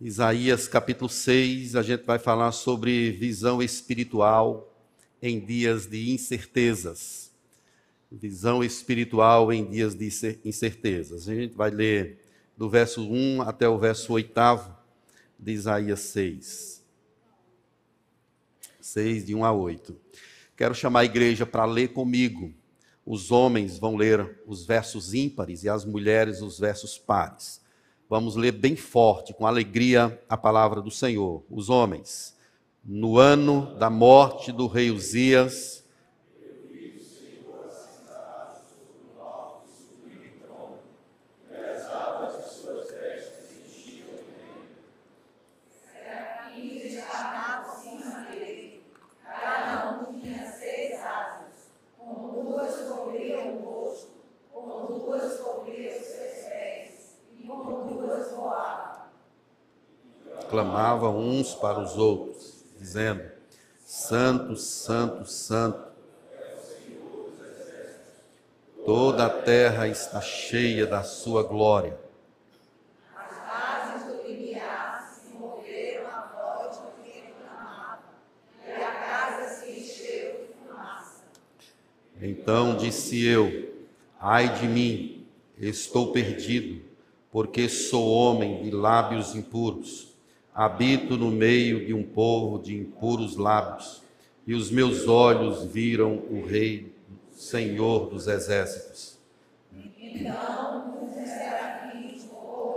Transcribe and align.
Isaías 0.00 0.68
capítulo 0.68 1.10
6, 1.10 1.74
a 1.74 1.82
gente 1.82 2.04
vai 2.04 2.20
falar 2.20 2.52
sobre 2.52 3.10
visão 3.10 3.60
espiritual 3.60 4.72
em 5.20 5.40
dias 5.40 5.86
de 5.86 6.12
incertezas. 6.12 7.32
Visão 8.10 8.62
espiritual 8.62 9.52
em 9.52 9.68
dias 9.68 9.96
de 9.96 10.08
incertezas. 10.44 11.28
A 11.28 11.34
gente 11.34 11.56
vai 11.56 11.70
ler 11.70 12.20
do 12.56 12.70
verso 12.70 13.02
1 13.02 13.42
até 13.42 13.68
o 13.68 13.76
verso 13.76 14.12
8 14.12 14.32
de 15.36 15.50
Isaías 15.50 15.98
6. 15.98 16.80
6, 18.80 19.26
de 19.26 19.34
1 19.34 19.44
a 19.44 19.52
8. 19.52 19.96
Quero 20.56 20.76
chamar 20.76 21.00
a 21.00 21.06
igreja 21.06 21.44
para 21.44 21.64
ler 21.64 21.88
comigo. 21.88 22.54
Os 23.04 23.32
homens 23.32 23.76
vão 23.80 23.96
ler 23.96 24.42
os 24.46 24.64
versos 24.64 25.12
ímpares 25.12 25.64
e 25.64 25.68
as 25.68 25.84
mulheres 25.84 26.40
os 26.40 26.56
versos 26.56 26.96
pares. 26.96 27.66
Vamos 28.08 28.36
ler 28.36 28.52
bem 28.52 28.74
forte, 28.74 29.34
com 29.34 29.46
alegria, 29.46 30.18
a 30.28 30.36
palavra 30.36 30.80
do 30.80 30.90
Senhor. 30.90 31.44
Os 31.50 31.68
homens, 31.68 32.34
no 32.82 33.18
ano 33.18 33.74
da 33.78 33.90
morte 33.90 34.50
do 34.50 34.66
rei 34.66 34.90
Uzias, 34.90 35.84
clamavam 60.48 61.18
uns 61.18 61.54
para 61.54 61.78
os 61.80 61.96
outros, 61.96 62.64
dizendo: 62.78 63.22
Santo, 63.84 64.56
Santo, 64.56 65.24
Santo. 65.26 65.88
Toda 68.84 69.26
a 69.26 69.30
terra 69.30 69.86
está 69.86 70.20
cheia 70.20 70.86
da 70.86 71.02
sua 71.02 71.42
glória. 71.42 71.98
Então 82.20 82.76
disse 82.76 83.24
eu: 83.24 83.74
Ai 84.18 84.52
de 84.58 84.66
mim, 84.66 85.26
estou 85.58 86.12
perdido, 86.12 86.82
porque 87.30 87.68
sou 87.68 88.10
homem 88.10 88.62
de 88.62 88.70
lábios 88.70 89.34
impuros 89.34 90.07
Habito 90.58 91.16
no 91.16 91.30
meio 91.30 91.86
de 91.86 91.94
um 91.94 92.02
povo 92.02 92.60
de 92.60 92.76
impuros 92.76 93.36
lábios, 93.36 94.02
e 94.44 94.54
os 94.54 94.72
meus 94.72 95.06
olhos 95.06 95.62
viram 95.62 96.14
o 96.28 96.44
Rei, 96.44 96.92
Senhor 97.30 98.10
dos 98.10 98.26
exércitos. 98.26 99.16
Então 99.72 101.06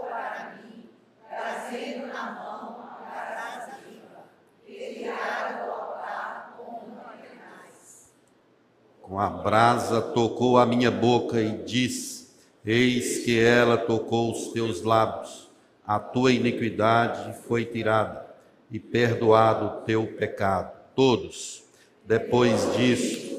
para 0.07 0.59
mim, 0.63 0.83
trazendo 1.27 2.05
na 2.05 2.31
mão 2.33 2.85
a 2.85 3.79
viva, 3.83 4.25
desviada 4.67 5.65
do 5.65 5.71
altar 5.71 6.55
com 6.59 6.87
mantenais. 6.87 8.11
Com 9.01 9.19
a 9.19 9.27
brasa 9.27 9.99
tocou 9.99 10.59
a 10.59 10.67
minha 10.67 10.91
boca 10.91 11.41
e 11.41 11.63
disse: 11.63 12.29
Eis 12.63 13.25
que 13.25 13.39
ela 13.39 13.75
tocou 13.75 14.31
os 14.31 14.49
teus 14.49 14.83
lábios 14.83 15.49
a 15.85 15.99
tua 15.99 16.31
iniquidade 16.31 17.33
foi 17.47 17.65
tirada 17.65 18.25
e 18.69 18.79
perdoado 18.79 19.65
o 19.65 19.81
teu 19.81 20.07
pecado. 20.07 20.71
Todos, 20.95 21.63
depois 22.05 22.75
disso, 22.75 23.31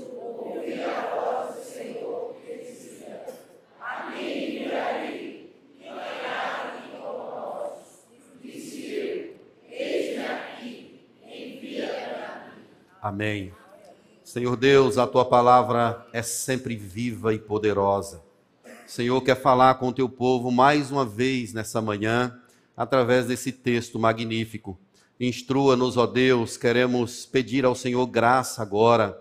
Amém. 13.02 13.52
Senhor 14.22 14.56
Deus, 14.56 14.96
a 14.96 15.08
tua 15.08 15.24
palavra 15.24 16.06
é 16.12 16.22
sempre 16.22 16.76
viva 16.76 17.34
e 17.34 17.38
poderosa. 17.38 18.22
Senhor 18.92 19.22
quer 19.22 19.40
falar 19.40 19.76
com 19.76 19.88
o 19.88 19.92
teu 19.92 20.06
povo 20.06 20.50
mais 20.50 20.90
uma 20.90 21.02
vez 21.02 21.54
nessa 21.54 21.80
manhã 21.80 22.38
através 22.76 23.24
desse 23.24 23.50
texto 23.50 23.98
magnífico. 23.98 24.78
Instrua-nos, 25.18 25.96
ó 25.96 26.06
Deus, 26.06 26.58
queremos 26.58 27.24
pedir 27.24 27.64
ao 27.64 27.74
Senhor 27.74 28.06
graça 28.06 28.60
agora. 28.60 29.18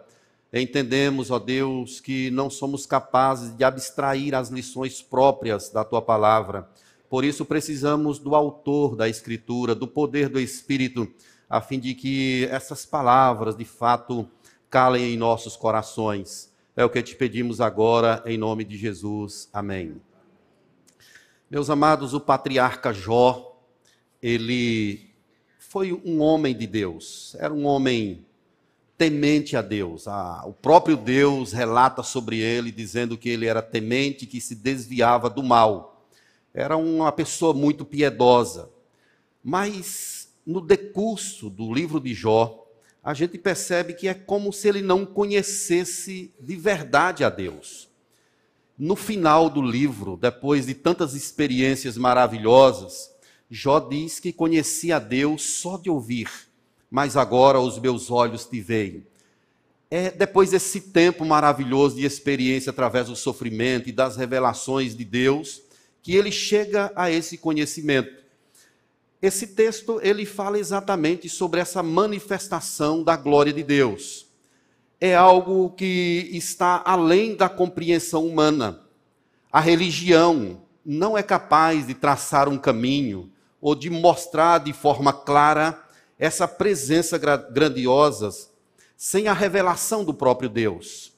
Entendemos, 0.51 1.31
ó 1.31 1.39
Deus, 1.39 2.01
que 2.01 2.29
não 2.31 2.49
somos 2.49 2.85
capazes 2.85 3.55
de 3.55 3.63
abstrair 3.63 4.35
as 4.35 4.49
lições 4.49 5.01
próprias 5.01 5.69
da 5.69 5.85
tua 5.85 6.01
palavra. 6.01 6.67
Por 7.09 7.23
isso 7.23 7.45
precisamos 7.45 8.19
do 8.19 8.35
autor 8.35 8.97
da 8.97 9.07
Escritura, 9.07 9.73
do 9.73 9.87
poder 9.87 10.27
do 10.27 10.37
Espírito, 10.37 11.09
a 11.49 11.61
fim 11.61 11.79
de 11.79 11.95
que 11.95 12.45
essas 12.51 12.85
palavras 12.85 13.55
de 13.55 13.63
fato 13.63 14.27
calem 14.69 15.13
em 15.13 15.17
nossos 15.17 15.55
corações. 15.55 16.50
É 16.73 16.85
o 16.85 16.89
que 16.89 17.03
te 17.03 17.15
pedimos 17.15 17.59
agora, 17.59 18.23
em 18.25 18.37
nome 18.37 18.63
de 18.63 18.77
Jesus. 18.77 19.49
Amém. 19.51 20.01
Meus 21.49 21.69
amados, 21.69 22.13
o 22.13 22.19
patriarca 22.21 22.93
Jó, 22.93 23.61
ele 24.23 25.11
foi 25.59 25.91
um 25.91 26.21
homem 26.21 26.55
de 26.55 26.65
Deus, 26.65 27.35
era 27.39 27.53
um 27.53 27.65
homem 27.65 28.25
temente 28.97 29.57
a 29.57 29.61
Deus. 29.61 30.07
Ah, 30.07 30.43
o 30.45 30.53
próprio 30.53 30.95
Deus 30.95 31.51
relata 31.51 32.03
sobre 32.03 32.39
ele, 32.39 32.71
dizendo 32.71 33.17
que 33.17 33.27
ele 33.27 33.47
era 33.47 33.61
temente, 33.61 34.25
que 34.25 34.39
se 34.39 34.55
desviava 34.55 35.29
do 35.29 35.43
mal. 35.43 36.07
Era 36.53 36.77
uma 36.77 37.11
pessoa 37.11 37.53
muito 37.53 37.83
piedosa. 37.83 38.69
Mas 39.43 40.31
no 40.45 40.61
decurso 40.61 41.49
do 41.49 41.73
livro 41.73 41.99
de 41.99 42.13
Jó, 42.13 42.60
a 43.03 43.13
gente 43.13 43.37
percebe 43.37 43.93
que 43.93 44.07
é 44.07 44.13
como 44.13 44.53
se 44.53 44.67
ele 44.67 44.81
não 44.81 45.05
conhecesse 45.05 46.31
de 46.39 46.55
verdade 46.55 47.23
a 47.23 47.29
Deus. 47.29 47.89
No 48.77 48.95
final 48.95 49.49
do 49.49 49.61
livro, 49.61 50.17
depois 50.17 50.65
de 50.67 50.73
tantas 50.73 51.13
experiências 51.13 51.97
maravilhosas, 51.97 53.11
Jó 53.49 53.79
diz 53.79 54.19
que 54.19 54.31
conhecia 54.31 54.95
a 54.95 54.99
Deus 54.99 55.43
só 55.43 55.77
de 55.77 55.89
ouvir, 55.89 56.29
mas 56.89 57.17
agora 57.17 57.59
os 57.59 57.77
meus 57.79 58.09
olhos 58.09 58.45
te 58.45 58.61
veem. 58.61 59.05
É 59.89 60.09
depois 60.09 60.51
desse 60.51 60.79
tempo 60.79 61.25
maravilhoso 61.25 61.97
de 61.97 62.05
experiência 62.05 62.69
através 62.69 63.07
do 63.07 63.15
sofrimento 63.15 63.89
e 63.89 63.91
das 63.91 64.15
revelações 64.15 64.95
de 64.95 65.03
Deus, 65.03 65.61
que 66.01 66.15
ele 66.15 66.31
chega 66.31 66.91
a 66.95 67.11
esse 67.11 67.37
conhecimento. 67.37 68.20
Esse 69.21 69.47
texto 69.47 69.99
ele 70.01 70.25
fala 70.25 70.57
exatamente 70.57 71.29
sobre 71.29 71.59
essa 71.59 71.83
manifestação 71.83 73.03
da 73.03 73.15
glória 73.15 73.53
de 73.53 73.63
Deus 73.63 74.31
é 75.01 75.15
algo 75.15 75.71
que 75.71 76.29
está 76.31 76.83
além 76.85 77.35
da 77.35 77.49
compreensão 77.49 78.27
humana. 78.27 78.81
A 79.51 79.59
religião 79.59 80.61
não 80.85 81.17
é 81.17 81.23
capaz 81.23 81.87
de 81.87 81.95
traçar 81.95 82.47
um 82.47 82.57
caminho 82.57 83.31
ou 83.59 83.73
de 83.73 83.89
mostrar 83.89 84.59
de 84.59 84.71
forma 84.71 85.11
clara 85.11 85.83
essa 86.19 86.47
presença 86.47 87.17
grandiosa 87.17 88.29
sem 88.95 89.27
a 89.27 89.33
revelação 89.33 90.05
do 90.05 90.13
próprio 90.13 90.47
Deus. 90.47 91.13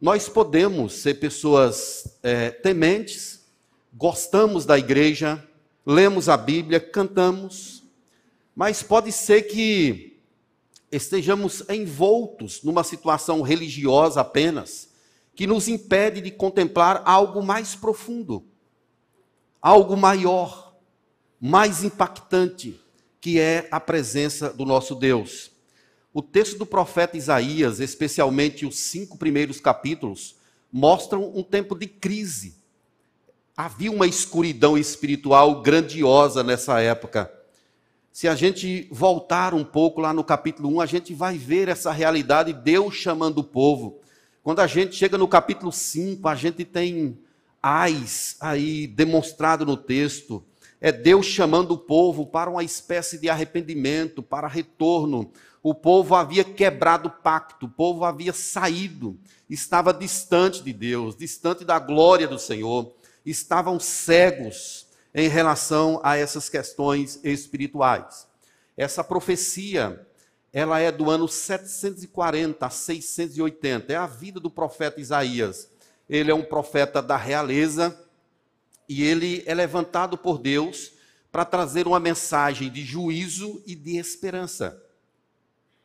Nós 0.00 0.26
podemos 0.26 0.94
ser 0.94 1.20
pessoas 1.20 2.18
é, 2.22 2.50
tementes, 2.50 3.44
gostamos 3.92 4.64
da 4.64 4.78
igreja, 4.78 5.46
lemos 5.86 6.28
a 6.28 6.36
Bíblia, 6.36 6.80
cantamos, 6.80 7.82
mas 8.54 8.82
pode 8.82 9.12
ser 9.12 9.42
que 9.42 10.20
estejamos 10.90 11.62
envoltos 11.68 12.62
numa 12.62 12.84
situação 12.84 13.42
religiosa 13.42 14.20
apenas, 14.20 14.88
que 15.34 15.46
nos 15.46 15.66
impede 15.66 16.20
de 16.20 16.30
contemplar 16.30 17.02
algo 17.04 17.42
mais 17.42 17.74
profundo, 17.74 18.44
algo 19.60 19.96
maior, 19.96 20.76
mais 21.40 21.82
impactante, 21.82 22.80
que 23.20 23.40
é 23.40 23.68
a 23.70 23.80
presença 23.80 24.52
do 24.52 24.64
nosso 24.64 24.94
Deus. 24.94 25.50
O 26.12 26.22
texto 26.22 26.58
do 26.58 26.64
profeta 26.64 27.16
Isaías, 27.16 27.80
especialmente 27.80 28.64
os 28.64 28.78
cinco 28.78 29.18
primeiros 29.18 29.60
capítulos, 29.60 30.36
mostram 30.72 31.32
um 31.34 31.42
tempo 31.42 31.74
de 31.74 31.88
crise. 31.88 32.62
Havia 33.56 33.90
uma 33.90 34.06
escuridão 34.06 34.76
espiritual 34.76 35.62
grandiosa 35.62 36.42
nessa 36.42 36.80
época 36.80 37.30
se 38.14 38.28
a 38.28 38.36
gente 38.36 38.86
voltar 38.92 39.54
um 39.54 39.64
pouco 39.64 40.00
lá 40.00 40.14
no 40.14 40.22
capítulo 40.22 40.76
1, 40.76 40.80
a 40.80 40.86
gente 40.86 41.12
vai 41.12 41.36
ver 41.36 41.66
essa 41.66 41.90
realidade, 41.90 42.52
Deus 42.52 42.94
chamando 42.94 43.38
o 43.38 43.44
povo. 43.44 43.98
Quando 44.40 44.60
a 44.60 44.68
gente 44.68 44.94
chega 44.94 45.18
no 45.18 45.26
capítulo 45.26 45.72
5, 45.72 46.28
a 46.28 46.36
gente 46.36 46.64
tem 46.64 47.18
ais 47.60 48.36
aí 48.38 48.86
demonstrado 48.86 49.66
no 49.66 49.76
texto, 49.76 50.44
é 50.80 50.92
Deus 50.92 51.26
chamando 51.26 51.72
o 51.72 51.78
povo 51.78 52.24
para 52.24 52.48
uma 52.48 52.62
espécie 52.62 53.18
de 53.18 53.28
arrependimento, 53.28 54.22
para 54.22 54.46
retorno. 54.46 55.32
O 55.60 55.74
povo 55.74 56.14
havia 56.14 56.44
quebrado 56.44 57.08
o 57.08 57.10
pacto, 57.10 57.66
o 57.66 57.68
povo 57.68 58.04
havia 58.04 58.32
saído, 58.32 59.18
estava 59.50 59.92
distante 59.92 60.62
de 60.62 60.72
Deus, 60.72 61.16
distante 61.16 61.64
da 61.64 61.80
glória 61.80 62.28
do 62.28 62.38
Senhor, 62.38 62.94
estavam 63.24 63.80
cegos 63.80 64.86
em 65.14 65.28
relação 65.28 66.00
a 66.02 66.16
essas 66.16 66.48
questões 66.48 67.20
espirituais. 67.22 68.26
Essa 68.76 69.04
profecia, 69.04 70.06
ela 70.52 70.80
é 70.80 70.90
do 70.90 71.10
ano 71.10 71.28
740 71.28 72.66
a 72.66 72.70
680, 72.70 73.92
é 73.92 73.96
a 73.96 74.06
vida 74.06 74.40
do 74.40 74.50
profeta 74.50 75.00
Isaías. 75.00 75.68
Ele 76.08 76.30
é 76.30 76.34
um 76.34 76.44
profeta 76.44 77.00
da 77.00 77.16
realeza, 77.16 77.98
e 78.88 79.02
ele 79.02 79.42
é 79.46 79.54
levantado 79.54 80.18
por 80.18 80.38
Deus 80.38 80.92
para 81.32 81.44
trazer 81.44 81.86
uma 81.86 81.98
mensagem 81.98 82.70
de 82.70 82.84
juízo 82.84 83.62
e 83.66 83.74
de 83.74 83.96
esperança. 83.96 84.80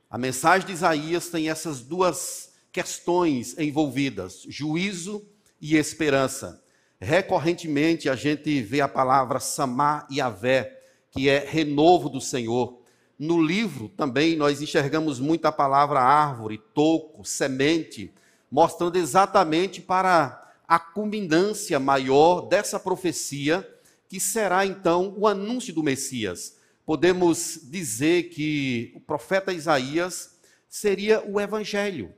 A 0.09 0.17
mensagem 0.17 0.67
de 0.67 0.73
Isaías 0.73 1.29
tem 1.29 1.49
essas 1.49 1.81
duas 1.81 2.51
questões 2.71 3.57
envolvidas: 3.57 4.43
juízo 4.47 5.25
e 5.61 5.75
esperança. 5.75 6.61
Recorrentemente 7.01 8.09
a 8.09 8.15
gente 8.15 8.61
vê 8.61 8.81
a 8.81 8.87
palavra 8.87 9.39
Samá 9.39 10.05
e 10.09 10.19
Avé, 10.19 10.81
que 11.11 11.29
é 11.29 11.39
renovo 11.39 12.09
do 12.09 12.19
Senhor. 12.19 12.81
No 13.17 13.41
livro 13.41 13.87
também 13.87 14.35
nós 14.35 14.61
enxergamos 14.61 15.19
muito 15.19 15.45
a 15.45 15.51
palavra 15.51 16.01
árvore, 16.01 16.61
toco, 16.73 17.23
semente, 17.23 18.13
mostrando 18.51 18.97
exatamente 18.97 19.79
para 19.81 20.53
a 20.67 20.77
culminância 20.77 21.79
maior 21.79 22.41
dessa 22.41 22.79
profecia, 22.79 23.67
que 24.07 24.19
será 24.19 24.65
então 24.65 25.13
o 25.17 25.25
anúncio 25.25 25.73
do 25.73 25.81
Messias. 25.81 26.57
Podemos 26.85 27.59
dizer 27.63 28.23
que 28.29 28.91
o 28.95 28.99
profeta 28.99 29.53
Isaías 29.53 30.37
seria 30.67 31.23
o 31.25 31.39
evangelho. 31.39 32.13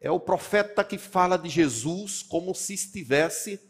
É 0.00 0.10
o 0.10 0.20
profeta 0.20 0.82
que 0.84 0.96
fala 0.96 1.36
de 1.36 1.48
Jesus 1.48 2.22
como 2.22 2.54
se 2.54 2.74
estivesse 2.74 3.60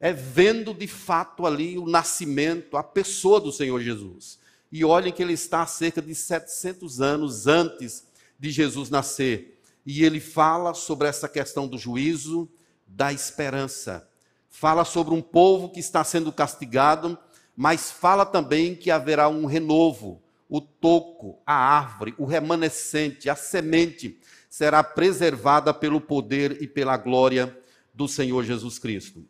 é, 0.00 0.14
vendo 0.14 0.72
de 0.72 0.86
fato 0.86 1.46
ali 1.46 1.78
o 1.78 1.86
nascimento, 1.86 2.78
a 2.78 2.82
pessoa 2.82 3.38
do 3.38 3.52
Senhor 3.52 3.80
Jesus. 3.82 4.38
E 4.72 4.82
olhem 4.82 5.12
que 5.12 5.22
ele 5.22 5.34
está 5.34 5.62
há 5.62 5.66
cerca 5.66 6.00
de 6.00 6.14
700 6.14 7.02
anos 7.02 7.46
antes 7.46 8.06
de 8.38 8.50
Jesus 8.50 8.88
nascer. 8.88 9.60
E 9.84 10.02
ele 10.02 10.18
fala 10.18 10.72
sobre 10.72 11.06
essa 11.06 11.28
questão 11.28 11.68
do 11.68 11.76
juízo, 11.76 12.48
da 12.86 13.12
esperança. 13.12 14.08
Fala 14.48 14.84
sobre 14.84 15.12
um 15.12 15.20
povo 15.20 15.68
que 15.68 15.80
está 15.80 16.02
sendo 16.02 16.32
castigado, 16.32 17.18
mas 17.54 17.90
fala 17.90 18.24
também 18.24 18.74
que 18.74 18.90
haverá 18.90 19.28
um 19.28 19.44
renovo. 19.44 20.22
O 20.48 20.60
toco, 20.60 21.38
a 21.44 21.54
árvore, 21.54 22.14
o 22.16 22.24
remanescente, 22.24 23.28
a 23.28 23.36
semente 23.36 24.18
será 24.48 24.82
preservada 24.82 25.74
pelo 25.74 26.00
poder 26.00 26.60
e 26.62 26.66
pela 26.66 26.96
glória 26.96 27.56
do 27.94 28.08
Senhor 28.08 28.44
Jesus 28.44 28.78
Cristo. 28.78 29.24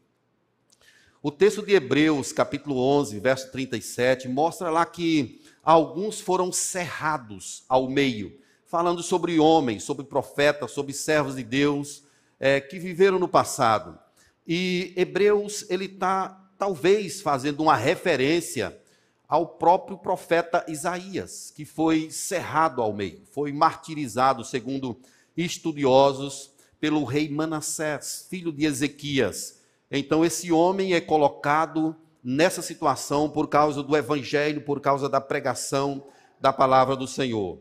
O 1.22 1.31
texto 1.31 1.61
de 1.61 1.75
Hebreus, 1.75 2.32
capítulo 2.32 2.78
11, 2.78 3.20
verso 3.20 3.52
37, 3.52 4.26
mostra 4.26 4.70
lá 4.70 4.87
que 4.87 5.43
alguns 5.62 6.19
foram 6.19 6.50
cerrados 6.50 7.62
ao 7.69 7.90
meio, 7.90 8.40
falando 8.64 9.02
sobre 9.02 9.38
homens, 9.38 9.82
sobre 9.82 10.06
profetas, 10.06 10.70
sobre 10.70 10.94
servos 10.94 11.37
de 11.37 11.44
Deus, 11.44 12.05
é, 12.38 12.58
que 12.58 12.78
viveram 12.78 13.19
no 13.19 13.28
passado. 13.28 13.99
E 14.46 14.94
Hebreus, 14.96 15.67
ele 15.69 15.84
está 15.84 16.50
talvez 16.56 17.20
fazendo 17.20 17.62
uma 17.64 17.76
referência 17.76 18.81
ao 19.28 19.46
próprio 19.46 19.99
profeta 19.99 20.64
Isaías, 20.69 21.52
que 21.55 21.67
foi 21.67 22.11
cerrado 22.11 22.81
ao 22.81 22.94
meio, 22.94 23.20
foi 23.31 23.52
martirizado, 23.52 24.43
segundo 24.43 24.99
estudiosos, 25.37 26.50
pelo 26.81 27.05
rei 27.05 27.28
Manassés, 27.28 28.26
filho 28.31 28.50
de 28.50 28.64
Ezequias. 28.64 29.59
Então, 29.90 30.25
esse 30.25 30.52
homem 30.52 30.94
é 30.94 31.00
colocado 31.00 31.96
nessa 32.22 32.62
situação 32.62 33.28
por 33.28 33.48
causa 33.48 33.82
do 33.82 33.96
evangelho, 33.96 34.60
por 34.60 34.81
causa 34.81 35.08
da 35.08 35.20
pregação 35.20 36.06
da 36.40 36.52
palavra 36.52 36.94
do 36.94 37.08
Senhor. 37.08 37.58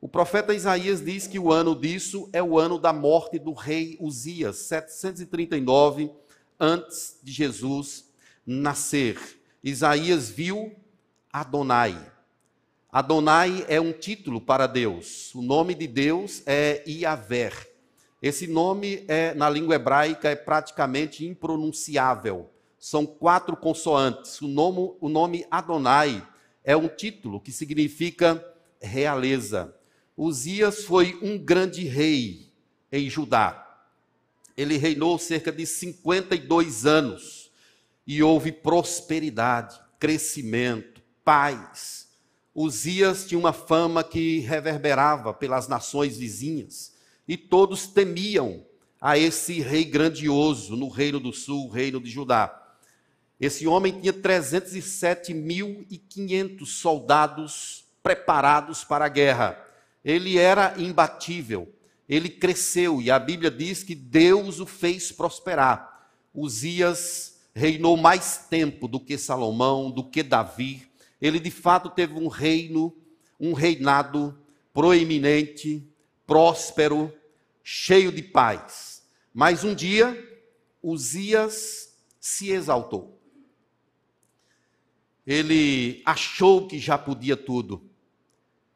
O 0.00 0.08
profeta 0.08 0.54
Isaías 0.54 1.04
diz 1.04 1.26
que 1.26 1.38
o 1.38 1.52
ano 1.52 1.74
disso 1.74 2.28
é 2.32 2.42
o 2.42 2.58
ano 2.58 2.78
da 2.78 2.92
morte 2.92 3.38
do 3.38 3.52
rei 3.52 3.96
Uzias, 4.00 4.56
739 4.58 6.10
antes 6.58 7.18
de 7.22 7.32
Jesus 7.32 8.08
nascer. 8.46 9.18
Isaías 9.62 10.28
viu 10.30 10.74
Adonai. 11.32 11.96
Adonai 12.90 13.66
é 13.68 13.80
um 13.80 13.92
título 13.92 14.40
para 14.40 14.66
Deus. 14.66 15.34
O 15.34 15.42
nome 15.42 15.74
de 15.74 15.86
Deus 15.86 16.42
é 16.46 16.82
Iaver. 16.86 17.67
Esse 18.20 18.48
nome 18.48 19.04
é 19.06 19.32
na 19.34 19.48
língua 19.48 19.76
hebraica 19.76 20.28
é 20.28 20.34
praticamente 20.34 21.24
impronunciável. 21.24 22.50
São 22.76 23.06
quatro 23.06 23.56
consoantes. 23.56 24.40
O 24.40 24.48
nome, 24.48 24.96
o 25.00 25.08
nome 25.08 25.46
Adonai 25.48 26.26
é 26.64 26.76
um 26.76 26.88
título 26.88 27.40
que 27.40 27.52
significa 27.52 28.44
realeza. 28.80 29.72
Uzias 30.16 30.82
foi 30.82 31.16
um 31.22 31.38
grande 31.38 31.84
rei 31.84 32.52
em 32.90 33.08
Judá. 33.08 33.64
Ele 34.56 34.76
reinou 34.76 35.16
cerca 35.16 35.52
de 35.52 35.64
52 35.64 36.86
anos 36.86 37.52
e 38.04 38.20
houve 38.20 38.50
prosperidade, 38.50 39.78
crescimento, 40.00 41.00
paz. 41.24 42.08
Uzias 42.52 43.28
tinha 43.28 43.38
uma 43.38 43.52
fama 43.52 44.02
que 44.02 44.40
reverberava 44.40 45.32
pelas 45.32 45.68
nações 45.68 46.16
vizinhas 46.16 46.97
e 47.28 47.36
todos 47.36 47.86
temiam 47.86 48.66
a 49.00 49.16
esse 49.16 49.60
rei 49.60 49.84
grandioso 49.84 50.74
no 50.74 50.88
reino 50.88 51.20
do 51.20 51.32
sul, 51.32 51.68
reino 51.68 52.00
de 52.00 52.10
Judá. 52.10 52.52
Esse 53.38 53.68
homem 53.68 54.00
tinha 54.00 54.12
307.500 54.12 56.66
soldados 56.66 57.84
preparados 58.02 58.82
para 58.82 59.04
a 59.04 59.08
guerra 59.08 59.68
ele 60.04 60.38
era 60.38 60.74
imbatível, 60.78 61.72
ele 62.08 62.30
cresceu 62.30 63.02
e 63.02 63.10
a 63.10 63.18
Bíblia 63.18 63.50
diz 63.50 63.82
que 63.82 63.94
Deus 63.94 64.60
o 64.60 64.66
fez 64.66 65.12
prosperar. 65.12 66.08
Uzias 66.34 67.38
reinou 67.54 67.96
mais 67.96 68.46
tempo 68.48 68.88
do 68.88 68.98
que 68.98 69.18
Salomão, 69.18 69.90
do 69.90 70.02
que 70.02 70.22
Davi. 70.22 70.88
Ele 71.20 71.38
de 71.38 71.50
fato 71.50 71.90
teve 71.90 72.14
um 72.14 72.28
reino, 72.28 72.94
um 73.38 73.52
reinado 73.52 74.38
proeminente, 74.72 75.86
próspero, 76.26 77.12
cheio 77.70 78.10
de 78.10 78.22
paz. 78.22 79.02
Mas 79.34 79.62
um 79.62 79.74
dia, 79.74 80.16
Uzias 80.82 81.94
se 82.18 82.50
exaltou. 82.50 83.20
Ele 85.26 86.00
achou 86.06 86.66
que 86.66 86.78
já 86.78 86.96
podia 86.96 87.36
tudo. 87.36 87.90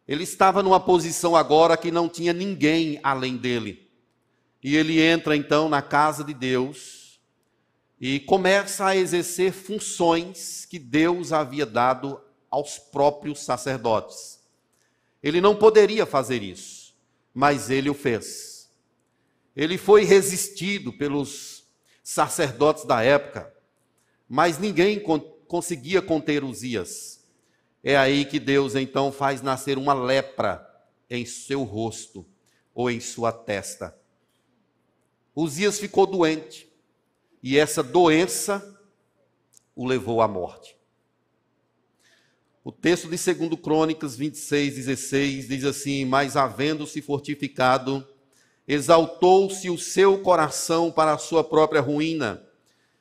Ele 0.06 0.24
estava 0.24 0.62
numa 0.62 0.78
posição 0.78 1.34
agora 1.34 1.74
que 1.74 1.90
não 1.90 2.06
tinha 2.06 2.34
ninguém 2.34 3.00
além 3.02 3.38
dele. 3.38 3.90
E 4.62 4.76
ele 4.76 5.00
entra 5.00 5.34
então 5.34 5.70
na 5.70 5.80
casa 5.80 6.22
de 6.22 6.34
Deus 6.34 7.18
e 7.98 8.20
começa 8.20 8.84
a 8.84 8.94
exercer 8.94 9.54
funções 9.54 10.66
que 10.66 10.78
Deus 10.78 11.32
havia 11.32 11.64
dado 11.64 12.20
aos 12.50 12.78
próprios 12.78 13.40
sacerdotes. 13.40 14.38
Ele 15.22 15.40
não 15.40 15.56
poderia 15.56 16.04
fazer 16.04 16.42
isso, 16.42 16.94
mas 17.32 17.70
ele 17.70 17.88
o 17.88 17.94
fez. 17.94 18.51
Ele 19.56 19.76
foi 19.76 20.04
resistido 20.04 20.92
pelos 20.92 21.64
sacerdotes 22.02 22.84
da 22.84 23.02
época, 23.02 23.52
mas 24.28 24.58
ninguém 24.58 25.02
conseguia 25.46 26.00
conter 26.00 26.42
Uzias. 26.42 27.22
É 27.84 27.96
aí 27.96 28.24
que 28.24 28.38
Deus 28.38 28.74
então 28.74 29.12
faz 29.12 29.42
nascer 29.42 29.76
uma 29.76 29.92
lepra 29.92 30.66
em 31.10 31.26
seu 31.26 31.62
rosto 31.62 32.24
ou 32.74 32.90
em 32.90 33.00
sua 33.00 33.32
testa. 33.32 33.96
Uzias 35.34 35.78
ficou 35.78 36.06
doente 36.06 36.70
e 37.42 37.58
essa 37.58 37.82
doença 37.82 38.78
o 39.74 39.86
levou 39.86 40.22
à 40.22 40.28
morte. 40.28 40.76
O 42.64 42.70
texto 42.70 43.08
de 43.08 43.34
2 43.34 43.60
Crônicas 43.60 44.14
26, 44.14 44.76
16 44.76 45.48
diz 45.48 45.64
assim: 45.64 46.04
Mas 46.04 46.36
havendo-se 46.36 47.02
fortificado, 47.02 48.06
exaltou-se 48.66 49.68
o 49.68 49.78
seu 49.78 50.18
coração 50.18 50.90
para 50.90 51.12
a 51.12 51.18
sua 51.18 51.42
própria 51.42 51.80
ruína 51.80 52.42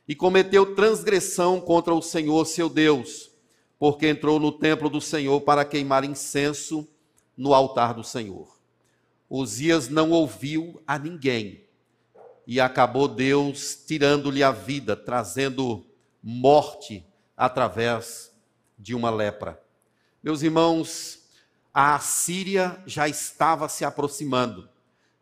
e 0.08 0.16
cometeu 0.16 0.76
transgressão 0.76 1.62
contra 1.62 1.94
o 1.94 2.02
Senhor 2.02 2.46
seu 2.46 2.70
Deus 2.70 3.32
porque 3.82 4.08
entrou 4.08 4.40
no 4.40 4.52
templo 4.52 4.92
do 4.92 5.02
Senhor 5.02 5.42
para 5.42 5.66
queimar 5.66 6.04
incenso 6.04 6.88
no 7.36 7.52
altar 7.52 7.96
do 7.96 8.04
Senhor. 8.04 8.56
Osias 9.28 9.90
não 9.90 10.12
ouviu 10.12 10.80
a 10.86 11.00
ninguém 11.00 11.66
e 12.46 12.62
acabou 12.62 13.08
Deus 13.08 13.74
tirando-lhe 13.74 14.44
a 14.44 14.52
vida, 14.52 14.96
trazendo 14.96 15.84
morte 16.22 17.04
através 17.36 18.32
de 18.78 18.94
uma 18.94 19.10
lepra. 19.10 19.60
Meus 20.22 20.44
irmãos, 20.44 21.24
a 21.74 21.98
Síria 21.98 22.80
já 22.86 23.10
estava 23.10 23.68
se 23.68 23.84
aproximando. 23.84 24.70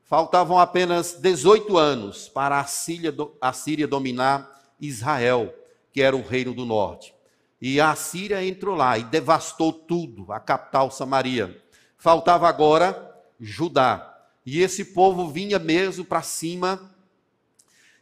Faltavam 0.09 0.57
apenas 0.57 1.13
18 1.13 1.77
anos 1.77 2.27
para 2.27 2.59
a 2.59 2.65
Síria, 2.65 3.13
a 3.39 3.53
Síria 3.53 3.87
dominar 3.87 4.73
Israel, 4.81 5.53
que 5.93 6.01
era 6.01 6.17
o 6.17 6.27
reino 6.27 6.51
do 6.51 6.65
norte. 6.65 7.13
E 7.61 7.79
a 7.79 7.93
Síria 7.93 8.43
entrou 8.43 8.75
lá 8.75 8.97
e 8.97 9.03
devastou 9.03 9.71
tudo, 9.71 10.31
a 10.31 10.39
capital 10.39 10.89
Samaria. 10.89 11.61
Faltava 11.95 12.49
agora 12.49 13.21
Judá. 13.39 14.19
E 14.43 14.63
esse 14.63 14.83
povo 14.83 15.29
vinha 15.29 15.59
mesmo 15.59 16.03
para 16.03 16.23
cima. 16.23 16.91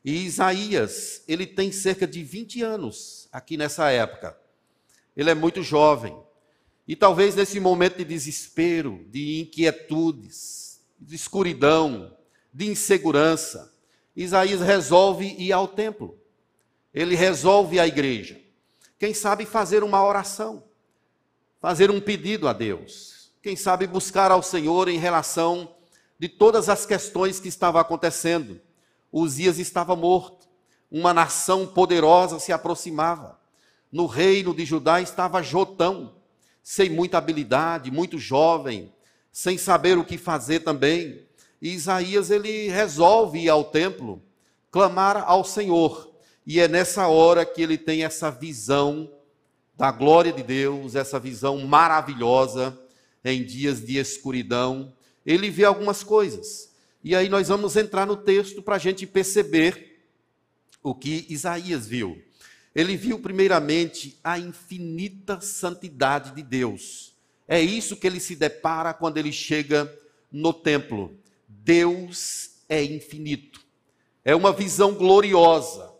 E 0.01 0.23
Isaías, 0.23 1.25
ele 1.27 1.45
tem 1.45 1.73
cerca 1.73 2.07
de 2.07 2.23
20 2.23 2.61
anos 2.61 3.27
aqui 3.33 3.57
nessa 3.57 3.91
época. 3.91 4.39
Ele 5.13 5.29
é 5.29 5.35
muito 5.35 5.61
jovem. 5.61 6.17
E 6.87 6.95
talvez 6.95 7.35
nesse 7.35 7.59
momento 7.59 7.97
de 7.97 8.05
desespero, 8.05 9.05
de 9.09 9.41
inquietudes, 9.41 10.66
de 10.99 11.15
escuridão, 11.15 12.15
de 12.53 12.67
insegurança, 12.67 13.73
Isaías 14.15 14.61
resolve 14.61 15.25
ir 15.37 15.51
ao 15.51 15.67
templo. 15.67 16.17
Ele 16.93 17.15
resolve 17.15 17.79
a 17.79 17.85
igreja. 17.85 18.41
Quem 18.97 19.13
sabe 19.13 19.45
fazer 19.45 19.83
uma 19.83 20.03
oração, 20.03 20.63
fazer 21.61 21.91
um 21.91 22.01
pedido 22.01 22.47
a 22.47 22.53
Deus. 22.53 23.31
Quem 23.43 23.55
sabe 23.55 23.85
buscar 23.85 24.31
ao 24.31 24.41
Senhor 24.41 24.87
em 24.87 24.97
relação 24.97 25.75
de 26.17 26.27
todas 26.27 26.67
as 26.67 26.85
questões 26.85 27.39
que 27.39 27.47
estavam 27.47 27.79
acontecendo. 27.79 28.59
Uzias 29.11 29.59
estava 29.59 29.95
morto, 29.95 30.47
uma 30.91 31.13
nação 31.13 31.67
poderosa 31.67 32.39
se 32.39 32.51
aproximava. 32.51 33.39
No 33.91 34.05
reino 34.05 34.53
de 34.53 34.65
Judá 34.65 34.99
estava 34.99 35.43
Jotão, 35.43 36.15
sem 36.63 36.89
muita 36.89 37.17
habilidade, 37.17 37.91
muito 37.91 38.17
jovem, 38.17 38.91
sem 39.37 39.55
saber 39.55 39.99
o 39.99 40.03
que 40.03 40.17
fazer 40.17 40.61
também. 40.61 41.21
E 41.61 41.75
Isaías 41.75 42.31
ele 42.31 42.69
resolve 42.69 43.37
ir 43.37 43.49
ao 43.49 43.65
templo, 43.65 44.19
clamar 44.71 45.17
ao 45.27 45.43
Senhor. 45.43 46.11
E 46.43 46.59
é 46.59 46.67
nessa 46.67 47.07
hora 47.07 47.45
que 47.45 47.61
ele 47.61 47.77
tem 47.77 48.03
essa 48.03 48.31
visão 48.31 49.07
da 49.77 49.91
glória 49.91 50.33
de 50.33 50.41
Deus, 50.41 50.95
essa 50.95 51.19
visão 51.19 51.59
maravilhosa 51.59 52.75
em 53.23 53.43
dias 53.43 53.79
de 53.79 53.99
escuridão. 53.99 54.91
Ele 55.23 55.51
vê 55.51 55.65
algumas 55.65 56.01
coisas. 56.03 56.73
E 57.03 57.15
aí 57.15 57.29
nós 57.29 57.47
vamos 57.47 57.75
entrar 57.75 58.07
no 58.07 58.17
texto 58.17 58.63
para 58.63 58.77
a 58.77 58.79
gente 58.79 59.05
perceber 59.05 60.01
o 60.81 60.95
que 60.95 61.27
Isaías 61.29 61.85
viu. 61.85 62.19
Ele 62.73 62.97
viu 62.97 63.19
primeiramente 63.19 64.19
a 64.23 64.39
infinita 64.39 65.39
santidade 65.41 66.31
de 66.31 66.41
Deus. 66.41 67.06
É 67.47 67.61
isso 67.61 67.95
que 67.95 68.05
ele 68.05 68.19
se 68.19 68.35
depara 68.35 68.93
quando 68.93 69.17
ele 69.17 69.31
chega 69.31 69.91
no 70.31 70.51
templo. 70.51 71.17
Deus 71.47 72.57
é 72.67 72.83
infinito. 72.83 73.65
É 74.23 74.35
uma 74.35 74.51
visão 74.51 74.93
gloriosa, 74.93 75.93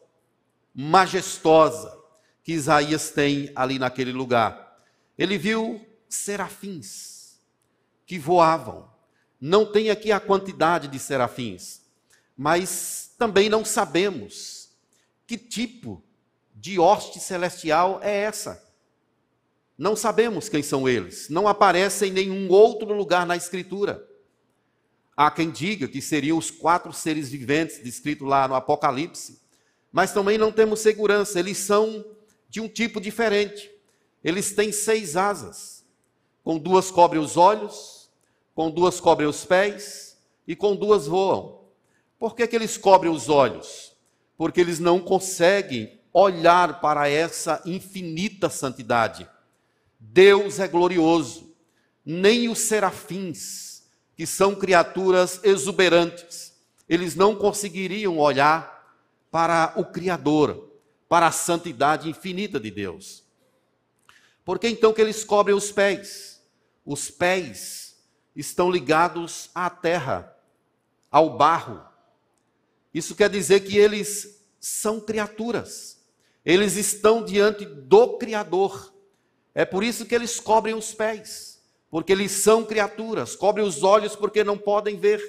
majestosa, 0.73 1.97
que 2.43 2.51
Isaías 2.51 3.09
tem 3.11 3.51
ali 3.55 3.79
naquele 3.79 4.11
lugar. 4.11 4.81
Ele 5.17 5.37
viu 5.37 5.85
serafins 6.09 7.39
que 8.05 8.19
voavam. 8.19 8.89
Não 9.39 9.65
tem 9.65 9.89
aqui 9.89 10.11
a 10.11 10.19
quantidade 10.19 10.87
de 10.87 10.99
serafins, 10.99 11.81
mas 12.35 13.13
também 13.17 13.49
não 13.49 13.63
sabemos 13.63 14.69
que 15.25 15.37
tipo 15.37 16.03
de 16.53 16.79
hoste 16.79 17.19
celestial 17.19 17.99
é 18.01 18.17
essa? 18.21 18.66
Não 19.77 19.95
sabemos 19.95 20.49
quem 20.49 20.63
são 20.63 20.89
eles, 20.89 21.29
não 21.29 21.47
aparecem 21.47 22.09
em 22.09 22.13
nenhum 22.13 22.49
outro 22.49 22.91
lugar 22.93 23.25
na 23.27 23.35
Escritura. 23.35 24.07
Há 25.15 25.29
quem 25.29 25.51
diga 25.51 25.87
que 25.87 26.01
seriam 26.01 26.37
os 26.37 26.49
quatro 26.49 26.91
seres 26.91 27.29
viventes 27.29 27.79
descritos 27.83 28.27
lá 28.27 28.47
no 28.47 28.55
Apocalipse, 28.55 29.39
mas 29.91 30.11
também 30.13 30.37
não 30.37 30.51
temos 30.51 30.79
segurança, 30.79 31.39
eles 31.39 31.57
são 31.57 32.05
de 32.49 32.59
um 32.59 32.67
tipo 32.67 32.99
diferente. 32.99 33.71
Eles 34.23 34.51
têm 34.51 34.71
seis 34.71 35.15
asas, 35.15 35.85
com 36.43 36.57
duas 36.57 36.89
cobrem 36.89 37.21
os 37.21 37.37
olhos, 37.37 38.09
com 38.55 38.71
duas 38.71 38.99
cobrem 38.99 39.27
os 39.27 39.45
pés 39.45 40.17
e 40.47 40.55
com 40.55 40.75
duas 40.75 41.05
voam. 41.05 41.61
Por 42.17 42.35
que, 42.35 42.47
que 42.47 42.55
eles 42.55 42.77
cobrem 42.77 43.11
os 43.11 43.29
olhos? 43.29 43.95
Porque 44.35 44.59
eles 44.59 44.79
não 44.79 44.99
conseguem 44.99 45.99
olhar 46.11 46.81
para 46.81 47.07
essa 47.07 47.61
infinita 47.65 48.49
santidade. 48.49 49.29
Deus 49.99 50.59
é 50.59 50.67
glorioso, 50.67 51.55
nem 52.05 52.49
os 52.49 52.59
serafins, 52.59 53.83
que 54.15 54.25
são 54.25 54.55
criaturas 54.55 55.39
exuberantes, 55.43 56.55
eles 56.87 57.15
não 57.15 57.35
conseguiriam 57.35 58.17
olhar 58.17 58.97
para 59.29 59.73
o 59.75 59.85
Criador, 59.85 60.71
para 61.07 61.27
a 61.27 61.31
santidade 61.31 62.09
infinita 62.09 62.59
de 62.59 62.71
Deus. 62.71 63.23
Por 64.43 64.57
que 64.57 64.67
então 64.67 64.93
que 64.93 65.01
eles 65.01 65.23
cobrem 65.23 65.55
os 65.55 65.71
pés? 65.71 66.41
Os 66.85 67.11
pés 67.11 67.97
estão 68.35 68.71
ligados 68.71 69.49
à 69.53 69.69
terra, 69.69 70.33
ao 71.11 71.37
barro. 71.37 71.83
Isso 72.93 73.15
quer 73.15 73.29
dizer 73.29 73.59
que 73.61 73.77
eles 73.77 74.45
são 74.59 74.99
criaturas 74.99 75.97
eles 76.47 76.77
estão 76.77 77.25
diante 77.25 77.65
do 77.65 78.17
Criador. 78.17 78.93
É 79.57 79.65
por 79.65 79.83
isso 79.83 80.05
que 80.05 80.13
eles 80.13 80.39
cobrem 80.39 80.75
os 80.75 80.93
pés, 80.93 81.59
porque 81.89 82.11
eles 82.11 82.31
são 82.31 82.63
criaturas, 82.63 83.35
cobrem 83.35 83.65
os 83.65 83.81
olhos 83.81 84.15
porque 84.15 84.43
não 84.43 84.55
podem 84.55 84.99
ver. 84.99 85.19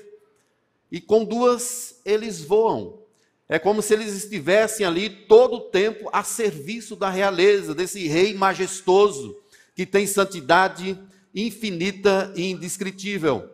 E 0.92 1.00
com 1.00 1.24
duas 1.24 1.98
eles 2.04 2.42
voam. 2.42 3.02
É 3.48 3.58
como 3.58 3.80
se 3.80 3.94
eles 3.94 4.12
estivessem 4.12 4.84
ali 4.84 5.08
todo 5.08 5.54
o 5.54 5.70
tempo 5.70 6.10
a 6.12 6.22
serviço 6.22 6.94
da 6.94 7.08
realeza, 7.08 7.74
desse 7.74 8.06
rei 8.06 8.34
majestoso, 8.34 9.34
que 9.74 9.86
tem 9.86 10.06
santidade 10.06 11.02
infinita 11.34 12.30
e 12.36 12.50
indescritível. 12.50 13.48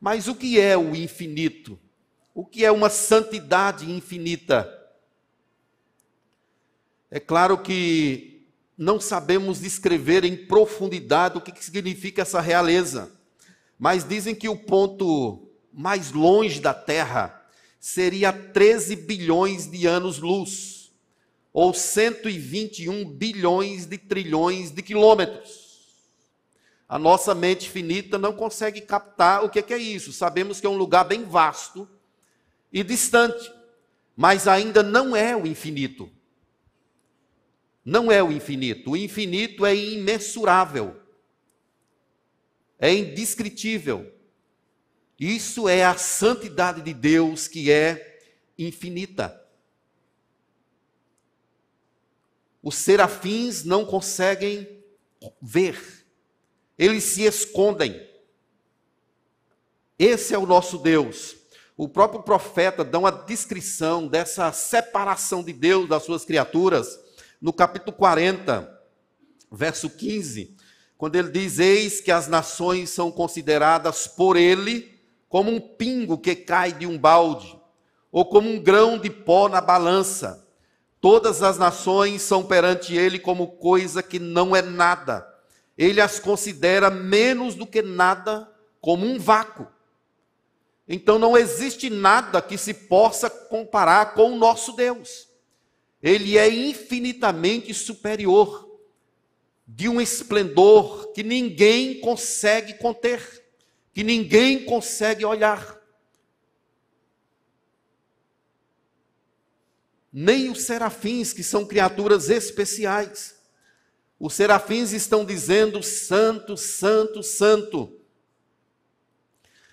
Mas 0.00 0.26
o 0.26 0.34
que 0.34 0.58
é 0.58 0.76
o 0.76 0.92
infinito? 0.92 1.78
O 2.34 2.44
que 2.44 2.64
é 2.64 2.72
uma 2.72 2.90
santidade 2.90 3.88
infinita? 3.88 4.68
É 7.08 7.20
claro 7.20 7.56
que 7.56 8.35
não 8.76 9.00
sabemos 9.00 9.60
descrever 9.60 10.24
em 10.24 10.36
profundidade 10.36 11.38
o 11.38 11.40
que 11.40 11.64
significa 11.64 12.22
essa 12.22 12.40
realeza, 12.40 13.10
mas 13.78 14.04
dizem 14.04 14.34
que 14.34 14.48
o 14.48 14.56
ponto 14.56 15.48
mais 15.72 16.12
longe 16.12 16.60
da 16.60 16.74
Terra 16.74 17.42
seria 17.80 18.32
13 18.32 18.96
bilhões 18.96 19.70
de 19.70 19.86
anos-luz, 19.86 20.92
ou 21.52 21.72
121 21.72 23.08
bilhões 23.08 23.86
de 23.86 23.96
trilhões 23.96 24.70
de 24.70 24.82
quilômetros. 24.82 25.64
A 26.86 26.98
nossa 26.98 27.34
mente 27.34 27.70
finita 27.70 28.18
não 28.18 28.32
consegue 28.32 28.82
captar 28.82 29.42
o 29.42 29.48
que 29.48 29.72
é 29.72 29.78
isso. 29.78 30.12
Sabemos 30.12 30.60
que 30.60 30.66
é 30.66 30.70
um 30.70 30.76
lugar 30.76 31.04
bem 31.04 31.24
vasto 31.24 31.88
e 32.70 32.84
distante, 32.84 33.50
mas 34.14 34.46
ainda 34.46 34.82
não 34.82 35.16
é 35.16 35.34
o 35.34 35.46
infinito 35.46 36.10
não 37.86 38.10
é 38.10 38.20
o 38.20 38.32
infinito. 38.32 38.90
O 38.90 38.96
infinito 38.96 39.64
é 39.64 39.72
imensurável, 39.72 41.00
é 42.80 42.92
indescritível. 42.92 44.12
Isso 45.18 45.68
é 45.68 45.84
a 45.84 45.96
santidade 45.96 46.82
de 46.82 46.92
Deus 46.92 47.46
que 47.46 47.70
é 47.70 48.18
infinita. 48.58 49.40
Os 52.60 52.74
serafins 52.74 53.62
não 53.62 53.86
conseguem 53.86 54.82
ver, 55.40 56.04
eles 56.76 57.04
se 57.04 57.22
escondem. 57.22 58.04
Esse 59.96 60.34
é 60.34 60.38
o 60.38 60.44
nosso 60.44 60.76
Deus. 60.78 61.36
O 61.76 61.88
próprio 61.88 62.22
profeta 62.22 62.84
dá 62.84 62.98
uma 62.98 63.12
descrição 63.12 64.08
dessa 64.08 64.52
separação 64.52 65.44
de 65.44 65.52
Deus 65.52 65.88
das 65.88 66.02
suas 66.02 66.24
criaturas 66.24 67.05
no 67.40 67.52
capítulo 67.52 67.96
40, 67.96 68.80
verso 69.50 69.90
15, 69.90 70.56
quando 70.96 71.16
ele 71.16 71.30
diz: 71.30 71.58
Eis 71.58 72.00
que 72.00 72.10
as 72.10 72.28
nações 72.28 72.90
são 72.90 73.10
consideradas 73.10 74.06
por 74.06 74.36
ele 74.36 74.96
como 75.28 75.50
um 75.50 75.60
pingo 75.60 76.16
que 76.16 76.34
cai 76.34 76.72
de 76.72 76.86
um 76.86 76.96
balde, 76.96 77.58
ou 78.10 78.24
como 78.24 78.48
um 78.48 78.60
grão 78.60 78.98
de 78.98 79.10
pó 79.10 79.48
na 79.48 79.60
balança. 79.60 80.46
Todas 81.00 81.42
as 81.42 81.58
nações 81.58 82.22
são 82.22 82.44
perante 82.44 82.94
ele 82.94 83.18
como 83.18 83.48
coisa 83.58 84.02
que 84.02 84.18
não 84.18 84.56
é 84.56 84.62
nada. 84.62 85.26
Ele 85.76 86.00
as 86.00 86.18
considera 86.18 86.90
menos 86.90 87.54
do 87.54 87.66
que 87.66 87.82
nada, 87.82 88.50
como 88.80 89.04
um 89.04 89.18
vácuo. 89.18 89.66
Então 90.88 91.18
não 91.18 91.36
existe 91.36 91.90
nada 91.90 92.40
que 92.40 92.56
se 92.56 92.72
possa 92.72 93.28
comparar 93.28 94.14
com 94.14 94.32
o 94.32 94.36
nosso 94.36 94.72
Deus. 94.72 95.28
Ele 96.02 96.38
é 96.38 96.48
infinitamente 96.48 97.72
superior. 97.74 98.66
de 99.66 99.88
um 99.88 100.00
esplendor 100.00 101.12
que 101.12 101.24
ninguém 101.24 102.00
consegue 102.00 102.74
conter, 102.74 103.44
que 103.92 104.04
ninguém 104.04 104.64
consegue 104.64 105.24
olhar. 105.24 105.76
Nem 110.12 110.48
os 110.50 110.62
serafins, 110.62 111.32
que 111.32 111.42
são 111.42 111.66
criaturas 111.66 112.30
especiais. 112.30 113.34
Os 114.18 114.34
serafins 114.34 114.92
estão 114.92 115.24
dizendo 115.24 115.82
santo, 115.82 116.56
santo, 116.56 117.22
santo. 117.22 118.00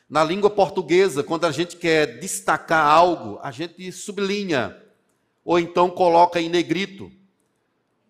Na 0.10 0.24
língua 0.24 0.50
portuguesa, 0.50 1.24
quando 1.24 1.46
a 1.46 1.52
gente 1.52 1.78
quer 1.78 2.20
destacar 2.20 2.86
algo, 2.86 3.40
a 3.42 3.52
gente 3.52 3.92
sublinha, 3.92 4.83
ou 5.44 5.60
então 5.60 5.90
coloca 5.90 6.40
em 6.40 6.50
negrito, 6.50 7.12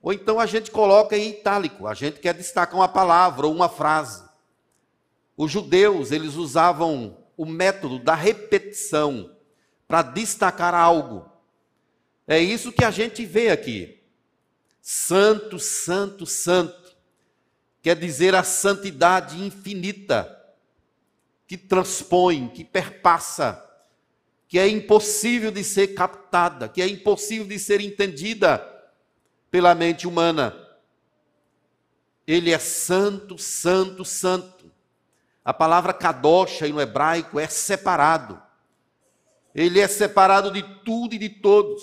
ou 0.01 0.11
então 0.11 0.39
a 0.39 0.45
gente 0.45 0.69
coloca 0.69 1.17
em 1.17 1.29
itálico, 1.29 1.87
a 1.87 1.93
gente 1.93 2.19
quer 2.19 2.33
destacar 2.33 2.75
uma 2.75 2.87
palavra 2.87 3.47
ou 3.47 3.53
uma 3.53 3.69
frase. 3.69 4.23
Os 5.35 5.49
judeus, 5.49 6.11
eles 6.11 6.35
usavam 6.35 7.17
o 7.37 7.45
método 7.45 7.97
da 7.97 8.13
repetição 8.13 9.33
para 9.87 10.01
destacar 10.01 10.75
algo. 10.75 11.29
É 12.27 12.39
isso 12.39 12.71
que 12.71 12.83
a 12.83 12.91
gente 12.91 13.25
vê 13.25 13.49
aqui. 13.49 14.01
Santo, 14.81 15.57
santo, 15.57 16.25
santo. 16.25 16.95
Quer 17.81 17.95
dizer 17.95 18.35
a 18.35 18.43
santidade 18.43 19.41
infinita 19.41 20.39
que 21.47 21.57
transpõe, 21.57 22.47
que 22.49 22.63
perpassa, 22.63 23.63
que 24.53 24.59
é 24.59 24.67
impossível 24.67 25.49
de 25.49 25.63
ser 25.63 25.95
captada, 25.95 26.69
que 26.69 26.79
é 26.79 26.87
impossível 26.87 27.47
de 27.47 27.57
ser 27.57 27.81
entendida 27.81 28.63
pela 29.49 29.73
mente 29.73 30.07
humana. 30.07 30.55
Ele 32.27 32.51
é 32.51 32.59
santo, 32.59 33.35
santo, 33.35 34.05
santo. 34.05 34.71
A 35.43 35.51
palavra 35.51 35.91
kadosh 35.91 36.61
no 36.71 36.79
hebraico 36.79 37.39
é 37.39 37.47
separado. 37.47 38.39
Ele 39.55 39.79
é 39.79 39.87
separado 39.87 40.51
de 40.51 40.61
tudo 40.85 41.15
e 41.15 41.17
de 41.17 41.29
todos. 41.29 41.81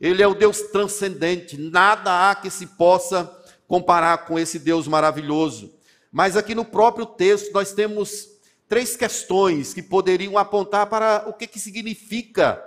Ele 0.00 0.20
é 0.20 0.26
o 0.26 0.34
Deus 0.34 0.60
transcendente. 0.72 1.56
Nada 1.56 2.28
há 2.28 2.34
que 2.34 2.50
se 2.50 2.66
possa 2.66 3.32
comparar 3.68 4.26
com 4.26 4.36
esse 4.36 4.58
Deus 4.58 4.88
maravilhoso. 4.88 5.72
Mas 6.10 6.36
aqui 6.36 6.56
no 6.56 6.64
próprio 6.64 7.06
texto 7.06 7.52
nós 7.52 7.72
temos 7.72 8.37
três 8.68 8.96
questões 8.96 9.72
que 9.72 9.82
poderiam 9.82 10.36
apontar 10.36 10.86
para 10.86 11.24
o 11.26 11.32
que, 11.32 11.46
que 11.46 11.58
significa 11.58 12.62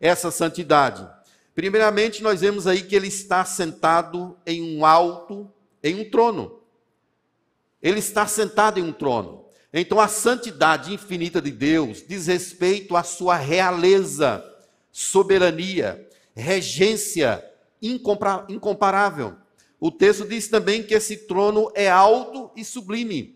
essa 0.00 0.30
santidade. 0.30 1.08
Primeiramente, 1.54 2.22
nós 2.22 2.42
vemos 2.42 2.66
aí 2.66 2.82
que 2.82 2.94
ele 2.94 3.08
está 3.08 3.44
sentado 3.44 4.36
em 4.44 4.76
um 4.76 4.84
alto, 4.84 5.50
em 5.82 6.00
um 6.00 6.10
trono. 6.10 6.60
Ele 7.82 7.98
está 7.98 8.26
sentado 8.26 8.78
em 8.78 8.82
um 8.82 8.92
trono. 8.92 9.46
Então, 9.72 9.98
a 9.98 10.08
santidade 10.08 10.92
infinita 10.92 11.40
de 11.40 11.50
Deus 11.50 12.04
diz 12.06 12.26
respeito 12.26 12.96
à 12.96 13.02
sua 13.02 13.36
realeza, 13.36 14.44
soberania, 14.92 16.06
regência 16.34 17.42
incomparável. 17.80 19.36
O 19.80 19.90
texto 19.90 20.26
diz 20.26 20.48
também 20.48 20.82
que 20.82 20.94
esse 20.94 21.26
trono 21.26 21.70
é 21.74 21.90
alto 21.90 22.50
e 22.56 22.64
sublime. 22.64 23.35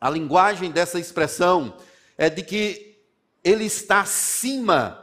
A 0.00 0.10
linguagem 0.10 0.70
dessa 0.70 0.98
expressão 0.98 1.76
é 2.16 2.28
de 2.28 2.42
que 2.42 2.98
ele 3.42 3.64
está 3.64 4.00
acima 4.00 5.00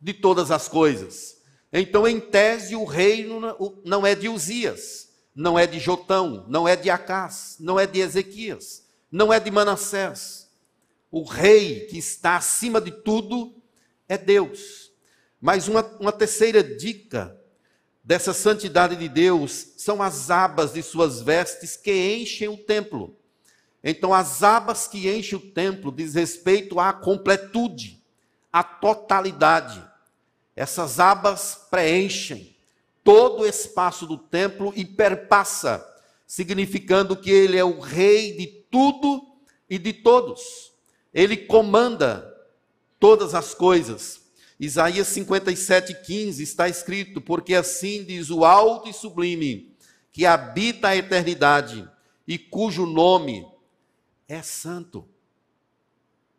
de 0.00 0.12
todas 0.14 0.50
as 0.50 0.68
coisas. 0.68 1.40
Então, 1.72 2.06
em 2.06 2.18
tese, 2.18 2.74
o 2.74 2.84
reino 2.84 3.80
não 3.84 4.06
é 4.06 4.14
de 4.14 4.28
Uzias, 4.28 5.10
não 5.34 5.58
é 5.58 5.66
de 5.66 5.78
Jotão, 5.78 6.44
não 6.48 6.66
é 6.66 6.74
de 6.74 6.90
Acás, 6.90 7.56
não 7.60 7.78
é 7.78 7.86
de 7.86 8.00
Ezequias, 8.00 8.86
não 9.10 9.32
é 9.32 9.38
de 9.38 9.50
Manassés. 9.50 10.50
O 11.10 11.22
rei 11.22 11.86
que 11.86 11.98
está 11.98 12.36
acima 12.36 12.80
de 12.80 12.90
tudo 12.90 13.54
é 14.08 14.18
Deus. 14.18 14.90
Mas 15.40 15.68
uma, 15.68 15.82
uma 16.00 16.12
terceira 16.12 16.62
dica 16.62 17.36
dessa 18.02 18.32
santidade 18.32 18.96
de 18.96 19.08
Deus 19.08 19.68
são 19.76 20.02
as 20.02 20.30
abas 20.30 20.72
de 20.72 20.82
suas 20.82 21.20
vestes 21.20 21.76
que 21.76 21.92
enchem 22.16 22.48
o 22.48 22.56
templo. 22.56 23.16
Então, 23.82 24.12
as 24.12 24.42
abas 24.42 24.86
que 24.86 25.10
enchem 25.10 25.38
o 25.38 25.40
templo 25.40 25.90
diz 25.90 26.14
respeito 26.14 26.78
à 26.78 26.92
completude, 26.92 28.02
à 28.52 28.62
totalidade. 28.62 29.82
Essas 30.54 31.00
abas 31.00 31.66
preenchem 31.70 32.54
todo 33.02 33.42
o 33.42 33.46
espaço 33.46 34.06
do 34.06 34.18
templo 34.18 34.72
e 34.76 34.84
perpassa, 34.84 35.86
significando 36.26 37.16
que 37.16 37.30
ele 37.30 37.56
é 37.56 37.64
o 37.64 37.80
rei 37.80 38.36
de 38.36 38.46
tudo 38.70 39.26
e 39.68 39.78
de 39.78 39.92
todos. 39.92 40.72
Ele 41.12 41.36
comanda 41.36 42.30
todas 42.98 43.34
as 43.34 43.54
coisas. 43.54 44.20
Isaías 44.58 45.08
57:15 45.08 46.42
está 46.42 46.68
escrito: 46.68 47.20
"Porque 47.20 47.54
assim 47.54 48.04
diz 48.04 48.28
o 48.28 48.44
alto 48.44 48.90
e 48.90 48.92
sublime, 48.92 49.74
que 50.12 50.26
habita 50.26 50.88
a 50.88 50.96
eternidade 50.96 51.88
e 52.28 52.36
cujo 52.36 52.84
nome 52.84 53.49
é 54.30 54.42
santo. 54.42 55.08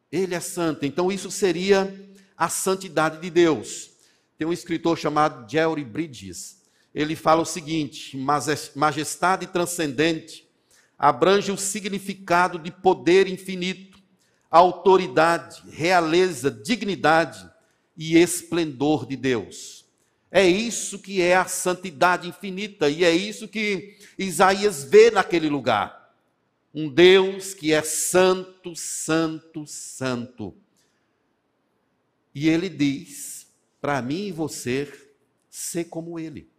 Ele 0.10 0.34
é 0.34 0.40
santo. 0.40 0.86
Então, 0.86 1.12
isso 1.12 1.30
seria 1.30 1.94
a 2.38 2.48
santidade 2.48 3.20
de 3.20 3.30
Deus. 3.30 3.92
Tem 4.38 4.48
um 4.48 4.54
escritor 4.54 4.98
chamado 4.98 5.50
Jerry 5.50 5.84
Bridges. 5.84 6.62
Ele 6.96 7.18
fala 7.18 7.42
o 7.42 7.46
seguinte: 7.46 8.18
majestade 8.76 9.46
transcendente 9.48 10.50
abrange 10.98 11.52
o 11.52 11.58
significado 11.58 12.58
de 12.58 12.72
poder 12.72 13.28
infinito, 13.28 14.00
autoridade, 14.50 15.62
realeza, 15.70 16.50
dignidade 16.50 17.50
e 17.98 18.18
esplendor 18.18 19.06
de 19.06 19.18
Deus. 19.18 19.86
É 20.32 20.48
isso 20.48 20.98
que 20.98 21.22
é 21.22 21.36
a 21.36 21.46
santidade 21.46 22.28
infinita, 22.28 22.90
e 22.90 23.04
é 23.04 23.12
isso 23.12 23.50
que 23.50 23.98
Isaías 24.18 24.84
vê 24.84 25.12
naquele 25.12 25.50
lugar 25.50 26.01
um 26.74 26.90
Deus 26.90 27.54
que 27.54 27.74
é 27.74 27.82
santo, 27.82 28.76
santo, 28.76 29.66
santo. 29.68 30.56
E 32.34 32.48
ele 32.48 32.70
diz 32.70 33.52
para 33.82 34.02
mim 34.02 34.28
e 34.28 34.32
você 34.32 34.92
ser 35.50 35.86
como 35.86 36.18
ele. 36.18 36.50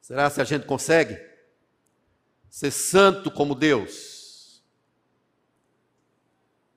Será 0.00 0.30
se 0.30 0.40
a 0.40 0.44
gente 0.44 0.64
consegue 0.66 1.22
ser 2.48 2.70
santo 2.70 3.30
como 3.30 3.54
Deus? 3.54 4.62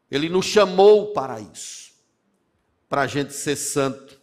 Ele 0.10 0.28
nos 0.28 0.46
chamou 0.46 1.14
para 1.14 1.40
isso, 1.40 1.94
para 2.90 3.04
a 3.04 3.08
gente 3.08 3.32
ser 3.32 3.56
santo. 3.56 4.20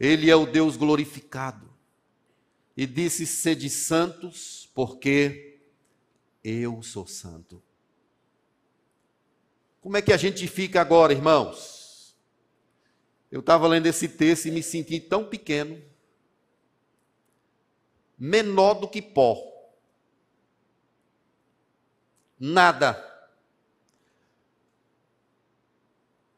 Ele 0.00 0.30
é 0.30 0.36
o 0.36 0.46
Deus 0.46 0.78
glorificado. 0.78 1.68
E 2.74 2.86
disse: 2.86 3.26
sede 3.26 3.68
santos, 3.68 4.70
porque 4.74 5.47
eu 6.42 6.82
sou 6.82 7.06
santo. 7.06 7.62
Como 9.80 9.96
é 9.96 10.02
que 10.02 10.12
a 10.12 10.16
gente 10.16 10.46
fica 10.46 10.80
agora, 10.80 11.12
irmãos? 11.12 12.16
Eu 13.30 13.40
estava 13.40 13.66
lendo 13.66 13.86
esse 13.86 14.08
texto 14.08 14.46
e 14.46 14.50
me 14.50 14.62
senti 14.62 14.98
tão 14.98 15.24
pequeno, 15.24 15.82
menor 18.18 18.74
do 18.74 18.88
que 18.88 19.02
pó. 19.02 19.36
Nada. 22.38 23.04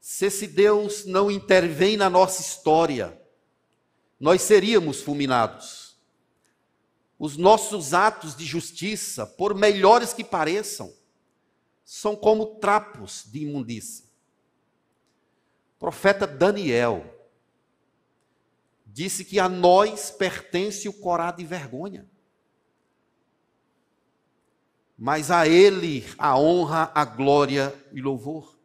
Se 0.00 0.26
esse 0.26 0.46
Deus 0.46 1.04
não 1.04 1.30
intervém 1.30 1.96
na 1.96 2.10
nossa 2.10 2.40
história, 2.40 3.20
nós 4.18 4.42
seríamos 4.42 5.00
fulminados 5.00 5.89
os 7.20 7.36
nossos 7.36 7.92
atos 7.92 8.34
de 8.34 8.46
justiça, 8.46 9.26
por 9.26 9.54
melhores 9.54 10.14
que 10.14 10.24
pareçam, 10.24 10.90
são 11.84 12.16
como 12.16 12.58
trapos 12.58 13.26
de 13.30 13.40
imundícia. 13.40 14.06
O 15.76 15.80
profeta 15.80 16.26
Daniel 16.26 17.04
disse 18.86 19.22
que 19.22 19.38
a 19.38 19.50
nós 19.50 20.10
pertence 20.10 20.88
o 20.88 20.94
corá 20.94 21.30
de 21.30 21.44
vergonha. 21.44 22.10
Mas 24.96 25.30
a 25.30 25.46
ele 25.46 26.06
a 26.16 26.38
honra, 26.38 26.90
a 26.94 27.04
glória 27.04 27.74
e 27.92 28.00
louvor. 28.00 28.58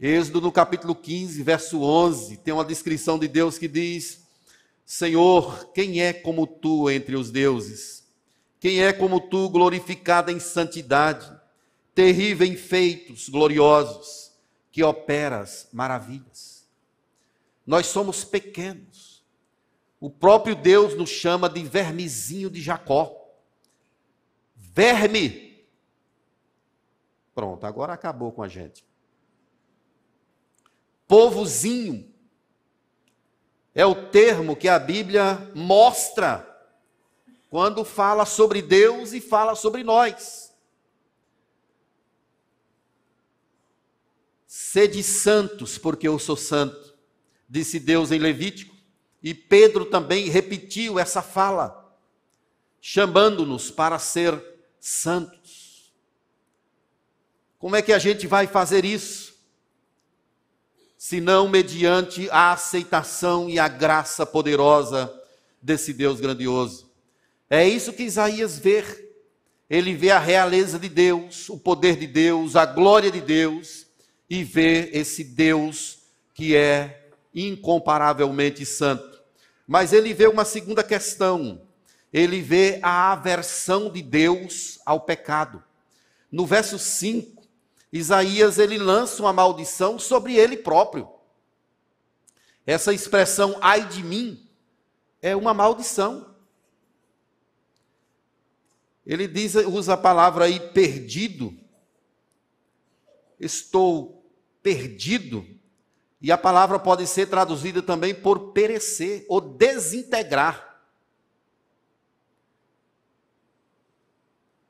Êxodo 0.00 0.40
no 0.40 0.50
capítulo 0.50 0.96
15, 0.96 1.40
verso 1.44 1.82
11, 1.82 2.38
tem 2.38 2.52
uma 2.52 2.64
descrição 2.64 3.16
de 3.16 3.28
Deus 3.28 3.58
que 3.58 3.68
diz: 3.68 4.21
Senhor, 4.84 5.72
quem 5.72 6.02
é 6.02 6.12
como 6.12 6.46
tu 6.46 6.90
entre 6.90 7.16
os 7.16 7.30
deuses? 7.30 8.06
Quem 8.60 8.82
é 8.82 8.92
como 8.92 9.20
tu, 9.20 9.48
glorificada 9.48 10.30
em 10.30 10.38
santidade, 10.38 11.30
terrível 11.94 12.46
em 12.46 12.56
feitos 12.56 13.28
gloriosos, 13.28 14.32
que 14.70 14.82
operas 14.82 15.68
maravilhas? 15.72 16.68
Nós 17.66 17.86
somos 17.86 18.24
pequenos, 18.24 19.12
O 20.02 20.10
próprio 20.10 20.56
Deus 20.56 20.96
nos 20.96 21.10
chama 21.10 21.48
de 21.48 21.62
vermezinho 21.62 22.50
de 22.50 22.60
Jacó. 22.60 23.16
Verme. 24.56 25.64
Pronto, 27.32 27.64
agora 27.64 27.92
acabou 27.92 28.32
com 28.32 28.42
a 28.42 28.48
gente. 28.48 28.84
Povozinho 31.06 32.11
é 33.74 33.86
o 33.86 33.94
termo 33.94 34.54
que 34.54 34.68
a 34.68 34.78
Bíblia 34.78 35.50
mostra 35.54 36.48
quando 37.48 37.84
fala 37.84 38.24
sobre 38.24 38.62
Deus 38.62 39.12
e 39.12 39.20
fala 39.20 39.54
sobre 39.54 39.82
nós. 39.82 40.52
Sede 44.46 45.02
santos, 45.02 45.78
porque 45.78 46.08
eu 46.08 46.18
sou 46.18 46.36
santo, 46.36 46.94
disse 47.48 47.78
Deus 47.78 48.10
em 48.10 48.18
Levítico, 48.18 48.74
e 49.22 49.34
Pedro 49.34 49.84
também 49.84 50.28
repetiu 50.28 50.98
essa 50.98 51.22
fala, 51.22 51.94
chamando-nos 52.80 53.70
para 53.70 53.98
ser 53.98 54.42
santos. 54.80 55.92
Como 57.58 57.76
é 57.76 57.82
que 57.82 57.92
a 57.92 57.98
gente 57.98 58.26
vai 58.26 58.46
fazer 58.46 58.84
isso? 58.84 59.31
Senão 61.04 61.48
mediante 61.48 62.30
a 62.30 62.52
aceitação 62.52 63.50
e 63.50 63.58
a 63.58 63.66
graça 63.66 64.24
poderosa 64.24 65.12
desse 65.60 65.92
Deus 65.92 66.20
grandioso. 66.20 66.88
É 67.50 67.66
isso 67.66 67.92
que 67.92 68.04
Isaías 68.04 68.56
vê. 68.56 68.84
Ele 69.68 69.96
vê 69.96 70.12
a 70.12 70.20
realeza 70.20 70.78
de 70.78 70.88
Deus, 70.88 71.48
o 71.48 71.58
poder 71.58 71.96
de 71.96 72.06
Deus, 72.06 72.54
a 72.54 72.64
glória 72.64 73.10
de 73.10 73.20
Deus 73.20 73.84
e 74.30 74.44
vê 74.44 74.90
esse 74.92 75.24
Deus 75.24 75.98
que 76.34 76.54
é 76.54 77.08
incomparavelmente 77.34 78.64
santo. 78.64 79.20
Mas 79.66 79.92
ele 79.92 80.14
vê 80.14 80.28
uma 80.28 80.44
segunda 80.44 80.84
questão. 80.84 81.62
Ele 82.12 82.40
vê 82.40 82.78
a 82.80 83.10
aversão 83.10 83.90
de 83.90 84.02
Deus 84.02 84.78
ao 84.86 85.00
pecado. 85.00 85.64
No 86.30 86.46
verso 86.46 86.78
5, 86.78 87.41
Isaías 87.92 88.58
ele 88.58 88.78
lança 88.78 89.22
uma 89.22 89.32
maldição 89.32 89.98
sobre 89.98 90.34
ele 90.36 90.56
próprio. 90.56 91.12
Essa 92.64 92.92
expressão 92.92 93.58
ai 93.60 93.86
de 93.86 94.02
mim 94.02 94.48
é 95.20 95.36
uma 95.36 95.52
maldição. 95.52 96.34
Ele 99.04 99.26
diz, 99.26 99.54
usa 99.54 99.94
a 99.94 99.96
palavra 99.96 100.46
aí 100.46 100.58
perdido. 100.58 101.54
Estou 103.38 104.24
perdido. 104.62 105.44
E 106.20 106.30
a 106.30 106.38
palavra 106.38 106.78
pode 106.78 107.06
ser 107.06 107.26
traduzida 107.26 107.82
também 107.82 108.14
por 108.14 108.52
perecer 108.52 109.26
ou 109.28 109.40
desintegrar. 109.40 110.71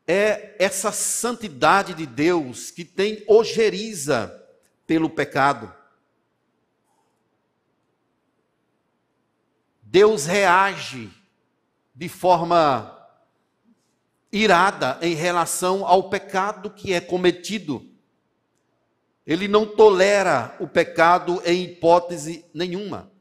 É 0.07 0.57
essa 0.59 0.91
santidade 0.91 1.95
de 1.95 2.07
Deus 2.07 2.71
que 2.71 2.85
tem 2.85 3.25
ojeriza 3.27 4.43
pelo 4.87 5.09
pecado. 5.09 5.73
Deus 9.83 10.27
reage 10.27 11.11
de 11.95 12.09
forma 12.09 12.99
irada 14.33 14.99
em 15.03 15.15
relação 15.15 15.87
ao 15.87 16.09
pecado 16.09 16.71
que 16.71 16.93
é 16.93 17.01
cometido. 17.01 17.87
Ele 19.27 19.47
não 19.47 19.67
tolera 19.67 20.57
o 20.59 20.67
pecado 20.67 21.41
em 21.45 21.65
hipótese 21.65 22.45
nenhuma. 22.53 23.13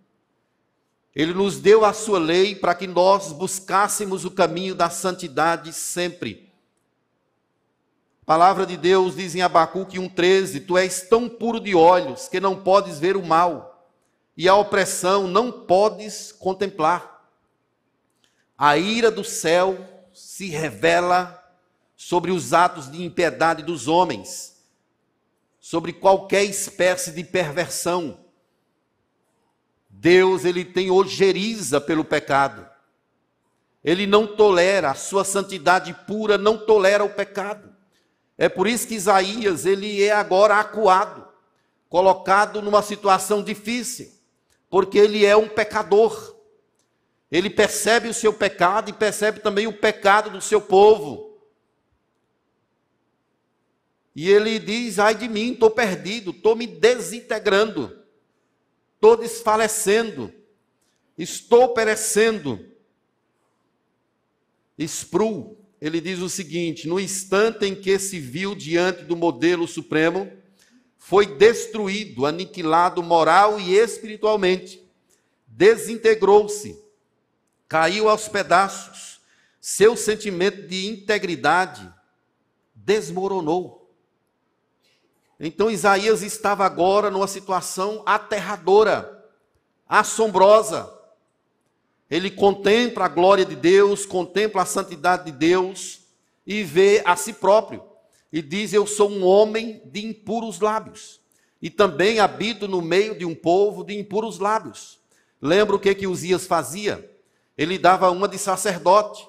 Ele 1.13 1.33
nos 1.33 1.59
deu 1.59 1.83
a 1.83 1.91
sua 1.91 2.17
lei 2.17 2.55
para 2.55 2.73
que 2.73 2.87
nós 2.87 3.33
buscássemos 3.33 4.23
o 4.23 4.31
caminho 4.31 4.73
da 4.73 4.89
santidade 4.89 5.73
sempre. 5.73 6.50
Palavra 8.25 8.65
de 8.65 8.77
Deus 8.77 9.15
diz 9.15 9.35
em 9.35 9.41
Abacuque 9.41 9.97
1,13: 9.97 10.65
Tu 10.65 10.77
és 10.77 11.01
tão 11.03 11.27
puro 11.27 11.59
de 11.59 11.73
olhos 11.75 12.27
que 12.27 12.39
não 12.39 12.61
podes 12.61 12.99
ver 12.99 13.17
o 13.17 13.25
mal, 13.25 13.89
e 14.37 14.47
a 14.47 14.55
opressão 14.55 15.27
não 15.27 15.51
podes 15.51 16.31
contemplar. 16.31 17.29
A 18.57 18.77
ira 18.77 19.09
do 19.09 19.23
céu 19.23 19.77
se 20.13 20.47
revela 20.47 21.37
sobre 21.95 22.31
os 22.31 22.53
atos 22.53 22.91
de 22.91 23.03
impiedade 23.03 23.63
dos 23.63 23.87
homens, 23.87 24.57
sobre 25.59 25.93
qualquer 25.93 26.43
espécie 26.43 27.11
de 27.11 27.23
perversão. 27.23 28.19
Deus, 29.89 30.45
ele 30.45 30.63
tem 30.63 30.89
ojeriza 30.89 31.81
pelo 31.81 32.05
pecado. 32.05 32.67
Ele 33.83 34.05
não 34.05 34.27
tolera, 34.27 34.91
a 34.91 34.95
sua 34.95 35.23
santidade 35.23 35.93
pura 36.05 36.37
não 36.37 36.57
tolera 36.57 37.03
o 37.03 37.09
pecado. 37.09 37.70
É 38.41 38.49
por 38.49 38.65
isso 38.65 38.87
que 38.87 38.95
Isaías, 38.95 39.67
ele 39.67 40.01
é 40.01 40.11
agora 40.11 40.55
acuado, 40.55 41.27
colocado 41.87 42.59
numa 42.59 42.81
situação 42.81 43.43
difícil, 43.43 44.11
porque 44.67 44.97
ele 44.97 45.23
é 45.23 45.37
um 45.37 45.47
pecador. 45.47 46.37
Ele 47.31 47.51
percebe 47.51 48.07
o 48.07 48.13
seu 48.15 48.33
pecado 48.33 48.89
e 48.89 48.93
percebe 48.93 49.41
também 49.41 49.67
o 49.67 49.77
pecado 49.77 50.31
do 50.31 50.41
seu 50.41 50.59
povo. 50.59 51.37
E 54.15 54.27
ele 54.27 54.57
diz: 54.57 54.97
ai 54.97 55.13
de 55.13 55.29
mim, 55.29 55.53
estou 55.53 55.69
perdido, 55.69 56.31
estou 56.31 56.55
me 56.55 56.65
desintegrando, 56.65 58.03
estou 58.95 59.15
desfalecendo, 59.15 60.33
estou 61.15 61.75
perecendo. 61.75 62.59
Spru, 64.79 65.60
ele 65.81 65.99
diz 65.99 66.19
o 66.19 66.29
seguinte: 66.29 66.87
no 66.87 66.99
instante 66.99 67.65
em 67.65 67.75
que 67.75 67.97
se 67.97 68.19
viu 68.19 68.53
diante 68.55 69.03
do 69.03 69.15
modelo 69.15 69.67
supremo, 69.67 70.31
foi 70.97 71.25
destruído, 71.25 72.25
aniquilado 72.25 73.01
moral 73.01 73.59
e 73.59 73.73
espiritualmente, 73.73 74.81
desintegrou-se 75.47 76.79
caiu 77.71 78.09
aos 78.09 78.27
pedaços, 78.27 79.21
seu 79.61 79.95
sentimento 79.95 80.67
de 80.67 80.87
integridade 80.87 81.89
desmoronou. 82.75 83.89
Então 85.39 85.71
Isaías 85.71 86.21
estava 86.21 86.65
agora 86.65 87.09
numa 87.09 87.29
situação 87.29 88.03
aterradora, 88.05 89.25
assombrosa. 89.87 90.93
Ele 92.11 92.29
contempla 92.29 93.05
a 93.05 93.07
glória 93.07 93.45
de 93.45 93.55
Deus, 93.55 94.05
contempla 94.05 94.61
a 94.61 94.65
santidade 94.65 95.25
de 95.25 95.31
Deus 95.31 96.01
e 96.45 96.61
vê 96.61 97.01
a 97.03 97.15
si 97.15 97.33
próprio. 97.33 97.81
E 98.31 98.41
diz: 98.41 98.73
Eu 98.73 98.85
sou 98.85 99.09
um 99.09 99.25
homem 99.25 99.81
de 99.85 100.05
impuros 100.05 100.59
lábios. 100.59 101.19
E 101.59 101.69
também 101.69 102.19
habito 102.19 102.67
no 102.67 102.81
meio 102.81 103.17
de 103.17 103.25
um 103.25 103.33
povo 103.33 103.83
de 103.83 103.97
impuros 103.97 104.37
lábios. 104.37 104.99
Lembra 105.41 105.75
o 105.75 105.79
que 105.79 105.95
que 105.95 106.05
Uzias 106.05 106.45
fazia? 106.45 107.09
ele 107.57 107.77
dava 107.77 108.09
uma 108.09 108.27
de 108.27 108.39
sacerdote. 108.39 109.27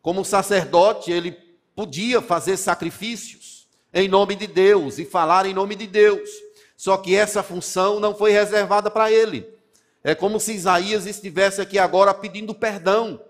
Como 0.00 0.24
sacerdote, 0.24 1.10
ele 1.10 1.32
podia 1.74 2.22
fazer 2.22 2.56
sacrifícios 2.56 3.66
em 3.92 4.08
nome 4.08 4.36
de 4.36 4.46
Deus 4.46 4.98
e 4.98 5.04
falar 5.04 5.46
em 5.46 5.54
nome 5.54 5.74
de 5.74 5.86
Deus. 5.86 6.30
Só 6.76 6.96
que 6.96 7.16
essa 7.16 7.42
função 7.42 7.98
não 7.98 8.14
foi 8.14 8.30
reservada 8.30 8.88
para 8.90 9.10
ele. 9.10 9.48
É 10.06 10.14
como 10.14 10.38
se 10.38 10.52
Isaías 10.52 11.06
estivesse 11.06 11.60
aqui 11.60 11.80
agora 11.80 12.14
pedindo 12.14 12.54
perdão 12.54 13.20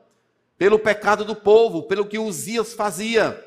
pelo 0.58 0.78
pecado 0.78 1.24
do 1.24 1.34
povo, 1.34 1.84
pelo 1.84 2.04
que 2.04 2.18
Uzias 2.18 2.74
fazia. 2.74 3.42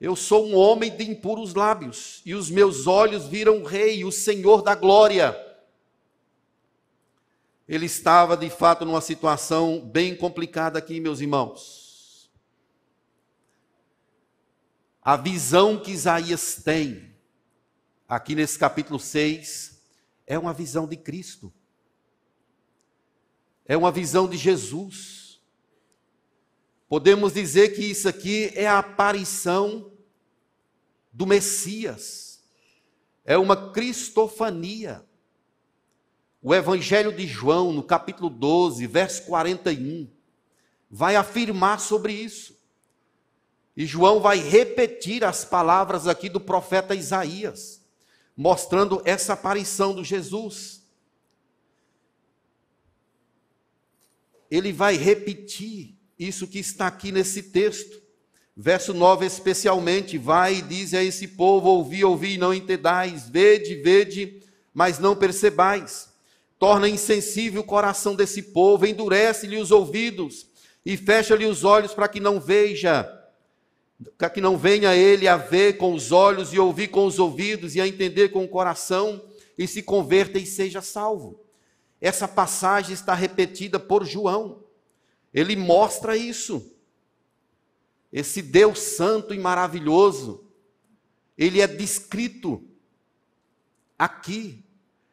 Eu 0.00 0.16
sou 0.16 0.46
um 0.46 0.56
homem 0.56 0.96
de 0.96 1.04
impuros 1.04 1.52
lábios, 1.52 2.22
e 2.24 2.34
os 2.34 2.48
meus 2.48 2.86
olhos 2.86 3.26
viram 3.26 3.58
o 3.58 3.64
Rei, 3.64 4.06
o 4.06 4.10
Senhor 4.10 4.62
da 4.62 4.74
glória 4.74 5.36
ele 7.70 7.86
estava 7.86 8.36
de 8.36 8.50
fato 8.50 8.84
numa 8.84 9.00
situação 9.00 9.78
bem 9.78 10.16
complicada 10.16 10.76
aqui, 10.76 10.98
meus 10.98 11.20
irmãos. 11.20 12.28
A 15.00 15.16
visão 15.16 15.78
que 15.78 15.92
Isaías 15.92 16.56
tem, 16.64 17.14
aqui 18.08 18.34
nesse 18.34 18.58
capítulo 18.58 18.98
6, 18.98 19.80
é 20.26 20.36
uma 20.36 20.52
visão 20.52 20.84
de 20.88 20.96
Cristo. 20.96 21.52
É 23.66 23.76
uma 23.76 23.92
visão 23.92 24.28
de 24.28 24.36
Jesus. 24.36 25.40
Podemos 26.88 27.32
dizer 27.34 27.74
que 27.74 27.84
isso 27.84 28.08
aqui 28.08 28.50
é 28.54 28.66
a 28.66 28.78
aparição 28.80 29.92
do 31.12 31.26
Messias. 31.26 32.42
É 33.24 33.38
uma 33.38 33.70
cristofania. 33.70 35.04
O 36.42 36.54
Evangelho 36.54 37.12
de 37.12 37.26
João, 37.26 37.72
no 37.72 37.82
capítulo 37.82 38.30
12, 38.30 38.86
verso 38.86 39.24
41, 39.26 40.10
vai 40.90 41.14
afirmar 41.14 41.78
sobre 41.78 42.12
isso. 42.12 42.58
E 43.76 43.86
João 43.86 44.20
vai 44.20 44.38
repetir 44.38 45.22
as 45.22 45.44
palavras 45.44 46.08
aqui 46.08 46.28
do 46.28 46.40
profeta 46.40 46.94
Isaías, 46.94 47.80
mostrando 48.36 49.00
essa 49.04 49.34
aparição 49.34 49.94
do 49.94 50.02
Jesus. 50.02 50.79
Ele 54.50 54.72
vai 54.72 54.96
repetir 54.96 55.94
isso 56.18 56.46
que 56.46 56.58
está 56.58 56.86
aqui 56.86 57.12
nesse 57.12 57.44
texto. 57.44 58.00
Verso 58.56 58.92
9, 58.92 59.24
especialmente, 59.24 60.18
vai 60.18 60.56
e 60.56 60.62
diz 60.62 60.92
a 60.92 61.02
esse 61.02 61.28
povo: 61.28 61.68
ouvi, 61.68 62.04
ouvi, 62.04 62.36
não 62.36 62.52
entendais, 62.52 63.28
vede, 63.28 63.76
vede, 63.76 64.42
mas 64.74 64.98
não 64.98 65.16
percebais. 65.16 66.10
Torna 66.58 66.88
insensível 66.88 67.62
o 67.62 67.64
coração 67.64 68.14
desse 68.14 68.42
povo, 68.42 68.84
endurece-lhe 68.84 69.56
os 69.56 69.70
ouvidos 69.70 70.46
e 70.84 70.96
fecha-lhe 70.96 71.46
os 71.46 71.64
olhos 71.64 71.94
para 71.94 72.08
que 72.08 72.20
não 72.20 72.38
veja, 72.38 73.10
para 74.18 74.28
que 74.28 74.42
não 74.42 74.58
venha 74.58 74.94
ele 74.94 75.26
a 75.26 75.38
ver 75.38 75.78
com 75.78 75.94
os 75.94 76.12
olhos 76.12 76.52
e 76.52 76.58
ouvir 76.58 76.88
com 76.88 77.06
os 77.06 77.18
ouvidos 77.18 77.76
e 77.76 77.80
a 77.80 77.88
entender 77.88 78.28
com 78.28 78.44
o 78.44 78.48
coração 78.48 79.22
e 79.56 79.66
se 79.66 79.82
converta 79.82 80.38
e 80.38 80.44
seja 80.44 80.82
salvo. 80.82 81.40
Essa 82.00 82.26
passagem 82.26 82.94
está 82.94 83.14
repetida 83.14 83.78
por 83.78 84.04
João. 84.04 84.64
Ele 85.32 85.54
mostra 85.54 86.16
isso. 86.16 86.74
Esse 88.12 88.42
Deus 88.42 88.78
santo 88.80 89.32
e 89.34 89.38
maravilhoso, 89.38 90.44
ele 91.38 91.60
é 91.60 91.66
descrito 91.66 92.64
aqui. 93.98 94.64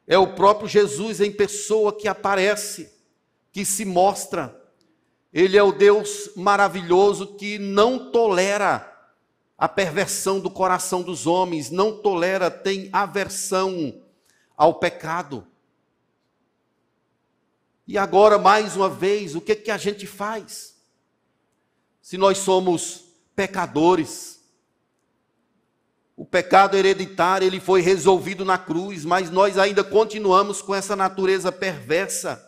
É 0.07 0.17
o 0.17 0.33
próprio 0.33 0.67
Jesus 0.67 1.19
em 1.19 1.31
pessoa 1.31 1.95
que 1.95 2.07
aparece, 2.07 2.91
que 3.51 3.65
se 3.65 3.85
mostra. 3.85 4.59
Ele 5.31 5.57
é 5.57 5.61
o 5.61 5.73
Deus 5.73 6.31
maravilhoso 6.35 7.35
que 7.35 7.59
não 7.59 8.11
tolera 8.11 8.93
a 9.57 9.67
perversão 9.67 10.39
do 10.39 10.49
coração 10.49 11.01
dos 11.01 11.27
homens, 11.27 11.69
não 11.69 11.97
tolera, 12.01 12.49
tem 12.49 12.89
aversão 12.93 14.01
ao 14.55 14.75
pecado. 14.75 15.45
E 17.87 17.97
agora, 17.97 18.37
mais 18.37 18.75
uma 18.75 18.89
vez, 18.89 19.33
o 19.33 19.41
que, 19.41 19.55
que 19.55 19.71
a 19.71 19.77
gente 19.77 20.05
faz? 20.05 20.75
Se 22.01 22.17
nós 22.17 22.39
somos 22.39 23.05
pecadores, 23.35 24.41
o 26.15 26.25
pecado 26.25 26.75
hereditário 26.75 27.45
ele 27.45 27.59
foi 27.59 27.81
resolvido 27.81 28.43
na 28.43 28.57
cruz, 28.57 29.05
mas 29.05 29.29
nós 29.29 29.57
ainda 29.57 29.83
continuamos 29.83 30.61
com 30.61 30.75
essa 30.75 30.95
natureza 30.95 31.51
perversa. 31.51 32.43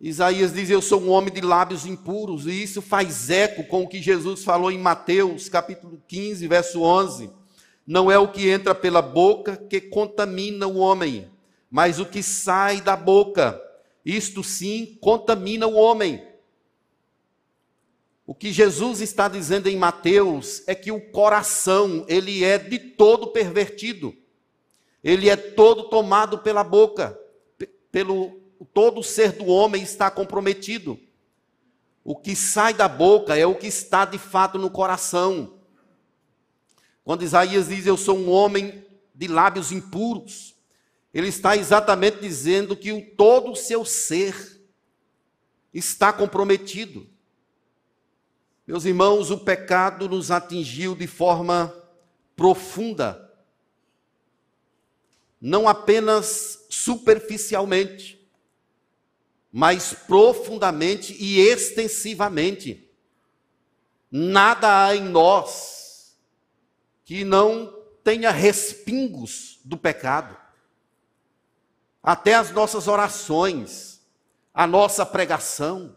Isaías 0.00 0.52
diz: 0.54 0.70
Eu 0.70 0.80
sou 0.80 1.00
um 1.00 1.10
homem 1.10 1.32
de 1.32 1.40
lábios 1.40 1.84
impuros, 1.84 2.46
e 2.46 2.62
isso 2.62 2.80
faz 2.80 3.28
eco 3.28 3.64
com 3.64 3.82
o 3.82 3.88
que 3.88 4.00
Jesus 4.00 4.44
falou 4.44 4.70
em 4.70 4.78
Mateus, 4.78 5.48
capítulo 5.48 6.02
15, 6.08 6.48
verso 6.48 6.82
11. 6.82 7.30
Não 7.86 8.10
é 8.10 8.18
o 8.18 8.28
que 8.28 8.48
entra 8.48 8.74
pela 8.74 9.02
boca 9.02 9.56
que 9.56 9.80
contamina 9.80 10.66
o 10.66 10.78
homem, 10.78 11.28
mas 11.72 11.98
o 11.98 12.04
que 12.04 12.22
sai 12.22 12.82
da 12.82 12.94
boca, 12.94 13.58
isto 14.04 14.44
sim 14.44 14.98
contamina 15.00 15.66
o 15.66 15.72
homem. 15.72 16.22
O 18.26 18.34
que 18.34 18.52
Jesus 18.52 19.00
está 19.00 19.26
dizendo 19.26 19.70
em 19.70 19.76
Mateus 19.78 20.62
é 20.66 20.74
que 20.74 20.92
o 20.92 21.00
coração, 21.00 22.04
ele 22.06 22.44
é 22.44 22.58
de 22.58 22.78
todo 22.78 23.28
pervertido. 23.28 24.14
Ele 25.02 25.30
é 25.30 25.34
todo 25.34 25.84
tomado 25.84 26.40
pela 26.40 26.62
boca, 26.62 27.18
pelo 27.90 28.38
todo 28.74 29.00
o 29.00 29.02
ser 29.04 29.32
do 29.32 29.46
homem 29.46 29.82
está 29.82 30.10
comprometido. 30.10 31.00
O 32.04 32.14
que 32.14 32.36
sai 32.36 32.74
da 32.74 32.86
boca 32.86 33.34
é 33.34 33.46
o 33.46 33.54
que 33.54 33.66
está 33.66 34.04
de 34.04 34.18
fato 34.18 34.58
no 34.58 34.70
coração. 34.70 35.54
Quando 37.02 37.22
Isaías 37.22 37.68
diz: 37.68 37.86
Eu 37.86 37.96
sou 37.96 38.18
um 38.18 38.28
homem 38.30 38.84
de 39.14 39.26
lábios 39.26 39.72
impuros, 39.72 40.51
ele 41.12 41.28
está 41.28 41.56
exatamente 41.56 42.20
dizendo 42.20 42.76
que 42.76 42.90
o, 42.90 43.04
todo 43.14 43.52
o 43.52 43.56
seu 43.56 43.84
ser 43.84 44.60
está 45.72 46.12
comprometido. 46.12 47.06
Meus 48.66 48.84
irmãos, 48.84 49.30
o 49.30 49.38
pecado 49.38 50.08
nos 50.08 50.30
atingiu 50.30 50.94
de 50.94 51.06
forma 51.06 51.74
profunda, 52.34 53.30
não 55.40 55.68
apenas 55.68 56.64
superficialmente, 56.70 58.18
mas 59.50 59.92
profundamente 59.92 61.14
e 61.18 61.40
extensivamente. 61.40 62.90
Nada 64.10 64.86
há 64.86 64.96
em 64.96 65.02
nós 65.02 66.16
que 67.04 67.24
não 67.24 67.82
tenha 68.02 68.30
respingos 68.30 69.60
do 69.64 69.76
pecado 69.76 70.41
até 72.02 72.34
as 72.34 72.50
nossas 72.50 72.88
orações, 72.88 74.00
a 74.52 74.66
nossa 74.66 75.06
pregação. 75.06 75.96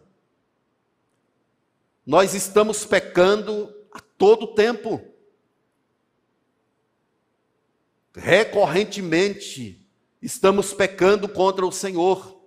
Nós 2.06 2.34
estamos 2.34 2.84
pecando 2.84 3.74
a 3.92 4.00
todo 4.00 4.54
tempo. 4.54 5.02
Recorrentemente 8.14 9.84
estamos 10.22 10.72
pecando 10.72 11.28
contra 11.28 11.66
o 11.66 11.72
Senhor. 11.72 12.40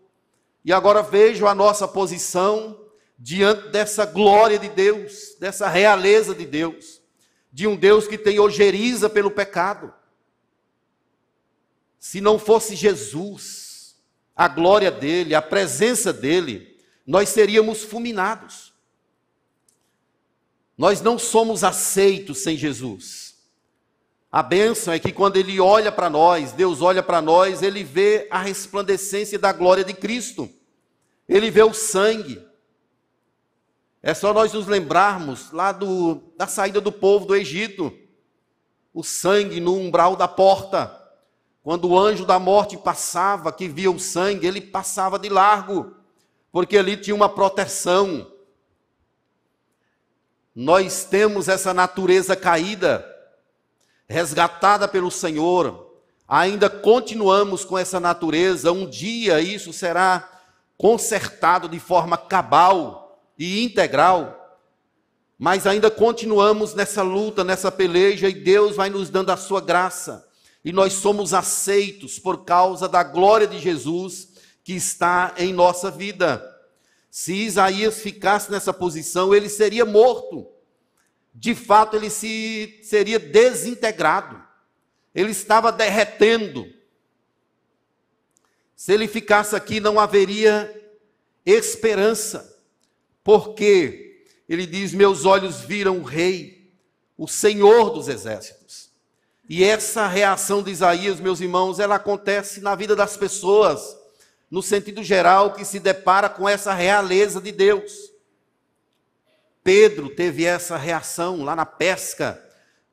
E 0.63 0.72
agora 0.72 1.02
vejo 1.02 1.45
a 1.45 1.54
nossa 1.54 1.88
posição 1.88 2.86
diante 3.17 3.69
dessa 3.69 4.06
glória 4.06 4.58
de 4.58 4.69
Deus, 4.69 5.36
dessa 5.39 5.67
realeza 5.67 6.34
de 6.34 6.45
Deus, 6.45 7.02
de 7.52 7.67
um 7.67 7.76
Deus 7.76 8.08
que 8.08 8.17
tem 8.17 8.39
ojeriza 8.39 9.10
pelo 9.10 9.30
pecado. 9.30 9.93
Se 11.99 12.21
não 12.21 12.39
fosse 12.39 12.75
Jesus, 12.75 13.95
a 14.35 14.47
glória 14.47 14.89
dele, 14.89 15.35
a 15.35 15.41
presença 15.41 16.13
dele, 16.13 16.77
nós 17.05 17.29
seríamos 17.29 17.83
fulminados. 17.83 18.71
Nós 20.77 21.01
não 21.01 21.19
somos 21.19 21.63
aceitos 21.63 22.38
sem 22.38 22.55
Jesus. 22.55 23.35
A 24.31 24.41
bênção 24.41 24.93
é 24.93 24.99
que 24.99 25.12
quando 25.12 25.38
ele 25.38 25.59
olha 25.59 25.91
para 25.91 26.09
nós, 26.09 26.51
Deus 26.51 26.81
olha 26.81 27.01
para 27.01 27.21
nós, 27.21 27.62
ele 27.62 27.83
vê 27.83 28.27
a 28.29 28.39
resplandecência 28.39 29.39
da 29.39 29.51
glória 29.51 29.83
de 29.83 29.93
Cristo. 29.93 30.49
Ele 31.27 31.51
vê 31.51 31.63
o 31.63 31.73
sangue. 31.73 32.41
É 34.01 34.13
só 34.13 34.33
nós 34.33 34.53
nos 34.53 34.67
lembrarmos 34.67 35.51
lá 35.51 35.71
do, 35.71 36.21
da 36.38 36.47
saída 36.47 36.79
do 36.79 36.91
povo 36.91 37.25
do 37.25 37.35
Egito. 37.35 37.91
O 38.93 39.03
sangue 39.03 39.59
no 39.59 39.75
umbral 39.75 40.15
da 40.15 40.27
porta. 40.27 40.98
Quando 41.69 41.88
o 41.88 41.99
anjo 41.99 42.25
da 42.25 42.39
morte 42.39 42.75
passava, 42.75 43.53
que 43.53 43.67
via 43.67 43.91
o 43.91 43.99
sangue, 43.99 44.47
ele 44.47 44.60
passava 44.60 45.19
de 45.19 45.29
largo, 45.29 45.93
porque 46.51 46.75
ali 46.75 46.97
tinha 46.97 47.15
uma 47.15 47.29
proteção. 47.29 48.25
Nós 50.55 51.03
temos 51.03 51.47
essa 51.47 51.71
natureza 51.71 52.36
caída, 52.36 53.05
resgatada 54.08 54.88
pelo 54.88 55.12
Senhor, 55.12 55.93
ainda 56.27 56.71
continuamos 56.71 57.63
com 57.63 57.77
essa 57.77 57.99
natureza, 57.99 58.71
um 58.71 58.89
dia 58.89 59.39
isso 59.39 59.71
será 59.71 60.27
consertado 60.75 61.69
de 61.69 61.79
forma 61.79 62.17
cabal 62.17 63.21
e 63.38 63.63
integral, 63.63 64.58
mas 65.38 65.67
ainda 65.67 65.91
continuamos 65.91 66.73
nessa 66.73 67.03
luta, 67.03 67.43
nessa 67.43 67.71
peleja, 67.71 68.27
e 68.27 68.34
Deus 68.34 68.75
vai 68.75 68.89
nos 68.89 69.12
dando 69.12 69.29
a 69.29 69.38
sua 69.38 69.62
graça 69.62 70.27
e 70.63 70.72
nós 70.72 70.93
somos 70.93 71.34
aceitos 71.34 72.19
por 72.19 72.43
causa 72.43 72.88
da 72.88 73.04
glória 73.04 73.48
de 73.48 73.60
Jesus 73.60 74.30
que 74.63 74.74
está 74.74 75.34
em 75.38 75.54
nossa 75.54 75.89
vida. 75.89 76.45
Se 77.10 77.34
Isaías 77.34 78.00
ficasse 78.00 78.52
nessa 78.52 78.74
posição, 78.74 79.34
ele 79.34 79.50
seria 79.50 79.86
morto. 79.86 80.48
De 81.34 81.56
fato, 81.56 81.95
ele 81.95 82.10
se 82.10 82.80
seria 82.84 83.17
desintegrado. 83.17 84.41
Ele 85.15 85.32
estava 85.32 85.72
derretendo. 85.72 86.67
Se 88.76 88.93
ele 88.93 89.08
ficasse 89.08 89.56
aqui, 89.56 89.80
não 89.80 90.00
haveria 90.00 90.74
esperança. 91.45 92.58
Porque 93.24 94.26
ele 94.48 94.65
diz: 94.65 94.93
Meus 94.93 95.26
olhos 95.26 95.62
viram 95.62 96.00
o 96.00 96.04
Rei, 96.04 96.72
o 97.17 97.28
Senhor 97.28 97.89
dos 97.91 98.08
exércitos. 98.08 98.59
E 99.49 99.63
essa 99.63 100.07
reação 100.07 100.62
de 100.62 100.69
Isaías, 100.69 101.19
meus 101.19 101.41
irmãos, 101.41 101.79
ela 101.79 101.95
acontece 101.95 102.62
na 102.62 102.75
vida 102.75 102.95
das 102.95 103.17
pessoas, 103.17 103.97
no 104.49 104.62
sentido 104.62 105.03
geral, 105.03 105.53
que 105.53 105.65
se 105.65 105.79
depara 105.79 106.29
com 106.29 106.47
essa 106.47 106.71
realeza 106.71 107.41
de 107.41 107.51
Deus. 107.51 107.91
Pedro 109.63 110.13
teve 110.13 110.45
essa 110.45 110.77
reação 110.77 111.43
lá 111.43 111.55
na 111.55 111.65
pesca, 111.65 112.39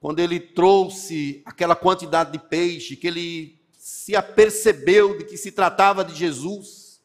quando 0.01 0.19
ele 0.19 0.41
trouxe 0.41 1.43
aquela 1.45 1.77
quantidade 1.77 2.33
de 2.33 2.39
peixe, 2.39 2.97
que 2.97 3.07
ele 3.07 3.61
se 3.79 4.17
apercebeu 4.17 5.19
de 5.19 5.25
que 5.25 5.37
se 5.37 5.53
tratava 5.53 6.03
de 6.03 6.15
Jesus. 6.15 7.03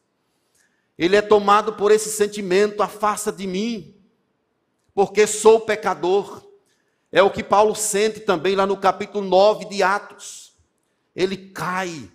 Ele 0.96 1.14
é 1.14 1.20
tomado 1.20 1.74
por 1.74 1.92
esse 1.92 2.08
sentimento: 2.08 2.82
afasta 2.82 3.30
de 3.30 3.46
mim, 3.46 3.94
porque 4.94 5.26
sou 5.26 5.60
pecador. 5.60 6.42
É 7.12 7.22
o 7.22 7.30
que 7.30 7.44
Paulo 7.44 7.74
sente 7.74 8.20
também 8.20 8.56
lá 8.56 8.66
no 8.66 8.74
capítulo 8.74 9.28
9 9.28 9.66
de 9.66 9.82
Atos. 9.82 10.54
Ele 11.14 11.36
cai, 11.36 12.10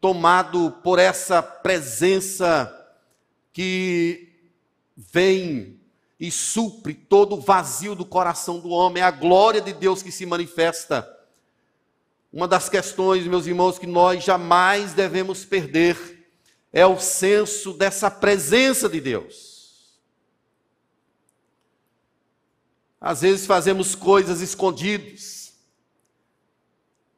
tomado 0.00 0.72
por 0.82 0.98
essa 0.98 1.40
presença 1.40 2.68
que 3.52 4.28
vem 4.96 5.78
e 6.18 6.32
supre 6.32 6.94
todo 6.94 7.36
o 7.36 7.40
vazio 7.40 7.94
do 7.94 8.04
coração 8.04 8.58
do 8.58 8.70
homem, 8.70 9.00
é 9.00 9.06
a 9.06 9.10
glória 9.12 9.60
de 9.60 9.72
Deus 9.72 10.02
que 10.02 10.10
se 10.10 10.26
manifesta. 10.26 11.08
Uma 12.32 12.48
das 12.48 12.68
questões, 12.68 13.24
meus 13.28 13.46
irmãos, 13.46 13.78
que 13.78 13.86
nós 13.86 14.24
jamais 14.24 14.94
devemos 14.94 15.44
perder 15.44 16.26
é 16.72 16.84
o 16.84 16.98
senso 16.98 17.72
dessa 17.72 18.10
presença 18.10 18.88
de 18.88 19.00
Deus. 19.00 19.53
Às 23.06 23.20
vezes 23.20 23.44
fazemos 23.44 23.94
coisas 23.94 24.40
escondidas, 24.40 25.52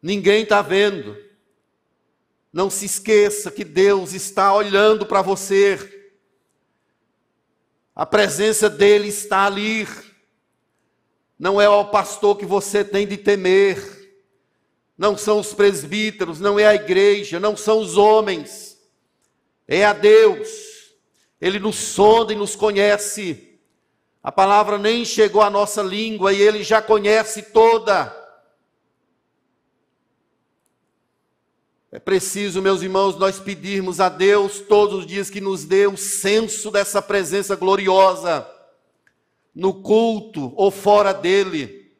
ninguém 0.03 0.43
está 0.43 0.61
vendo. 0.61 1.17
Não 2.53 2.69
se 2.69 2.87
esqueça 2.87 3.53
que 3.53 3.63
Deus 3.63 4.13
está 4.13 4.53
olhando 4.53 5.07
para 5.07 5.23
você, 5.23 6.11
a 7.95 8.05
presença 8.05 8.69
dEle 8.69 9.07
está 9.07 9.47
ali. 9.47 9.87
Não 11.39 11.61
é 11.61 11.69
o 11.69 11.85
pastor 11.85 12.37
que 12.37 12.45
você 12.45 12.85
tem 12.85 13.07
de 13.07 13.17
temer, 13.17 14.19
não 14.99 15.17
são 15.17 15.39
os 15.39 15.55
presbíteros, 15.55 16.41
não 16.41 16.59
é 16.59 16.67
a 16.67 16.75
igreja, 16.75 17.39
não 17.39 17.57
são 17.57 17.79
os 17.79 17.97
homens, 17.97 18.77
é 19.69 19.85
a 19.85 19.93
Deus. 19.93 20.49
Ele 21.41 21.61
nos 21.61 21.77
sonda 21.77 22.33
e 22.33 22.37
nos 22.37 22.57
conhece. 22.57 23.46
A 24.27 24.33
palavra 24.33 24.77
nem 24.77 25.05
chegou 25.05 25.41
à 25.41 25.49
nossa 25.49 25.81
língua 25.81 26.33
e 26.33 26.43
ele 26.43 26.65
já 26.65 26.83
conhece 26.83 27.43
toda. 27.43 28.13
É 31.93 32.01
preciso, 32.01 32.61
meus 32.61 32.83
irmãos, 32.83 33.17
nós 33.17 33.39
pedirmos 33.39 34.01
a 34.01 34.09
Deus 34.09 34.59
todos 34.59 34.99
os 34.99 35.07
dias 35.07 35.31
que 35.31 35.41
nos 35.41 35.65
dê 35.65 35.87
o 35.87 35.97
senso 35.97 36.73
dessa 36.73 37.01
presença 37.01 37.55
gloriosa, 37.55 38.45
no 39.55 39.73
culto 39.73 40.53
ou 40.57 40.73
fora 40.73 41.15
dele. 41.15 41.95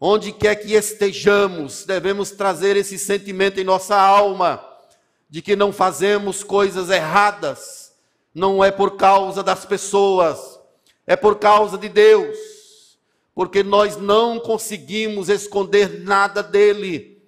Onde 0.00 0.32
quer 0.32 0.54
que 0.54 0.72
estejamos, 0.72 1.84
devemos 1.84 2.30
trazer 2.30 2.74
esse 2.74 2.98
sentimento 2.98 3.60
em 3.60 3.64
nossa 3.64 3.94
alma 4.00 4.66
de 5.28 5.42
que 5.42 5.54
não 5.54 5.74
fazemos 5.74 6.42
coisas 6.42 6.88
erradas, 6.88 7.92
não 8.34 8.64
é 8.64 8.70
por 8.70 8.96
causa 8.96 9.42
das 9.42 9.66
pessoas, 9.66 10.53
é 11.06 11.16
por 11.16 11.38
causa 11.38 11.76
de 11.76 11.88
Deus, 11.88 12.98
porque 13.34 13.62
nós 13.62 13.96
não 13.96 14.38
conseguimos 14.38 15.28
esconder 15.28 16.00
nada 16.00 16.42
dele. 16.42 17.22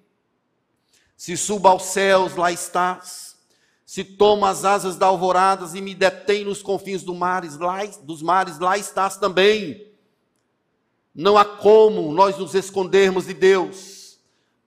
Se 1.17 1.37
suba 1.37 1.71
aos 1.71 1.85
céus, 1.85 2.37
lá 2.37 2.53
estás. 2.53 3.37
Se 3.85 4.03
toma 4.05 4.51
as 4.51 4.65
asas 4.65 4.97
da 4.97 5.07
alvorada 5.07 5.67
e 5.77 5.81
me 5.81 5.95
detém 5.95 6.45
nos 6.45 6.63
confins 6.63 7.03
do 7.03 7.15
mares, 7.15 7.57
lá, 7.57 7.85
dos 8.03 8.21
mares, 8.21 8.59
lá 8.59 8.77
estás 8.77 9.17
também. 9.17 9.93
Não 11.15 11.39
há 11.39 11.45
como 11.45 12.13
nós 12.13 12.37
nos 12.37 12.55
escondermos 12.55 13.27
de 13.27 13.35
Deus. 13.35 14.19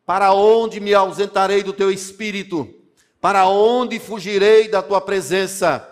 Para 0.06 0.34
onde 0.34 0.80
me 0.80 0.94
ausentarei 0.94 1.62
do 1.62 1.74
teu 1.74 1.92
espírito? 1.92 2.74
Para 3.22 3.48
onde 3.48 4.00
fugirei 4.00 4.68
da 4.68 4.82
tua 4.82 5.00
presença? 5.02 5.86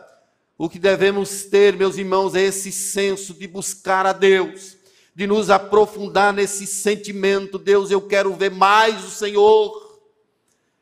O 0.57 0.67
que 0.67 0.79
devemos 0.79 1.43
ter, 1.43 1.75
meus 1.77 1.97
irmãos, 1.97 2.33
é 2.33 2.41
esse 2.41 2.71
senso 2.71 3.33
de 3.35 3.47
buscar 3.47 4.07
a 4.07 4.13
Deus, 4.13 4.75
de 5.13 5.27
nos 5.27 5.51
aprofundar 5.51 6.33
nesse 6.33 6.65
sentimento. 6.65 7.59
Deus, 7.59 7.91
eu 7.91 8.01
quero 8.01 8.33
ver 8.33 8.49
mais 8.49 9.03
o 9.03 9.11
Senhor. 9.11 9.99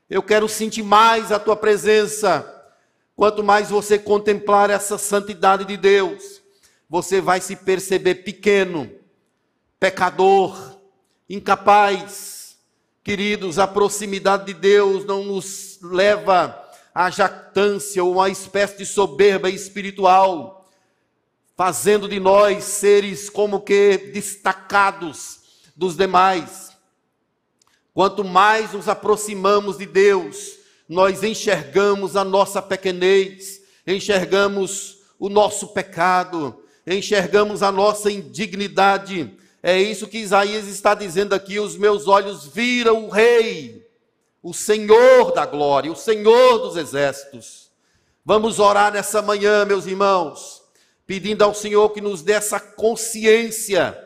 Eu 0.10 0.24
quero 0.24 0.48
sentir 0.48 0.84
mais 0.84 1.30
a 1.32 1.40
tua 1.40 1.58
presença. 1.58 2.50
Quanto 3.18 3.44
mais 3.44 3.70
você 3.70 4.00
contemplar 4.00 4.70
essa 4.70 4.98
santidade 4.98 5.66
de 5.66 5.76
Deus, 5.76 6.42
você 6.90 7.20
vai 7.20 7.42
se 7.42 7.58
perceber 7.58 8.16
pequeno 8.16 8.90
pecador, 9.78 10.80
incapaz. 11.30 12.58
Queridos, 13.04 13.60
a 13.60 13.68
proximidade 13.68 14.46
de 14.46 14.54
Deus 14.54 15.06
não 15.06 15.24
nos 15.24 15.80
leva 15.82 16.65
à 16.96 17.10
jactância 17.10 18.02
ou 18.02 18.14
a 18.14 18.16
uma 18.16 18.30
espécie 18.30 18.78
de 18.78 18.86
soberba 18.86 19.50
espiritual, 19.50 20.66
fazendo 21.58 22.08
de 22.08 22.20
nós 22.20 22.64
seres 22.64 23.30
como 23.30 23.60
que 23.60 23.98
destacados 24.14 25.42
dos 25.76 25.98
demais. 25.98 26.72
Quanto 27.94 28.24
mais 28.24 28.72
nos 28.72 28.88
aproximamos 28.88 29.78
de 29.78 29.86
Deus, 29.86 30.54
nós 30.88 31.22
enxergamos 31.22 32.16
a 32.16 32.24
nossa 32.24 32.62
pequenez, 32.62 33.62
enxergamos 33.86 35.00
o 35.20 35.28
nosso 35.28 35.68
pecado, 35.68 36.64
enxergamos 36.88 37.62
a 37.62 37.72
nossa 37.72 38.10
indignidade, 38.10 39.38
é 39.68 39.82
isso 39.82 40.06
que 40.06 40.20
Isaías 40.20 40.68
está 40.68 40.94
dizendo 40.94 41.34
aqui: 41.34 41.60
os 41.60 41.76
meus 41.76 42.08
olhos 42.08 42.46
viram 42.46 43.06
o 43.06 43.10
Rei, 43.10 43.85
o 44.46 44.54
Senhor 44.54 45.32
da 45.32 45.44
glória, 45.44 45.92
o 45.92 45.96
Senhor 45.96 46.60
dos 46.60 46.76
exércitos. 46.76 47.72
Vamos 48.24 48.60
orar 48.60 48.94
nessa 48.94 49.20
manhã, 49.20 49.66
meus 49.66 49.88
irmãos, 49.88 50.62
pedindo 51.08 51.44
ao 51.44 51.56
Senhor 51.56 51.90
que 51.90 52.00
nos 52.00 52.22
dê 52.22 52.34
essa 52.34 52.60
consciência 52.60 54.00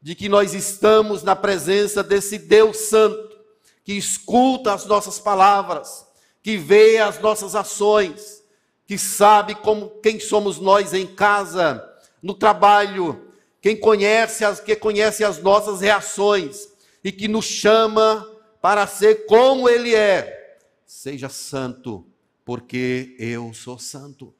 de 0.00 0.14
que 0.14 0.28
nós 0.28 0.54
estamos 0.54 1.24
na 1.24 1.34
presença 1.34 2.00
desse 2.00 2.38
Deus 2.38 2.76
Santo, 2.76 3.40
que 3.82 3.94
escuta 3.94 4.72
as 4.72 4.86
nossas 4.86 5.18
palavras, 5.18 6.06
que 6.44 6.56
vê 6.56 6.98
as 6.98 7.18
nossas 7.18 7.56
ações, 7.56 8.44
que 8.86 8.96
sabe 8.96 9.56
como 9.56 9.90
quem 10.00 10.20
somos 10.20 10.60
nós 10.60 10.94
em 10.94 11.08
casa, 11.08 11.84
no 12.22 12.34
trabalho, 12.34 13.32
quem 13.60 13.76
conhece 13.76 14.44
as, 14.44 14.60
que 14.60 14.76
conhece 14.76 15.24
as 15.24 15.42
nossas 15.42 15.80
reações 15.80 16.68
e 17.02 17.10
que 17.10 17.26
nos 17.26 17.46
chama 17.46 18.35
para 18.66 18.84
ser 18.84 19.26
como 19.26 19.68
Ele 19.68 19.94
é. 19.94 20.58
Seja 20.84 21.28
santo, 21.28 22.04
porque 22.44 23.14
eu 23.16 23.54
sou 23.54 23.78
santo. 23.78 24.34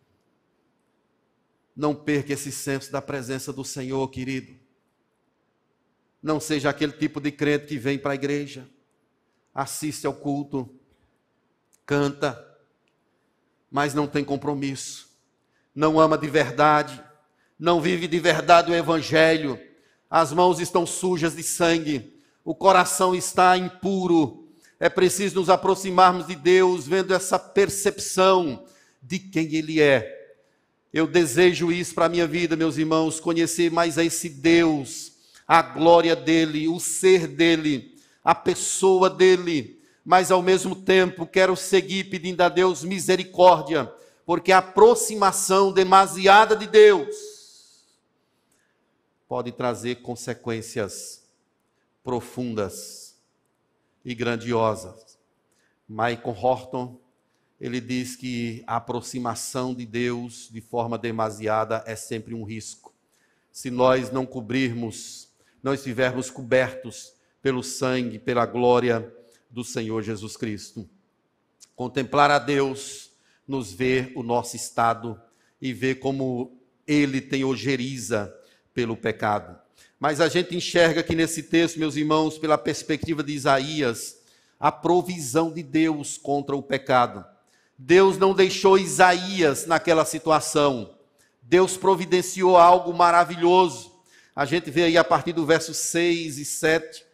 Não 1.77 1.95
perca 1.95 2.33
esse 2.33 2.51
senso 2.51 2.91
da 2.91 3.01
presença 3.01 3.53
do 3.53 3.65
Senhor, 3.65 4.11
querido. 4.11 4.53
Não 6.21 6.41
seja 6.41 6.71
aquele 6.71 6.91
tipo 6.91 7.21
de 7.21 7.31
crente 7.31 7.67
que 7.67 7.79
vem 7.79 8.01
para 8.01 8.11
a 8.11 8.15
igreja, 8.17 8.69
assiste 9.55 10.09
ao 10.09 10.15
culto, 10.15 10.75
canta, 11.87 12.37
mas 13.71 13.95
não 13.95 14.09
tem 14.09 14.25
compromisso, 14.25 15.09
não 15.73 16.01
ama 16.01 16.19
de 16.19 16.27
verdade, 16.27 17.01
não 17.57 17.81
vive 17.81 18.09
de 18.09 18.19
verdade 18.19 18.73
o 18.73 18.75
Evangelho, 18.75 19.57
as 20.11 20.33
mãos 20.33 20.59
estão 20.59 20.85
sujas 20.85 21.37
de 21.37 21.45
sangue, 21.45 22.16
o 22.47 22.55
coração 22.55 23.13
está 23.13 23.59
impuro. 23.59 24.49
É 24.79 24.89
preciso 24.89 25.35
nos 25.35 25.51
aproximarmos 25.51 26.29
de 26.29 26.37
Deus, 26.37 26.87
vendo 26.87 27.13
essa 27.13 27.41
percepção 27.41 28.65
de 29.03 29.19
quem 29.19 29.53
Ele 29.53 29.83
é. 29.83 30.37
Eu 30.93 31.09
desejo 31.09 31.73
isso 31.73 31.93
para 31.93 32.07
a 32.07 32.09
minha 32.09 32.27
vida, 32.27 32.55
meus 32.55 32.77
irmãos, 32.77 33.19
conhecer 33.19 33.73
mais 33.73 33.99
a 33.99 34.05
esse 34.05 34.29
Deus, 34.29 35.13
a 35.47 35.61
glória 35.61 36.15
dEle, 36.15 36.69
o 36.69 36.79
ser 36.79 37.27
dEle, 37.27 37.97
a 38.23 38.33
pessoa 38.33 39.11
dEle, 39.11 39.83
mas 40.05 40.31
ao 40.31 40.41
mesmo 40.41 40.77
tempo 40.77 41.27
quero 41.27 41.57
seguir 41.57 42.05
pedindo 42.05 42.43
a 42.43 42.49
Deus 42.49 42.85
misericórdia, 42.85 43.93
porque 44.25 44.53
a 44.53 44.59
aproximação 44.59 45.73
demasiada 45.73 46.55
de 46.55 46.69
Deus 46.69 47.17
pode 49.27 49.51
trazer 49.51 49.97
consequências 49.97 51.26
profundas 52.07 53.21
e 54.05 54.15
grandiosas. 54.15 55.19
Michael 55.89 56.37
Horton, 56.41 57.01
ele 57.61 57.81
diz 57.81 58.15
que 58.15 58.63
a 58.65 58.77
aproximação 58.77 59.75
de 59.75 59.85
Deus 59.85 60.49
de 60.53 60.61
forma 60.61 60.97
demasiada 60.97 61.83
é 61.85 61.97
sempre 61.97 62.33
um 62.33 62.45
risco. 62.45 62.95
Se 63.51 63.73
nós 63.73 64.13
não 64.13 64.25
cobrirmos, 64.25 65.31
não 65.61 65.75
estivermos 65.75 66.31
cobertos 66.31 67.13
pelo 67.43 67.61
sangue, 67.61 68.21
pela 68.21 68.47
glória 68.47 69.13
do 69.51 69.65
Senhor 69.65 70.01
Jesus 70.01 70.37
Cristo. 70.37 70.89
Contemplar 71.75 72.31
a 72.31 72.39
Deus, 72.39 73.11
nos 73.49 73.73
ver 73.73 74.13
o 74.15 74.23
nosso 74.23 74.55
estado 74.55 75.21
e 75.61 75.73
ver 75.73 75.97
como 75.97 76.57
Ele 76.87 77.21
tem 77.21 77.43
ojeriza 77.43 78.33
pelo 78.73 78.97
pecado. 78.97 79.66
Mas 79.99 80.21
a 80.21 80.29
gente 80.29 80.55
enxerga 80.55 81.01
aqui 81.01 81.15
nesse 81.15 81.43
texto, 81.43 81.79
meus 81.79 81.97
irmãos, 81.97 82.39
pela 82.39 82.59
perspectiva 82.59 83.23
de 83.23 83.33
Isaías, 83.33 84.19
a 84.61 84.71
provisão 84.71 85.51
de 85.51 85.63
Deus 85.63 86.19
contra 86.19 86.55
o 86.55 86.63
pecado. 86.63 87.25
Deus 87.79 88.19
não 88.19 88.35
deixou 88.35 88.79
Isaías 88.79 89.67
naquela 89.67 90.05
situação. 90.05 90.95
Deus 91.41 91.77
providenciou 91.77 92.57
algo 92.57 92.93
maravilhoso. 92.93 93.93
A 94.35 94.45
gente 94.45 94.71
vê 94.71 94.85
aí 94.85 94.99
a 94.99 95.05
partir 95.05 95.33
do 95.33 95.47
verso 95.47 95.73
6 95.73 96.39
e 96.39 96.45
7, 96.45 97.05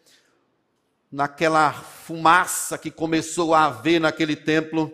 naquela 1.11 1.72
fumaça 1.72 2.76
que 2.76 2.91
começou 2.91 3.55
a 3.55 3.66
haver 3.66 4.01
naquele 4.01 4.35
templo, 4.35 4.93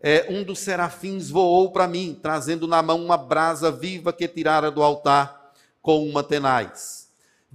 é, 0.00 0.26
um 0.28 0.44
dos 0.44 0.60
serafins 0.60 1.28
voou 1.28 1.72
para 1.72 1.88
mim, 1.88 2.16
trazendo 2.22 2.68
na 2.68 2.82
mão 2.82 3.02
uma 3.04 3.16
brasa 3.16 3.72
viva 3.72 4.12
que 4.12 4.28
tirara 4.28 4.70
do 4.70 4.82
altar 4.82 5.52
com 5.82 6.06
uma 6.06 6.22
tenaz. 6.22 7.05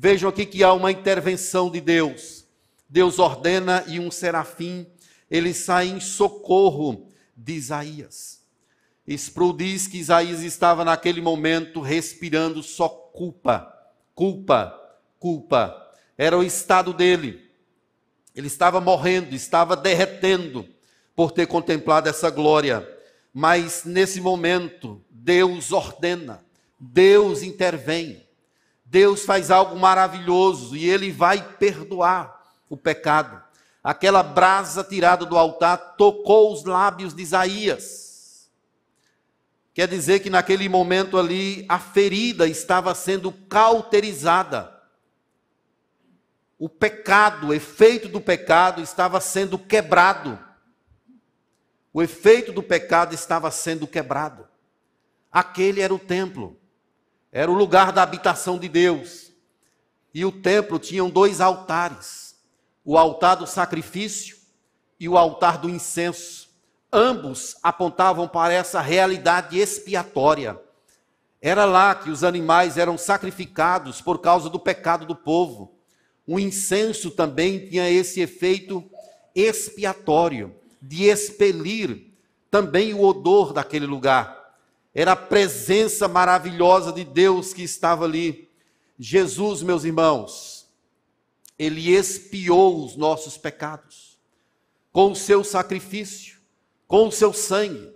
Vejam 0.04 0.32
aqui 0.32 0.48
que 0.48 0.64
há 0.64 0.74
uma 0.74 0.92
intervenção 0.92 1.70
de 1.70 1.80
Deus. 1.80 2.44
Deus 2.90 3.20
ordena 3.20 3.84
e 3.86 4.00
um 4.00 4.10
serafim, 4.10 4.88
ele 5.30 5.54
sai 5.54 5.90
em 5.90 6.00
socorro 6.00 7.08
de 7.38 7.54
Isaías. 7.54 8.42
Sproul 9.08 9.56
diz 9.56 9.86
que 9.86 10.00
Isaías 10.00 10.42
estava 10.42 10.84
naquele 10.84 11.22
momento 11.22 11.82
respirando 11.82 12.64
só 12.64 12.90
culpa, 12.90 13.72
culpa, 14.16 14.76
culpa. 15.20 15.94
Era 16.18 16.36
o 16.36 16.44
estado 16.44 16.94
dele. 16.94 17.40
Ele 18.36 18.48
estava 18.48 18.82
morrendo, 18.82 19.36
estava 19.36 19.76
derretendo 19.76 20.68
por 21.16 21.32
ter 21.32 21.46
contemplado 21.46 22.10
essa 22.10 22.32
glória. 22.32 22.90
Mas 23.32 23.84
nesse 23.86 24.20
momento, 24.20 25.00
Deus 25.12 25.72
ordena, 25.72 26.44
Deus 26.80 27.44
intervém, 27.44 28.26
Deus 28.92 29.24
faz 29.24 29.50
algo 29.50 29.80
maravilhoso 29.80 30.76
e 30.76 30.90
ele 30.90 31.14
vai 31.14 31.42
perdoar 31.56 32.44
o 32.70 32.76
pecado. 32.76 33.42
Aquela 33.82 34.22
brasa 34.22 34.84
tirada 34.84 35.26
do 35.26 35.38
altar 35.38 35.96
tocou 35.96 36.52
os 36.52 36.66
lábios 36.66 37.14
de 37.14 37.22
Isaías. 37.22 38.52
Quer 39.74 39.88
dizer 39.88 40.20
que 40.20 40.30
naquele 40.30 40.68
momento 40.68 41.18
ali 41.18 41.66
a 41.70 41.80
ferida 41.80 42.46
estava 42.50 42.94
sendo 42.94 43.32
cauterizada. 43.32 44.78
O 46.60 46.68
pecado, 46.68 47.48
o 47.48 47.54
efeito 47.54 48.10
do 48.10 48.20
pecado 48.20 48.82
estava 48.82 49.22
sendo 49.22 49.58
quebrado. 49.58 50.38
O 51.94 52.04
efeito 52.04 52.52
do 52.52 52.62
pecado 52.62 53.16
estava 53.16 53.50
sendo 53.52 53.88
quebrado. 53.88 54.46
Aquele 55.32 55.80
era 55.80 55.94
o 55.94 56.00
templo, 56.00 56.61
era 57.32 57.50
o 57.50 57.56
lugar 57.56 57.92
da 57.92 58.04
habitação 58.04 58.60
de 58.60 58.68
Deus. 58.68 59.32
E 60.14 60.26
o 60.26 60.32
templo 60.32 60.78
tinha 60.78 61.04
dois 61.10 61.40
altares 61.40 62.32
o 62.84 62.98
altar 62.98 63.36
do 63.36 63.48
sacrifício 63.48 64.38
e 65.00 65.08
o 65.08 65.18
altar 65.18 65.58
do 65.58 65.70
incenso. 65.70 66.50
Ambos 66.92 67.56
apontavam 67.64 68.28
para 68.28 68.54
essa 68.54 68.82
realidade 68.82 69.58
expiatória. 69.58 70.60
Era 71.42 71.66
lá 71.66 71.96
que 71.96 72.10
os 72.10 72.24
animais 72.24 72.78
eram 72.78 72.98
sacrificados 72.98 74.02
por 74.02 74.20
causa 74.20 74.50
do 74.50 74.60
pecado 74.60 75.06
do 75.06 75.16
povo. 75.16 75.74
O 76.28 76.40
incenso 76.40 77.10
também 77.12 77.68
tinha 77.68 77.90
esse 77.90 78.20
efeito 78.20 78.84
expiatório, 79.34 80.56
de 80.82 81.06
expelir 81.06 82.12
também 82.50 82.94
o 82.94 83.02
odor 83.02 83.54
daquele 83.54 83.86
lugar. 83.86 84.41
Era 84.94 85.14
a 85.14 85.16
presença 85.16 86.08
maravilhosa 86.08 86.92
de 86.92 87.04
Deus 87.04 87.54
que 87.54 87.64
estava 87.64 88.06
ali. 88.06 88.50
Jesus, 89.00 89.62
meus 89.62 89.84
irmãos, 89.84 90.68
ele 91.58 91.92
expiou 91.94 92.86
os 92.86 92.96
nossos 92.96 93.38
pecados 93.38 94.20
com 94.92 95.12
o 95.12 95.16
seu 95.16 95.44
sacrifício, 95.44 96.40
com 96.88 97.08
o 97.08 97.12
seu 97.12 97.34
sangue. 97.34 97.92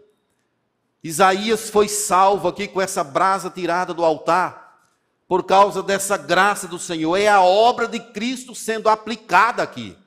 Isaías 1.03 1.69
foi 1.69 1.87
salvo 1.87 2.47
aqui 2.47 2.67
com 2.67 2.81
essa 2.81 3.03
brasa 3.03 3.49
tirada 3.49 3.93
do 3.93 4.03
altar, 4.03 4.65
por 5.27 5.43
causa 5.43 5.83
dessa 5.83 6.17
graça 6.17 6.67
do 6.67 6.79
Senhor. 6.79 7.17
É 7.17 7.27
a 7.27 7.41
obra 7.41 7.87
de 7.87 7.99
Cristo 7.99 8.55
sendo 8.55 8.89
aplicada 8.89 9.61
aqui. 9.61 9.97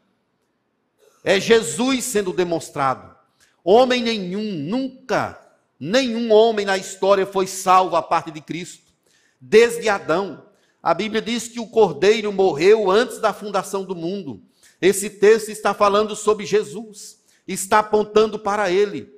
É 1.23 1.39
Jesus 1.39 2.05
sendo 2.05 2.33
demonstrado. 2.33 3.15
Homem 3.63 4.03
nenhum, 4.03 4.55
nunca, 4.55 5.39
nenhum 5.79 6.33
homem 6.33 6.65
na 6.67 6.77
história 6.77 7.27
foi 7.27 7.47
salvo 7.47 7.97
a 7.97 8.03
parte 8.03 8.31
de 8.31 8.41
Cristo. 8.41 8.93
Desde 9.41 9.89
Adão, 9.89 10.45
a 10.83 10.95
Bíblia 10.95 11.21
diz 11.21 11.49
que 11.49 11.61
o 11.61 11.67
cordeiro 11.67 12.33
morreu 12.33 12.91
antes 12.91 13.19
da 13.19 13.33
fundação 13.33 13.85
do 13.85 13.95
mundo. 13.95 14.43
Esse 14.81 15.11
texto 15.11 15.51
está 15.51 15.75
falando 15.75 16.15
sobre 16.15 16.47
Jesus, 16.47 17.19
está 17.47 17.81
apontando 17.81 18.39
para 18.39 18.71
ele, 18.71 19.13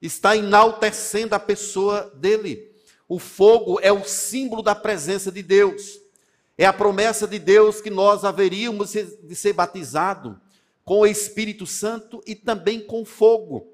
está 0.00 0.36
enaltecendo 0.36 1.34
a 1.34 1.38
pessoa 1.38 2.12
dele. 2.16 2.72
O 3.08 3.18
fogo 3.18 3.78
é 3.80 3.92
o 3.92 4.04
símbolo 4.04 4.62
da 4.62 4.74
presença 4.74 5.30
de 5.30 5.42
Deus. 5.42 6.00
É 6.56 6.64
a 6.64 6.72
promessa 6.72 7.26
de 7.26 7.38
Deus 7.38 7.80
que 7.80 7.90
nós 7.90 8.24
haveríamos 8.24 8.92
de 8.92 9.34
ser 9.34 9.52
batizados 9.52 10.34
com 10.84 11.00
o 11.00 11.06
Espírito 11.06 11.66
Santo 11.66 12.22
e 12.26 12.34
também 12.34 12.80
com 12.80 13.04
fogo. 13.04 13.73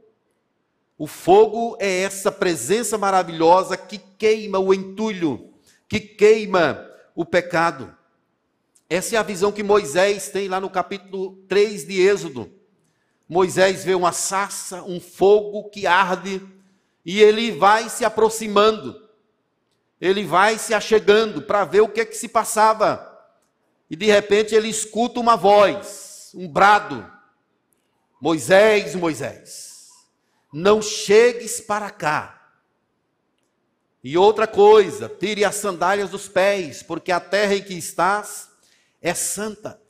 O 1.01 1.07
fogo 1.07 1.79
é 1.81 2.03
essa 2.03 2.31
presença 2.31 2.99
maravilhosa 2.99 3.75
que 3.75 3.97
queima 3.97 4.59
o 4.59 4.75
entulho, 4.75 5.55
que 5.89 5.99
queima 5.99 6.87
o 7.15 7.25
pecado. 7.25 7.97
Essa 8.87 9.17
é 9.17 9.19
a 9.19 9.23
visão 9.23 9.51
que 9.51 9.63
Moisés 9.63 10.29
tem 10.29 10.47
lá 10.47 10.61
no 10.61 10.69
capítulo 10.69 11.37
3 11.49 11.87
de 11.87 12.03
Êxodo. 12.03 12.53
Moisés 13.27 13.83
vê 13.83 13.95
uma 13.95 14.13
sarça, 14.13 14.83
um 14.83 15.01
fogo 15.01 15.71
que 15.71 15.87
arde, 15.87 16.47
e 17.03 17.19
ele 17.19 17.51
vai 17.51 17.89
se 17.89 18.05
aproximando, 18.05 19.09
ele 19.99 20.27
vai 20.27 20.59
se 20.59 20.75
achegando 20.75 21.41
para 21.41 21.65
ver 21.65 21.81
o 21.81 21.89
que 21.89 22.03
é 22.03 22.05
que 22.05 22.15
se 22.15 22.29
passava. 22.29 23.25
E 23.89 23.97
de 23.97 24.05
repente 24.05 24.55
ele 24.55 24.69
escuta 24.69 25.19
uma 25.19 25.35
voz, 25.35 26.31
um 26.35 26.47
brado: 26.47 27.11
Moisés, 28.21 28.95
Moisés, 28.95 29.70
não 30.53 30.83
chegues 30.83 31.61
para 31.61 31.91
cá 31.91 32.41
e 34.03 34.17
outra 34.17 34.47
coisa, 34.47 35.09
tire 35.09 35.45
as 35.45 35.57
sandálias 35.57 36.11
dos 36.11 36.27
pés, 36.27 36.83
porque 36.83 37.13
a 37.13 37.21
terra 37.21 37.55
em 37.55 37.63
que 37.63 37.75
estás 37.75 38.49
é 39.01 39.13
santa. 39.13 39.81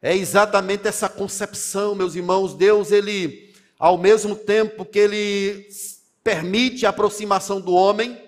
É 0.00 0.14
exatamente 0.14 0.86
essa 0.86 1.08
concepção, 1.08 1.94
meus 1.94 2.14
irmãos. 2.14 2.54
Deus, 2.54 2.90
ele, 2.90 3.54
ao 3.78 3.96
mesmo 3.96 4.36
tempo 4.36 4.84
que 4.84 4.98
ele 4.98 5.68
permite 6.22 6.84
a 6.84 6.90
aproximação 6.90 7.60
do 7.60 7.72
homem, 7.72 8.20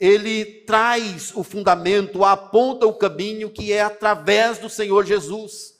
ele 0.00 0.44
traz 0.44 1.30
o 1.36 1.44
fundamento, 1.44 2.24
aponta 2.24 2.86
o 2.86 2.94
caminho 2.94 3.50
que 3.50 3.72
é 3.72 3.82
através 3.82 4.58
do 4.58 4.68
Senhor 4.68 5.06
Jesus. 5.06 5.76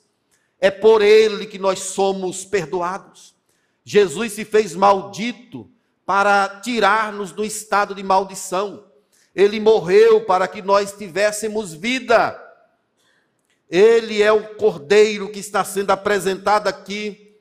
É 0.61 0.71
por 0.71 1.01
ele 1.01 1.45
que 1.45 1.59
nós 1.59 1.79
somos 1.79 2.45
perdoados. 2.45 3.35
Jesus 3.83 4.33
se 4.33 4.45
fez 4.45 4.75
maldito 4.75 5.69
para 6.05 6.61
tirar-nos 6.61 7.31
do 7.31 7.43
estado 7.43 7.93
de 7.93 8.03
maldição. 8.03 8.85
Ele 9.35 9.59
morreu 9.59 10.25
para 10.25 10.47
que 10.47 10.61
nós 10.61 10.93
tivéssemos 10.93 11.73
vida. 11.73 12.39
Ele 13.69 14.21
é 14.21 14.31
o 14.31 14.55
cordeiro 14.55 15.31
que 15.31 15.39
está 15.39 15.63
sendo 15.63 15.91
apresentado 15.91 16.67
aqui 16.67 17.35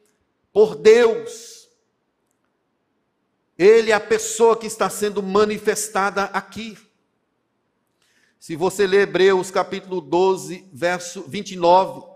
por 0.53 0.75
Deus. 0.75 1.69
Ele 3.59 3.91
é 3.91 3.95
a 3.95 4.01
pessoa 4.01 4.57
que 4.57 4.67
está 4.67 4.89
sendo 4.89 5.23
manifestada 5.23 6.25
aqui. 6.25 6.77
Se 8.39 8.57
você 8.57 8.87
ler 8.87 9.03
Hebreus 9.03 9.51
capítulo 9.51 10.01
12, 10.01 10.69
verso 10.73 11.23
29, 11.29 12.12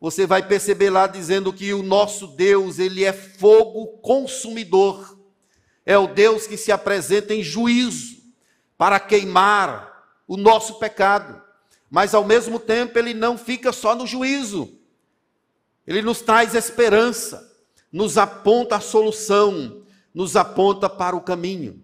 você 0.00 0.26
vai 0.26 0.46
perceber 0.46 0.90
lá 0.90 1.06
dizendo 1.06 1.52
que 1.52 1.74
o 1.74 1.82
nosso 1.82 2.26
Deus, 2.28 2.78
ele 2.78 3.04
é 3.04 3.12
fogo 3.12 3.98
consumidor 3.98 5.20
é 5.90 5.98
o 5.98 6.06
Deus 6.06 6.46
que 6.46 6.56
se 6.56 6.70
apresenta 6.70 7.34
em 7.34 7.42
juízo 7.42 8.18
para 8.78 9.00
queimar 9.00 10.06
o 10.26 10.36
nosso 10.36 10.78
pecado. 10.78 11.42
Mas 11.90 12.14
ao 12.14 12.24
mesmo 12.24 12.60
tempo 12.60 12.98
ele 12.98 13.12
não 13.12 13.36
fica 13.36 13.72
só 13.72 13.94
no 13.94 14.06
juízo. 14.06 14.78
Ele 15.84 16.02
nos 16.02 16.20
traz 16.20 16.54
esperança, 16.54 17.44
nos 17.90 18.16
aponta 18.16 18.76
a 18.76 18.80
solução, 18.80 19.84
nos 20.14 20.36
aponta 20.36 20.88
para 20.88 21.16
o 21.16 21.20
caminho. 21.20 21.82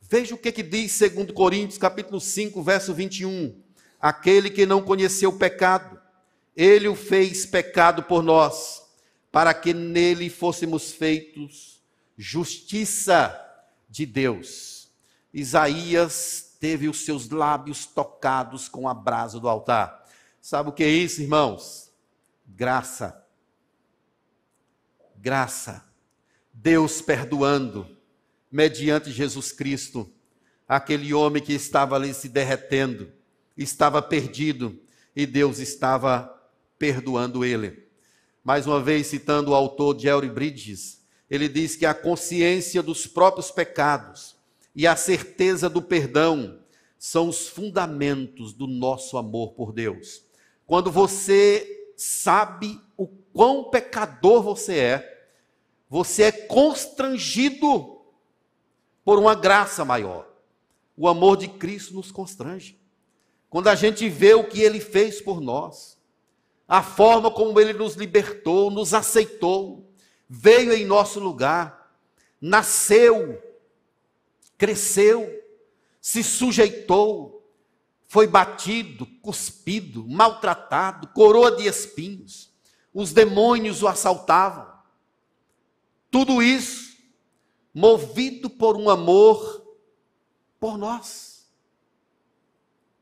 Veja 0.00 0.34
o 0.34 0.38
que, 0.38 0.52
que 0.52 0.62
diz 0.62 0.96
2 0.98 1.32
Coríntios, 1.32 1.78
capítulo 1.78 2.20
5, 2.20 2.62
verso 2.62 2.94
21. 2.94 3.60
Aquele 4.00 4.50
que 4.50 4.64
não 4.64 4.80
conheceu 4.80 5.30
o 5.30 5.38
pecado, 5.38 5.99
ele 6.56 6.88
o 6.88 6.94
fez 6.94 7.46
pecado 7.46 8.02
por 8.02 8.22
nós, 8.22 8.82
para 9.30 9.54
que 9.54 9.72
nele 9.72 10.28
fôssemos 10.28 10.92
feitos 10.92 11.80
justiça 12.16 13.34
de 13.88 14.04
Deus. 14.04 14.90
Isaías 15.32 16.56
teve 16.60 16.88
os 16.88 17.04
seus 17.04 17.30
lábios 17.30 17.86
tocados 17.86 18.68
com 18.68 18.88
a 18.88 18.92
brasa 18.92 19.40
do 19.40 19.48
altar. 19.48 20.06
Sabe 20.40 20.68
o 20.68 20.72
que 20.72 20.84
é 20.84 20.88
isso, 20.88 21.22
irmãos? 21.22 21.90
Graça. 22.46 23.24
Graça. 25.16 25.84
Deus 26.52 27.00
perdoando, 27.00 27.96
mediante 28.50 29.10
Jesus 29.10 29.50
Cristo, 29.52 30.12
aquele 30.68 31.14
homem 31.14 31.42
que 31.42 31.54
estava 31.54 31.96
ali 31.96 32.12
se 32.12 32.28
derretendo, 32.28 33.10
estava 33.56 34.02
perdido 34.02 34.78
e 35.16 35.24
Deus 35.24 35.58
estava 35.58 36.39
perdoando 36.80 37.44
ele. 37.44 37.86
Mais 38.42 38.66
uma 38.66 38.82
vez, 38.82 39.06
citando 39.08 39.50
o 39.50 39.54
autor 39.54 40.00
Jerry 40.00 40.30
Bridges, 40.30 41.04
ele 41.28 41.46
diz 41.46 41.76
que 41.76 41.84
a 41.84 41.92
consciência 41.92 42.82
dos 42.82 43.06
próprios 43.06 43.50
pecados 43.50 44.34
e 44.74 44.86
a 44.86 44.96
certeza 44.96 45.68
do 45.68 45.82
perdão 45.82 46.58
são 46.98 47.28
os 47.28 47.48
fundamentos 47.48 48.54
do 48.54 48.66
nosso 48.66 49.18
amor 49.18 49.52
por 49.52 49.72
Deus. 49.72 50.22
Quando 50.66 50.90
você 50.90 51.92
sabe 51.96 52.80
o 52.96 53.06
quão 53.06 53.64
pecador 53.64 54.42
você 54.42 54.78
é, 54.78 55.26
você 55.86 56.22
é 56.24 56.32
constrangido 56.32 58.00
por 59.04 59.18
uma 59.18 59.34
graça 59.34 59.84
maior. 59.84 60.26
O 60.96 61.06
amor 61.06 61.36
de 61.36 61.46
Cristo 61.46 61.92
nos 61.92 62.10
constrange. 62.10 62.80
Quando 63.50 63.68
a 63.68 63.74
gente 63.74 64.08
vê 64.08 64.32
o 64.32 64.48
que 64.48 64.62
ele 64.62 64.80
fez 64.80 65.20
por 65.20 65.40
nós, 65.40 65.99
a 66.70 66.84
forma 66.84 67.32
como 67.32 67.58
ele 67.58 67.72
nos 67.72 67.96
libertou, 67.96 68.70
nos 68.70 68.94
aceitou, 68.94 69.92
veio 70.28 70.72
em 70.72 70.84
nosso 70.84 71.18
lugar, 71.18 71.92
nasceu, 72.40 73.42
cresceu, 74.56 75.28
se 76.00 76.22
sujeitou, 76.22 77.44
foi 78.06 78.28
batido, 78.28 79.04
cuspido, 79.20 80.06
maltratado, 80.06 81.08
coroa 81.08 81.50
de 81.50 81.66
espinhos, 81.66 82.52
os 82.94 83.12
demônios 83.12 83.82
o 83.82 83.88
assaltavam. 83.88 84.72
Tudo 86.08 86.40
isso 86.40 86.96
movido 87.74 88.48
por 88.48 88.76
um 88.76 88.88
amor 88.88 89.66
por 90.60 90.78
nós. 90.78 91.50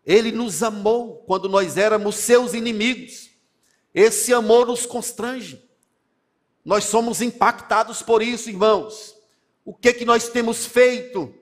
Ele 0.07 0.33
nos 0.33 0.63
amou 0.63 1.17
quando 1.27 1.51
nós 1.51 1.77
éramos 1.77 2.15
seus 2.15 2.55
inimigos. 2.55 3.28
Esse 3.95 4.33
amor 4.33 4.67
nos 4.67 4.87
constrange. 4.87 5.63
Nós 6.65 6.85
somos 6.85 7.23
impactados 7.23 8.03
por 8.03 8.23
isso, 8.23 8.51
irmãos. 8.51 9.17
O 9.65 9.75
que 9.75 9.93
que 9.93 10.05
nós 10.05 10.29
temos 10.29 10.67
feito? 10.67 11.35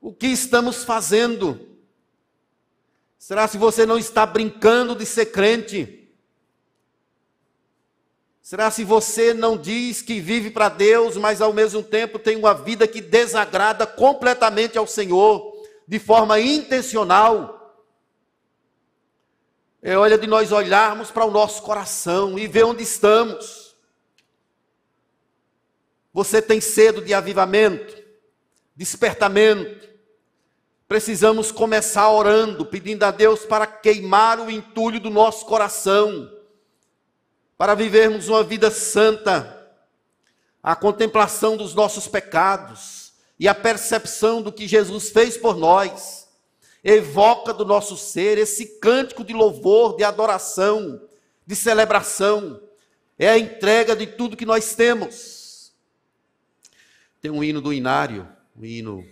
O 0.00 0.12
que 0.12 0.26
estamos 0.26 0.84
fazendo? 0.84 1.74
Será 3.18 3.48
se 3.48 3.56
você 3.56 3.86
não 3.86 3.98
está 3.98 4.26
brincando 4.26 4.94
de 4.94 5.06
ser 5.06 5.26
crente? 5.26 6.04
Será 8.42 8.70
se 8.70 8.84
você 8.84 9.32
não 9.32 9.56
diz 9.56 10.02
que 10.02 10.20
vive 10.20 10.50
para 10.50 10.68
Deus, 10.68 11.16
mas 11.16 11.40
ao 11.40 11.50
mesmo 11.50 11.82
tempo 11.82 12.18
tem 12.18 12.36
uma 12.36 12.52
vida 12.52 12.86
que 12.86 13.00
desagrada 13.00 13.86
completamente 13.86 14.76
ao 14.76 14.86
Senhor, 14.86 15.50
de 15.88 15.98
forma 15.98 16.38
intencional? 16.38 17.53
É 19.86 19.98
hora 19.98 20.16
de 20.16 20.26
nós 20.26 20.50
olharmos 20.50 21.10
para 21.10 21.26
o 21.26 21.30
nosso 21.30 21.60
coração 21.60 22.38
e 22.38 22.46
ver 22.46 22.64
onde 22.64 22.82
estamos. 22.82 23.76
Você 26.10 26.40
tem 26.40 26.58
cedo 26.58 27.02
de 27.02 27.12
avivamento, 27.12 27.94
despertamento. 28.74 29.86
Precisamos 30.88 31.52
começar 31.52 32.10
orando, 32.10 32.64
pedindo 32.64 33.02
a 33.02 33.10
Deus 33.10 33.44
para 33.44 33.66
queimar 33.66 34.40
o 34.40 34.50
entulho 34.50 34.98
do 34.98 35.10
nosso 35.10 35.44
coração, 35.44 36.32
para 37.58 37.74
vivermos 37.74 38.30
uma 38.30 38.42
vida 38.42 38.70
santa, 38.70 39.70
a 40.62 40.74
contemplação 40.74 41.58
dos 41.58 41.74
nossos 41.74 42.08
pecados 42.08 43.12
e 43.38 43.46
a 43.46 43.54
percepção 43.54 44.40
do 44.40 44.50
que 44.50 44.66
Jesus 44.66 45.10
fez 45.10 45.36
por 45.36 45.58
nós 45.58 46.23
evoca 46.84 47.54
do 47.54 47.64
nosso 47.64 47.96
ser 47.96 48.36
esse 48.36 48.78
cântico 48.78 49.24
de 49.24 49.32
louvor, 49.32 49.96
de 49.96 50.04
adoração, 50.04 51.08
de 51.46 51.56
celebração. 51.56 52.60
É 53.18 53.30
a 53.30 53.38
entrega 53.38 53.96
de 53.96 54.06
tudo 54.06 54.36
que 54.36 54.44
nós 54.44 54.74
temos. 54.74 55.74
Tem 57.22 57.30
um 57.30 57.42
hino 57.42 57.62
do 57.62 57.72
Inário, 57.72 58.28
um 58.54 58.64
hino, 58.64 59.02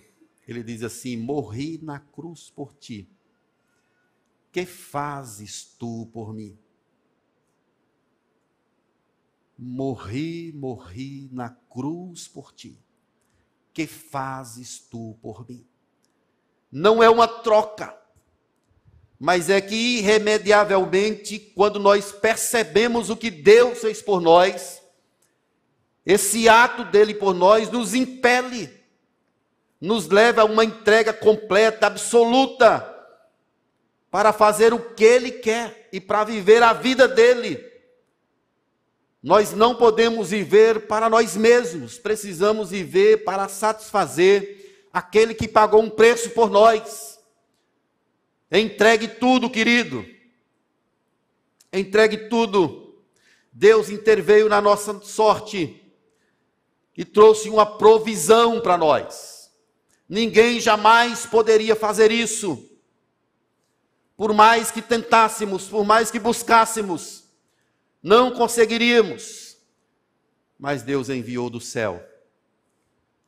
ele 0.46 0.62
diz 0.62 0.82
assim: 0.82 1.16
Morri 1.16 1.80
na 1.82 1.98
cruz 1.98 2.50
por 2.50 2.74
ti. 2.74 3.08
Que 4.50 4.66
fazes 4.66 5.64
tu 5.78 6.10
por 6.12 6.34
mim? 6.34 6.58
Morri, 9.56 10.52
morri 10.52 11.30
na 11.32 11.48
cruz 11.48 12.28
por 12.28 12.52
ti. 12.52 12.78
Que 13.72 13.86
fazes 13.86 14.78
tu 14.78 15.16
por 15.22 15.48
mim? 15.48 15.66
Não 16.72 17.02
é 17.02 17.10
uma 17.10 17.28
troca, 17.28 17.94
mas 19.20 19.50
é 19.50 19.60
que 19.60 19.98
irremediavelmente, 19.98 21.38
quando 21.38 21.78
nós 21.78 22.10
percebemos 22.10 23.10
o 23.10 23.16
que 23.16 23.30
Deus 23.30 23.78
fez 23.78 24.00
por 24.00 24.22
nós, 24.22 24.82
esse 26.04 26.48
ato 26.48 26.84
dele 26.84 27.14
por 27.14 27.34
nós 27.34 27.70
nos 27.70 27.94
impele, 27.94 28.72
nos 29.78 30.08
leva 30.08 30.42
a 30.42 30.44
uma 30.46 30.64
entrega 30.64 31.12
completa, 31.12 31.86
absoluta, 31.86 32.88
para 34.10 34.32
fazer 34.32 34.72
o 34.72 34.80
que 34.94 35.04
ele 35.04 35.30
quer 35.30 35.88
e 35.92 36.00
para 36.00 36.24
viver 36.24 36.62
a 36.62 36.72
vida 36.72 37.06
dele. 37.06 37.62
Nós 39.22 39.52
não 39.52 39.74
podemos 39.74 40.30
viver 40.30 40.86
para 40.86 41.08
nós 41.08 41.36
mesmos, 41.36 41.98
precisamos 41.98 42.70
viver 42.70 43.24
para 43.24 43.46
satisfazer 43.46 44.61
aquele 44.92 45.34
que 45.34 45.48
pagou 45.48 45.82
um 45.82 45.90
preço 45.90 46.30
por 46.30 46.50
nós. 46.50 47.18
Entregue 48.50 49.08
tudo, 49.08 49.48
querido. 49.48 50.04
Entregue 51.72 52.28
tudo. 52.28 53.02
Deus 53.50 53.88
interveio 53.88 54.48
na 54.48 54.60
nossa 54.60 55.00
sorte 55.00 55.82
e 56.96 57.04
trouxe 57.04 57.48
uma 57.48 57.64
provisão 57.64 58.60
para 58.60 58.76
nós. 58.76 59.50
Ninguém 60.08 60.60
jamais 60.60 61.24
poderia 61.24 61.74
fazer 61.74 62.10
isso. 62.10 62.68
Por 64.14 64.34
mais 64.34 64.70
que 64.70 64.82
tentássemos, 64.82 65.68
por 65.68 65.84
mais 65.84 66.10
que 66.10 66.18
buscássemos, 66.18 67.24
não 68.02 68.30
conseguiríamos. 68.30 69.56
Mas 70.58 70.82
Deus 70.82 71.08
enviou 71.08 71.48
do 71.48 71.60
céu 71.60 72.11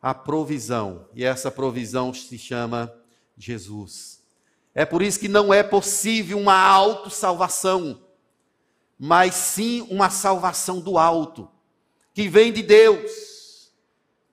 a 0.04 0.12
provisão, 0.12 1.08
e 1.14 1.24
essa 1.24 1.50
provisão 1.50 2.12
se 2.12 2.36
chama 2.36 2.94
Jesus. 3.38 4.22
É 4.74 4.84
por 4.84 5.00
isso 5.00 5.18
que 5.18 5.28
não 5.28 5.52
é 5.52 5.62
possível 5.62 6.38
uma 6.38 6.54
autossalvação, 6.54 8.04
mas 8.98 9.34
sim 9.34 9.80
uma 9.88 10.10
salvação 10.10 10.78
do 10.78 10.98
alto, 10.98 11.50
que 12.12 12.28
vem 12.28 12.52
de 12.52 12.62
Deus, 12.62 13.72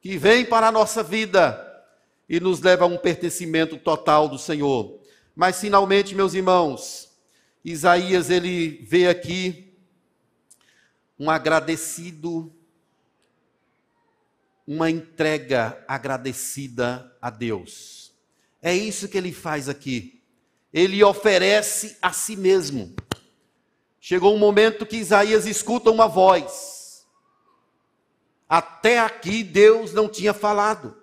que 0.01 0.17
vem 0.17 0.43
para 0.43 0.67
a 0.67 0.73
nossa 0.73 1.01
vida 1.01 1.65
e 2.27 2.37
nos 2.41 2.59
leva 2.59 2.83
a 2.83 2.87
um 2.87 2.97
pertencimento 2.97 3.77
total 3.77 4.27
do 4.27 4.37
Senhor. 4.37 4.99
Mas 5.33 5.61
finalmente, 5.61 6.13
meus 6.13 6.33
irmãos, 6.33 7.13
Isaías 7.63 8.29
ele 8.29 8.83
vê 8.83 9.07
aqui 9.07 9.73
um 11.17 11.31
agradecido 11.31 12.53
uma 14.73 14.89
entrega 14.89 15.83
agradecida 15.85 17.13
a 17.21 17.29
Deus. 17.29 18.15
É 18.61 18.73
isso 18.73 19.09
que 19.09 19.17
ele 19.17 19.33
faz 19.33 19.67
aqui. 19.67 20.23
Ele 20.71 21.03
oferece 21.03 21.97
a 22.01 22.13
si 22.13 22.37
mesmo. 22.37 22.95
Chegou 23.99 24.33
um 24.33 24.39
momento 24.39 24.85
que 24.85 24.95
Isaías 24.95 25.45
escuta 25.45 25.91
uma 25.91 26.07
voz. 26.07 27.05
Até 28.47 28.99
aqui 28.99 29.43
Deus 29.43 29.91
não 29.91 30.07
tinha 30.07 30.33
falado. 30.33 30.95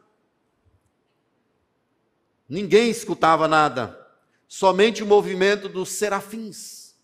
Ninguém 2.48 2.88
escutava 2.88 3.46
nada, 3.46 4.00
somente 4.48 5.02
o 5.02 5.06
movimento 5.06 5.68
dos 5.68 5.90
serafins, 5.90 6.94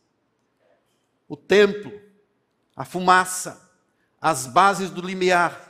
o 1.28 1.36
templo, 1.36 1.92
a 2.74 2.86
fumaça, 2.86 3.70
as 4.18 4.46
bases 4.46 4.88
do 4.88 5.02
limiar. 5.02 5.63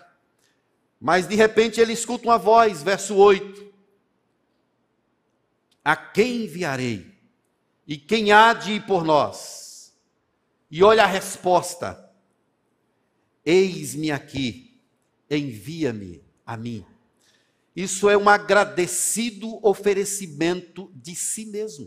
Mas 1.04 1.28
de 1.28 1.34
repente 1.34 1.82
ele 1.82 1.92
escuta 1.92 2.24
uma 2.24 2.38
voz, 2.38 2.82
verso 2.82 3.14
8: 3.14 3.70
A 5.84 5.94
quem 5.94 6.44
enviarei? 6.44 7.14
E 7.86 7.98
quem 7.98 8.32
há 8.32 8.54
de 8.54 8.72
ir 8.72 8.86
por 8.86 9.04
nós? 9.04 9.94
E 10.70 10.82
olha 10.82 11.04
a 11.04 11.06
resposta: 11.06 12.10
Eis-me 13.44 14.10
aqui, 14.10 14.80
envia-me 15.30 16.24
a 16.46 16.56
mim. 16.56 16.86
Isso 17.76 18.08
é 18.08 18.16
um 18.16 18.26
agradecido 18.26 19.60
oferecimento 19.62 20.90
de 20.94 21.14
si 21.14 21.44
mesmo. 21.44 21.86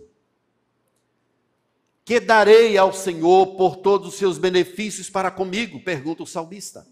Que 2.06 2.20
darei 2.20 2.78
ao 2.78 2.94
Senhor 2.94 3.58
por 3.58 3.78
todos 3.78 4.10
os 4.10 4.14
seus 4.14 4.38
benefícios 4.38 5.10
para 5.10 5.32
comigo? 5.32 5.84
Pergunta 5.84 6.22
o 6.22 6.28
salmista 6.28 6.86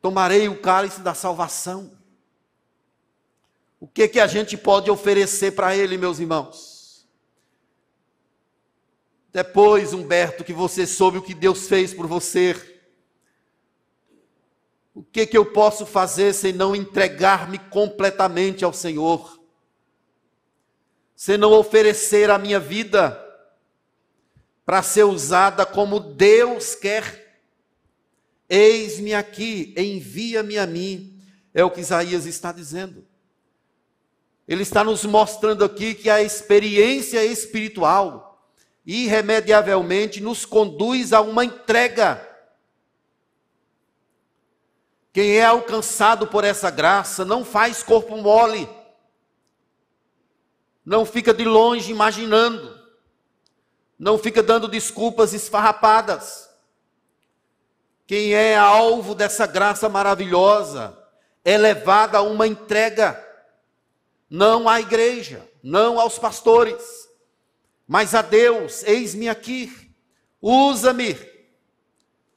tomarei 0.00 0.48
o 0.48 0.60
cálice 0.60 1.00
da 1.00 1.14
salvação. 1.14 1.96
O 3.80 3.86
que 3.86 4.08
que 4.08 4.20
a 4.20 4.26
gente 4.26 4.56
pode 4.56 4.90
oferecer 4.90 5.52
para 5.52 5.76
ele, 5.76 5.96
meus 5.96 6.18
irmãos? 6.18 7.08
Depois, 9.32 9.92
Humberto, 9.92 10.42
que 10.42 10.52
você 10.52 10.86
soube 10.86 11.18
o 11.18 11.22
que 11.22 11.34
Deus 11.34 11.68
fez 11.68 11.94
por 11.94 12.06
você, 12.06 12.54
O 14.98 15.04
que, 15.04 15.24
que 15.26 15.38
eu 15.38 15.46
posso 15.46 15.86
fazer 15.86 16.32
sem 16.32 16.52
não 16.52 16.74
entregar-me 16.74 17.56
completamente 17.56 18.64
ao 18.64 18.72
Senhor? 18.72 19.40
Sem 21.14 21.38
não 21.38 21.52
oferecer 21.52 22.30
a 22.30 22.36
minha 22.36 22.58
vida 22.58 23.16
para 24.66 24.82
ser 24.82 25.04
usada 25.04 25.64
como 25.64 26.00
Deus 26.00 26.74
quer? 26.74 27.27
Eis-me 28.48 29.12
aqui, 29.12 29.74
envia-me 29.76 30.56
a 30.56 30.66
mim, 30.66 31.20
é 31.52 31.62
o 31.62 31.70
que 31.70 31.80
Isaías 31.80 32.24
está 32.24 32.50
dizendo. 32.50 33.06
Ele 34.46 34.62
está 34.62 34.82
nos 34.82 35.04
mostrando 35.04 35.62
aqui 35.62 35.94
que 35.94 36.08
a 36.08 36.22
experiência 36.22 37.22
espiritual, 37.22 38.48
irremediavelmente, 38.86 40.22
nos 40.22 40.46
conduz 40.46 41.12
a 41.12 41.20
uma 41.20 41.44
entrega. 41.44 42.26
Quem 45.12 45.36
é 45.36 45.44
alcançado 45.44 46.26
por 46.26 46.44
essa 46.44 46.70
graça 46.70 47.26
não 47.26 47.44
faz 47.44 47.82
corpo 47.82 48.16
mole, 48.16 48.66
não 50.82 51.04
fica 51.04 51.34
de 51.34 51.44
longe 51.44 51.90
imaginando, 51.90 52.78
não 53.98 54.16
fica 54.16 54.42
dando 54.42 54.66
desculpas 54.66 55.34
esfarrapadas. 55.34 56.47
Quem 58.08 58.32
é 58.32 58.56
alvo 58.56 59.14
dessa 59.14 59.46
graça 59.46 59.86
maravilhosa 59.86 60.98
é 61.44 61.58
levado 61.58 62.14
a 62.14 62.22
uma 62.22 62.46
entrega 62.46 63.22
não 64.30 64.66
à 64.66 64.80
igreja, 64.80 65.46
não 65.62 66.00
aos 66.00 66.18
pastores, 66.18 66.82
mas 67.86 68.14
a 68.14 68.22
Deus: 68.22 68.82
eis-me 68.84 69.28
aqui, 69.28 69.70
usa-me, 70.40 71.18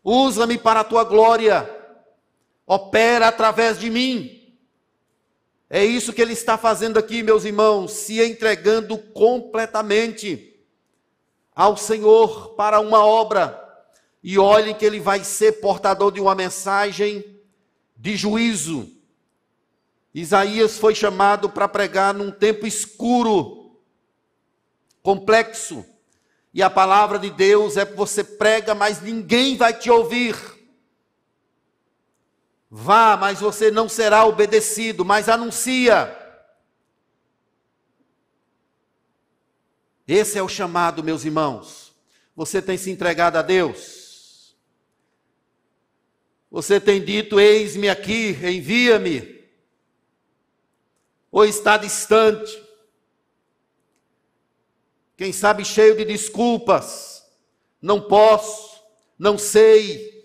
usa-me 0.04 0.58
para 0.58 0.82
a 0.82 0.84
tua 0.84 1.06
glória, 1.06 1.74
opera 2.68 3.30
através 3.30 3.80
de 3.80 3.90
mim. 3.90 4.58
É 5.70 5.86
isso 5.86 6.12
que 6.12 6.22
ele 6.22 6.34
está 6.34 6.58
fazendo 6.58 7.00
aqui, 7.00 7.24
meus 7.24 7.46
irmãos, 7.46 7.94
se 7.94 8.22
entregando 8.22 8.98
completamente 8.98 10.62
ao 11.56 11.78
Senhor 11.78 12.56
para 12.56 12.82
uma 12.82 13.06
obra. 13.06 13.71
E 14.24 14.38
olhem 14.38 14.76
que 14.76 14.86
ele 14.86 15.00
vai 15.00 15.24
ser 15.24 15.54
portador 15.54 16.12
de 16.12 16.20
uma 16.22 16.36
mensagem 16.36 17.40
de 17.98 18.16
juízo 18.16 19.02
Isaías 20.14 20.78
foi 20.78 20.94
chamado 20.94 21.50
para 21.50 21.68
pregar 21.68 22.14
num 22.14 22.32
tempo 22.32 22.68
escuro, 22.68 23.80
complexo. 25.02 25.86
E 26.54 26.62
a 26.62 26.70
palavra 26.70 27.18
de 27.18 27.30
Deus 27.30 27.78
é 27.78 27.86
que 27.86 27.96
você 27.96 28.24
prega, 28.24 28.76
mas 28.76 29.02
ninguém 29.02 29.56
vai 29.56 29.74
te 29.74 29.90
ouvir. 29.90 30.36
Vá, 32.70 33.16
mas 33.16 33.40
você 33.40 33.72
não 33.72 33.88
será 33.88 34.26
obedecido, 34.26 35.06
mas 35.06 35.30
anuncia. 35.30 36.18
Esse 40.06 40.38
é 40.38 40.44
o 40.44 40.50
chamado, 40.50 41.02
meus 41.02 41.24
irmãos. 41.24 41.94
Você 42.36 42.62
tem 42.62 42.78
se 42.78 42.92
entregado 42.92 43.38
a 43.38 43.42
Deus. 43.42 44.01
Você 46.52 46.82
tem 46.82 47.02
dito: 47.02 47.40
Eis-me 47.40 47.88
aqui, 47.88 48.38
envia-me 48.44 49.40
ou 51.32 51.46
está 51.46 51.78
distante, 51.78 52.62
quem 55.16 55.32
sabe 55.32 55.64
cheio 55.64 55.96
de 55.96 56.04
desculpas, 56.04 57.24
não 57.82 58.02
posso, 58.02 58.82
não 59.18 59.38
sei. 59.38 60.20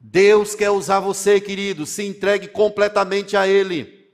Deus 0.00 0.56
quer 0.56 0.70
usar 0.70 0.98
você, 0.98 1.40
querido, 1.40 1.86
se 1.86 2.02
entregue 2.02 2.48
completamente 2.48 3.36
a 3.36 3.46
Ele. 3.46 4.10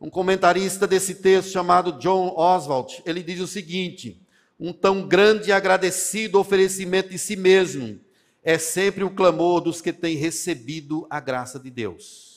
Um 0.00 0.10
comentarista 0.10 0.86
desse 0.86 1.16
texto 1.16 1.52
chamado 1.52 1.92
John 2.00 2.34
Oswald, 2.36 3.02
ele 3.06 3.22
diz 3.22 3.38
o 3.38 3.46
seguinte: 3.46 4.26
um 4.58 4.72
tão 4.72 5.06
grande 5.06 5.50
e 5.50 5.52
agradecido 5.52 6.40
oferecimento 6.40 7.10
de 7.10 7.18
si 7.18 7.36
mesmo 7.36 8.00
é 8.42 8.58
sempre 8.58 9.04
o 9.04 9.10
clamor 9.10 9.60
dos 9.60 9.80
que 9.80 9.92
têm 9.92 10.16
recebido 10.16 11.06
a 11.10 11.20
graça 11.20 11.58
de 11.58 11.70
Deus 11.70 12.30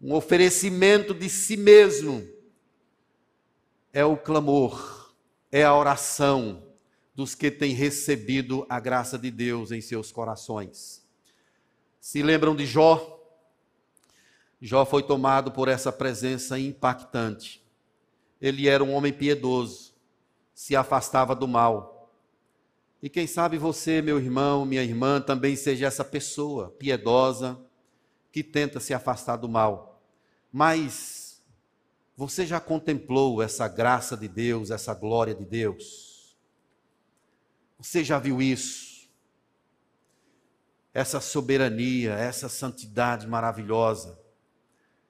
um 0.00 0.14
oferecimento 0.14 1.12
de 1.12 1.28
si 1.28 1.56
mesmo, 1.56 2.26
é 3.92 4.04
o 4.04 4.16
clamor, 4.16 5.14
é 5.52 5.62
a 5.62 5.74
oração 5.74 6.64
dos 7.14 7.34
que 7.34 7.50
têm 7.50 7.74
recebido 7.74 8.64
a 8.68 8.80
graça 8.80 9.18
de 9.18 9.30
Deus 9.30 9.70
em 9.72 9.80
seus 9.80 10.10
corações. 10.10 11.06
Se 12.00 12.22
lembram 12.22 12.56
de 12.56 12.64
Jó? 12.64 13.18
Jó 14.58 14.86
foi 14.86 15.02
tomado 15.02 15.52
por 15.52 15.68
essa 15.68 15.92
presença 15.92 16.58
impactante. 16.58 17.62
Ele 18.40 18.68
era 18.68 18.82
um 18.82 18.94
homem 18.94 19.12
piedoso, 19.12 19.92
se 20.54 20.74
afastava 20.74 21.34
do 21.34 21.46
mal. 21.46 21.89
E 23.02 23.08
quem 23.08 23.26
sabe 23.26 23.56
você, 23.56 24.02
meu 24.02 24.18
irmão, 24.18 24.66
minha 24.66 24.82
irmã, 24.82 25.20
também 25.20 25.56
seja 25.56 25.86
essa 25.86 26.04
pessoa 26.04 26.70
piedosa 26.78 27.58
que 28.30 28.42
tenta 28.42 28.78
se 28.78 28.92
afastar 28.92 29.36
do 29.36 29.48
mal. 29.48 30.02
Mas 30.52 31.42
você 32.16 32.44
já 32.44 32.60
contemplou 32.60 33.42
essa 33.42 33.66
graça 33.66 34.16
de 34.16 34.28
Deus, 34.28 34.70
essa 34.70 34.92
glória 34.92 35.34
de 35.34 35.44
Deus? 35.44 36.36
Você 37.78 38.04
já 38.04 38.18
viu 38.18 38.42
isso? 38.42 39.08
Essa 40.92 41.20
soberania, 41.20 42.12
essa 42.12 42.48
santidade 42.48 43.26
maravilhosa. 43.26 44.20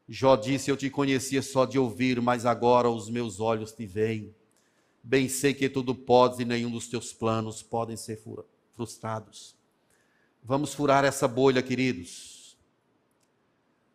Jó 0.09 0.37
disse: 0.37 0.71
Eu 0.71 0.77
te 0.77 0.89
conhecia 0.89 1.43
só 1.43 1.65
de 1.65 1.79
ouvir, 1.79 2.21
mas 2.21 2.47
agora 2.47 2.89
os 2.89 3.11
meus 3.11 3.41
olhos 3.41 3.73
te 3.73 3.87
veem. 3.87 4.33
Bem 5.03 5.29
sei 5.29 5.55
que 5.55 5.69
tudo 5.69 5.95
podes 5.95 6.39
e 6.39 6.45
nenhum 6.45 6.71
dos 6.71 6.89
teus 6.89 7.13
planos 7.13 7.63
podem 7.63 7.97
ser 7.97 8.23
frustrados. 8.75 9.57
Vamos 10.43 10.75
furar 10.75 11.05
essa 11.05 11.27
bolha, 11.29 11.63
queridos 11.63 12.41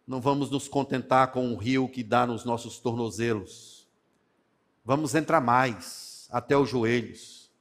não 0.07 0.21
vamos 0.21 0.51
nos 0.51 0.67
contentar 0.67 1.31
com 1.31 1.51
o 1.51 1.57
rio 1.57 1.89
que 1.89 2.03
dá 2.03 2.27
nos 2.27 2.45
nossos 2.45 2.77
tornozelos. 2.79 3.87
Vamos 4.83 5.15
entrar 5.15 5.41
mais, 5.41 6.27
até 6.31 6.55
os 6.55 6.69
joelhos. 6.69 7.51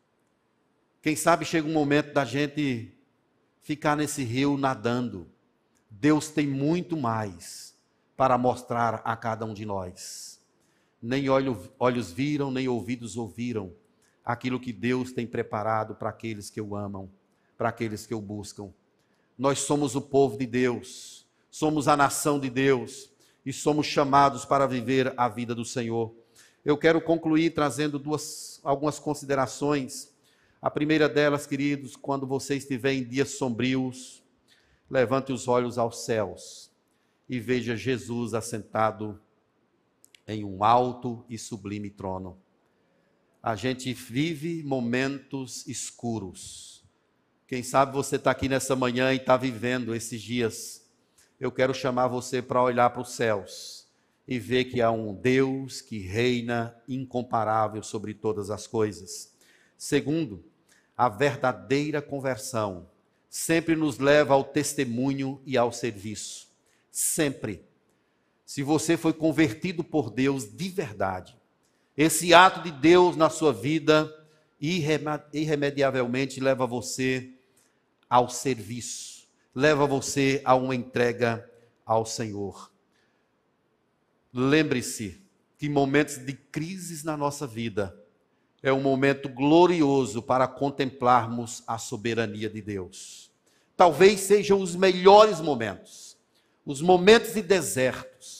Quem 1.00 1.16
sabe 1.16 1.44
chega 1.44 1.66
um 1.66 1.72
momento 1.72 2.12
da 2.12 2.24
gente 2.24 2.92
ficar 3.60 3.96
nesse 3.96 4.22
rio 4.22 4.58
nadando. 4.58 5.26
Deus 5.88 6.28
tem 6.28 6.46
muito 6.46 6.96
mais 6.96 7.74
para 8.16 8.36
mostrar 8.36 9.00
a 9.04 9.16
cada 9.16 9.46
um 9.46 9.54
de 9.54 9.64
nós. 9.64 10.33
Nem 11.04 11.26
olhos 11.28 12.10
viram, 12.10 12.50
nem 12.50 12.68
ouvidos 12.68 13.16
ouviram 13.16 13.72
aquilo 14.24 14.58
que 14.58 14.72
Deus 14.72 15.12
tem 15.12 15.26
preparado 15.26 15.94
para 15.94 16.08
aqueles 16.08 16.48
que 16.48 16.60
o 16.60 16.74
amam, 16.74 17.10
para 17.58 17.68
aqueles 17.68 18.06
que 18.06 18.14
o 18.14 18.20
buscam. 18.20 18.72
Nós 19.36 19.58
somos 19.58 19.94
o 19.94 20.00
povo 20.00 20.38
de 20.38 20.46
Deus 20.46 21.24
somos 21.54 21.86
a 21.86 21.96
nação 21.96 22.40
de 22.40 22.50
Deus 22.50 23.08
e 23.46 23.52
somos 23.52 23.86
chamados 23.86 24.44
para 24.44 24.66
viver 24.66 25.14
a 25.16 25.28
vida 25.28 25.54
do 25.54 25.64
Senhor. 25.64 26.12
Eu 26.64 26.76
quero 26.76 27.00
concluir 27.00 27.50
trazendo 27.50 27.96
duas, 27.96 28.58
algumas 28.64 28.98
considerações. 28.98 30.12
A 30.60 30.68
primeira 30.68 31.08
delas, 31.08 31.46
queridos, 31.46 31.94
quando 31.94 32.26
você 32.26 32.56
estiver 32.56 32.94
em 32.94 33.04
dias 33.04 33.38
sombrios, 33.38 34.20
levante 34.90 35.32
os 35.32 35.46
olhos 35.46 35.78
aos 35.78 36.04
céus 36.04 36.72
e 37.28 37.38
veja 37.38 37.76
Jesus 37.76 38.34
assentado 38.34 39.20
em 40.26 40.44
um 40.44 40.64
alto 40.64 41.24
e 41.28 41.38
sublime 41.38 41.90
trono. 41.90 42.38
A 43.42 43.56
gente 43.56 43.92
vive 43.92 44.62
momentos 44.62 45.66
escuros. 45.66 46.84
Quem 47.46 47.62
sabe 47.62 47.92
você 47.92 48.16
está 48.16 48.30
aqui 48.30 48.48
nessa 48.48 48.74
manhã 48.74 49.12
e 49.12 49.16
está 49.16 49.36
vivendo 49.36 49.94
esses 49.94 50.22
dias 50.22 50.84
eu 51.44 51.50
quero 51.50 51.74
chamar 51.74 52.08
você 52.08 52.40
para 52.40 52.62
olhar 52.62 52.90
para 52.90 53.02
os 53.02 53.10
céus 53.10 53.86
e 54.26 54.38
ver 54.38 54.64
que 54.64 54.80
há 54.80 54.90
um 54.90 55.12
Deus 55.12 55.80
que 55.80 55.98
reina 55.98 56.74
incomparável 56.88 57.82
sobre 57.82 58.14
todas 58.14 58.50
as 58.50 58.66
coisas. 58.66 59.32
Segundo, 59.76 60.44
a 60.96 61.08
verdadeira 61.08 62.00
conversão 62.00 62.88
sempre 63.28 63.74
nos 63.74 63.98
leva 63.98 64.32
ao 64.32 64.44
testemunho 64.44 65.42
e 65.44 65.58
ao 65.58 65.72
serviço. 65.72 66.48
Sempre. 66.90 67.62
Se 68.44 68.62
você 68.62 68.96
foi 68.96 69.12
convertido 69.12 69.82
por 69.82 70.10
Deus 70.10 70.44
de 70.44 70.68
verdade, 70.68 71.36
esse 71.96 72.34
ato 72.34 72.62
de 72.62 72.70
Deus 72.70 73.16
na 73.16 73.30
sua 73.30 73.52
vida 73.52 74.12
irremediavelmente 74.60 76.40
leva 76.40 76.66
você 76.66 77.32
ao 78.08 78.28
serviço 78.28 79.14
leva 79.54 79.86
você 79.86 80.42
a 80.44 80.54
uma 80.54 80.74
entrega 80.74 81.48
ao 81.86 82.04
Senhor. 82.04 82.72
Lembre-se 84.32 85.22
que 85.56 85.68
momentos 85.68 86.18
de 86.18 86.32
crises 86.32 87.04
na 87.04 87.16
nossa 87.16 87.46
vida 87.46 87.96
é 88.62 88.72
um 88.72 88.80
momento 88.80 89.28
glorioso 89.28 90.20
para 90.20 90.48
contemplarmos 90.48 91.62
a 91.66 91.78
soberania 91.78 92.50
de 92.50 92.60
Deus, 92.60 93.30
talvez 93.76 94.20
sejam 94.20 94.60
os 94.60 94.74
melhores 94.74 95.40
momentos. 95.40 96.14
Os 96.66 96.80
momentos 96.80 97.34
de 97.34 97.42
desertos, 97.42 98.33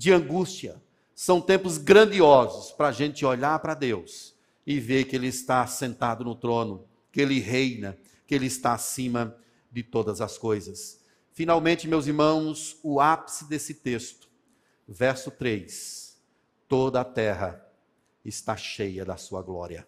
de 0.00 0.14
angústia, 0.14 0.82
são 1.14 1.42
tempos 1.42 1.76
grandiosos 1.76 2.72
para 2.72 2.88
a 2.88 2.92
gente 2.92 3.22
olhar 3.26 3.58
para 3.58 3.74
Deus 3.74 4.34
e 4.66 4.80
ver 4.80 5.04
que 5.04 5.14
Ele 5.14 5.26
está 5.26 5.66
sentado 5.66 6.24
no 6.24 6.34
trono, 6.34 6.88
que 7.12 7.20
Ele 7.20 7.38
reina, 7.38 7.98
que 8.26 8.34
Ele 8.34 8.46
está 8.46 8.72
acima 8.72 9.36
de 9.70 9.82
todas 9.82 10.22
as 10.22 10.38
coisas. 10.38 11.02
Finalmente, 11.32 11.86
meus 11.86 12.06
irmãos, 12.06 12.78
o 12.82 12.98
ápice 12.98 13.44
desse 13.44 13.74
texto, 13.74 14.26
verso 14.88 15.30
3: 15.30 16.18
toda 16.66 17.02
a 17.02 17.04
terra 17.04 17.62
está 18.24 18.56
cheia 18.56 19.04
da 19.04 19.18
sua 19.18 19.42
glória. 19.42 19.86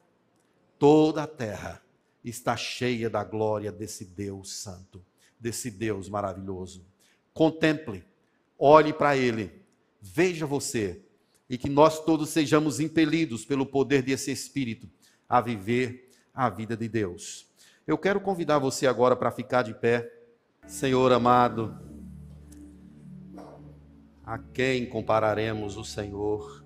Toda 0.78 1.22
a 1.22 1.26
terra 1.26 1.82
está 2.22 2.54
cheia 2.54 3.08
da 3.08 3.24
glória 3.24 3.72
desse 3.72 4.04
Deus 4.04 4.52
santo, 4.52 5.02
desse 5.40 5.70
Deus 5.70 6.06
maravilhoso. 6.06 6.84
Contemple, 7.32 8.04
olhe 8.58 8.92
para 8.92 9.16
Ele, 9.16 9.61
veja 10.02 10.44
você, 10.44 11.00
e 11.48 11.56
que 11.56 11.70
nós 11.70 12.04
todos 12.04 12.30
sejamos 12.30 12.80
impelidos 12.80 13.44
pelo 13.44 13.64
poder 13.64 14.02
desse 14.02 14.32
Espírito 14.32 14.90
a 15.28 15.40
viver 15.40 16.10
a 16.34 16.50
vida 16.50 16.76
de 16.76 16.88
Deus. 16.88 17.46
Eu 17.86 17.96
quero 17.96 18.20
convidar 18.20 18.58
você 18.58 18.86
agora 18.86 19.14
para 19.14 19.30
ficar 19.30 19.62
de 19.62 19.74
pé. 19.74 20.10
Senhor 20.66 21.12
amado, 21.12 21.78
a 24.24 24.38
quem 24.38 24.88
compararemos 24.88 25.76
o 25.76 25.84
Senhor? 25.84 26.64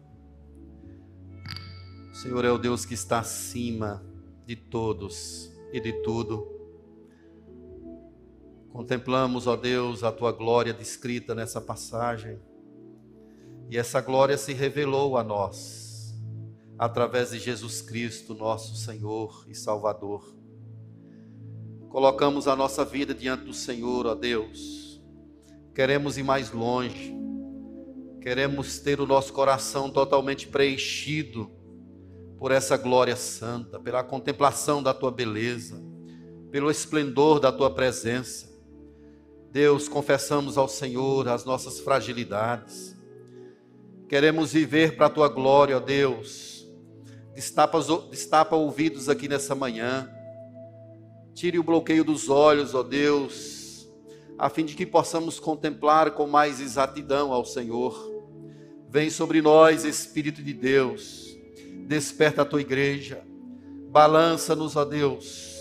O 2.11 2.15
Senhor 2.15 2.45
é 2.45 2.51
o 2.51 2.59
Deus 2.59 2.87
que 2.87 2.95
está 2.95 3.19
acima 3.19 4.05
de 4.47 4.57
todos 4.57 5.53
e 5.73 5.81
de 5.81 5.93
tudo. 6.03 6.47
Contemplamos, 8.71 9.47
ó 9.47 9.57
Deus, 9.57 10.05
a 10.05 10.13
tua 10.13 10.33
glória 10.33 10.73
descrita 10.73 11.35
nessa 11.35 11.61
passagem. 11.61 12.39
E 13.69 13.77
essa 13.77 14.01
glória 14.01 14.39
se 14.39 14.53
revelou 14.53 15.17
a 15.17 15.25
nós 15.25 16.15
através 16.79 17.31
de 17.31 17.39
Jesus 17.39 17.81
Cristo, 17.81 18.35
nosso 18.35 18.77
Senhor 18.77 19.45
e 19.49 19.55
Salvador. 19.55 20.37
Colocamos 21.89 22.47
a 22.47 22.55
nossa 22.55 22.85
vida 22.85 23.15
diante 23.15 23.45
do 23.45 23.55
Senhor, 23.55 24.07
ó 24.07 24.15
Deus. 24.15 25.03
Queremos 25.75 26.19
ir 26.19 26.23
mais 26.23 26.53
longe. 26.53 27.15
Queremos 28.21 28.79
ter 28.79 29.01
o 29.01 29.07
nosso 29.07 29.33
coração 29.33 29.89
totalmente 29.89 30.49
preenchido 30.49 31.51
por 32.39 32.51
essa 32.51 32.77
glória 32.77 33.17
santa, 33.17 33.79
pela 33.79 34.03
contemplação 34.03 34.83
da 34.83 34.93
tua 34.93 35.11
beleza, 35.11 35.83
pelo 36.51 36.71
esplendor 36.71 37.41
da 37.41 37.51
tua 37.53 37.71
presença. 37.71 38.49
Deus, 39.51 39.89
confessamos 39.89 40.59
ao 40.59 40.69
Senhor 40.69 41.29
as 41.29 41.45
nossas 41.45 41.81
fragilidades. 41.81 42.96
Queremos 44.09 44.53
viver 44.53 44.97
para 44.97 45.07
a 45.07 45.11
tua 45.11 45.29
glória, 45.29 45.77
ó 45.77 45.81
Deus. 45.81 46.67
Destapa, 47.35 47.79
destapa 48.11 48.57
ouvidos 48.57 49.09
aqui 49.09 49.29
nessa 49.29 49.55
manhã. 49.55 50.11
Tire 51.35 51.59
o 51.59 51.65
bloqueio 51.65 52.05
dos 52.05 52.29
olhos, 52.29 52.75
ó 52.75 52.83
Deus, 52.83 53.89
a 54.39 54.49
fim 54.49 54.65
de 54.65 54.75
que 54.75 54.87
possamos 54.87 55.39
contemplar 55.39 56.13
com 56.13 56.27
mais 56.27 56.61
exatidão 56.61 57.33
ao 57.33 57.45
Senhor. 57.45 57.95
Vem 58.89 59.11
sobre 59.11 59.43
nós, 59.43 59.85
Espírito 59.85 60.43
de 60.43 60.55
Deus 60.55 61.27
Desperta 61.87 62.43
a 62.43 62.45
tua 62.45 62.61
igreja. 62.61 63.23
Balança-nos, 63.91 64.75
ó 64.75 64.85
Deus. 64.85 65.55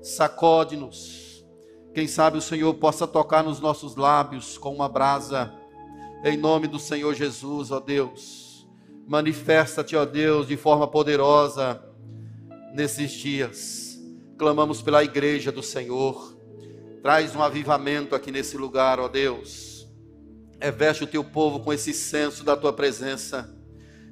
Sacode-nos. 0.00 1.44
Quem 1.92 2.08
sabe 2.08 2.38
o 2.38 2.42
Senhor 2.42 2.72
possa 2.74 3.06
tocar 3.06 3.44
nos 3.44 3.60
nossos 3.60 3.94
lábios 3.94 4.56
com 4.56 4.74
uma 4.74 4.88
brasa. 4.88 5.52
Em 6.24 6.36
nome 6.36 6.66
do 6.66 6.78
Senhor 6.78 7.14
Jesus, 7.14 7.70
ó 7.70 7.80
Deus. 7.80 8.68
Manifesta-te, 9.06 9.94
ó 9.94 10.04
Deus, 10.04 10.48
de 10.48 10.56
forma 10.56 10.88
poderosa 10.88 11.82
nesses 12.74 13.12
dias. 13.12 13.98
Clamamos 14.38 14.82
pela 14.82 15.04
igreja 15.04 15.52
do 15.52 15.62
Senhor. 15.62 16.36
Traz 17.02 17.34
um 17.36 17.42
avivamento 17.42 18.14
aqui 18.14 18.30
nesse 18.30 18.56
lugar, 18.56 18.98
ó 18.98 19.08
Deus. 19.08 19.88
Reveste 20.60 21.04
o 21.04 21.06
teu 21.06 21.22
povo 21.22 21.60
com 21.60 21.72
esse 21.72 21.92
senso 21.92 22.42
da 22.42 22.56
tua 22.56 22.72
presença 22.72 23.56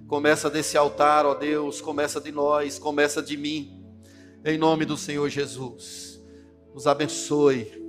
Começa 0.06 0.50
desse 0.50 0.76
altar, 0.76 1.24
ó 1.24 1.34
Deus, 1.34 1.80
começa 1.80 2.20
de 2.20 2.30
nós, 2.30 2.78
começa 2.78 3.22
de 3.22 3.36
mim. 3.36 3.82
Em 4.44 4.58
nome 4.58 4.84
do 4.84 4.96
Senhor 4.96 5.28
Jesus. 5.30 6.22
Nos 6.74 6.86
abençoe. 6.86 7.83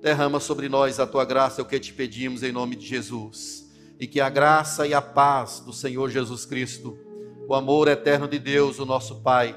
Derrama 0.00 0.40
sobre 0.40 0.68
nós 0.68 1.00
a 1.00 1.06
tua 1.06 1.24
graça, 1.24 1.60
é 1.60 1.62
o 1.62 1.66
que 1.66 1.80
te 1.80 1.92
pedimos 1.92 2.42
em 2.42 2.52
nome 2.52 2.76
de 2.76 2.86
Jesus. 2.86 3.70
E 3.98 4.06
que 4.06 4.20
a 4.20 4.28
graça 4.28 4.86
e 4.86 4.92
a 4.92 5.00
paz 5.00 5.60
do 5.60 5.72
Senhor 5.72 6.10
Jesus 6.10 6.44
Cristo, 6.44 6.98
o 7.48 7.54
amor 7.54 7.88
eterno 7.88 8.28
de 8.28 8.38
Deus, 8.38 8.78
o 8.78 8.84
nosso 8.84 9.22
Pai, 9.22 9.56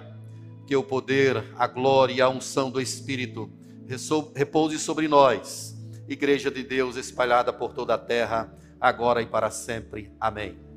que 0.66 0.76
o 0.76 0.84
poder, 0.84 1.44
a 1.58 1.68
glória 1.68 2.14
e 2.14 2.22
a 2.22 2.30
unção 2.30 2.70
do 2.70 2.80
Espírito 2.80 3.52
repouse 4.36 4.78
sobre 4.78 5.08
nós, 5.08 5.76
Igreja 6.08 6.50
de 6.50 6.64
Deus 6.64 6.96
espalhada 6.96 7.52
por 7.54 7.74
toda 7.74 7.94
a 7.94 7.98
terra, 7.98 8.54
agora 8.80 9.22
e 9.22 9.26
para 9.26 9.52
sempre. 9.52 10.12
Amém. 10.20 10.69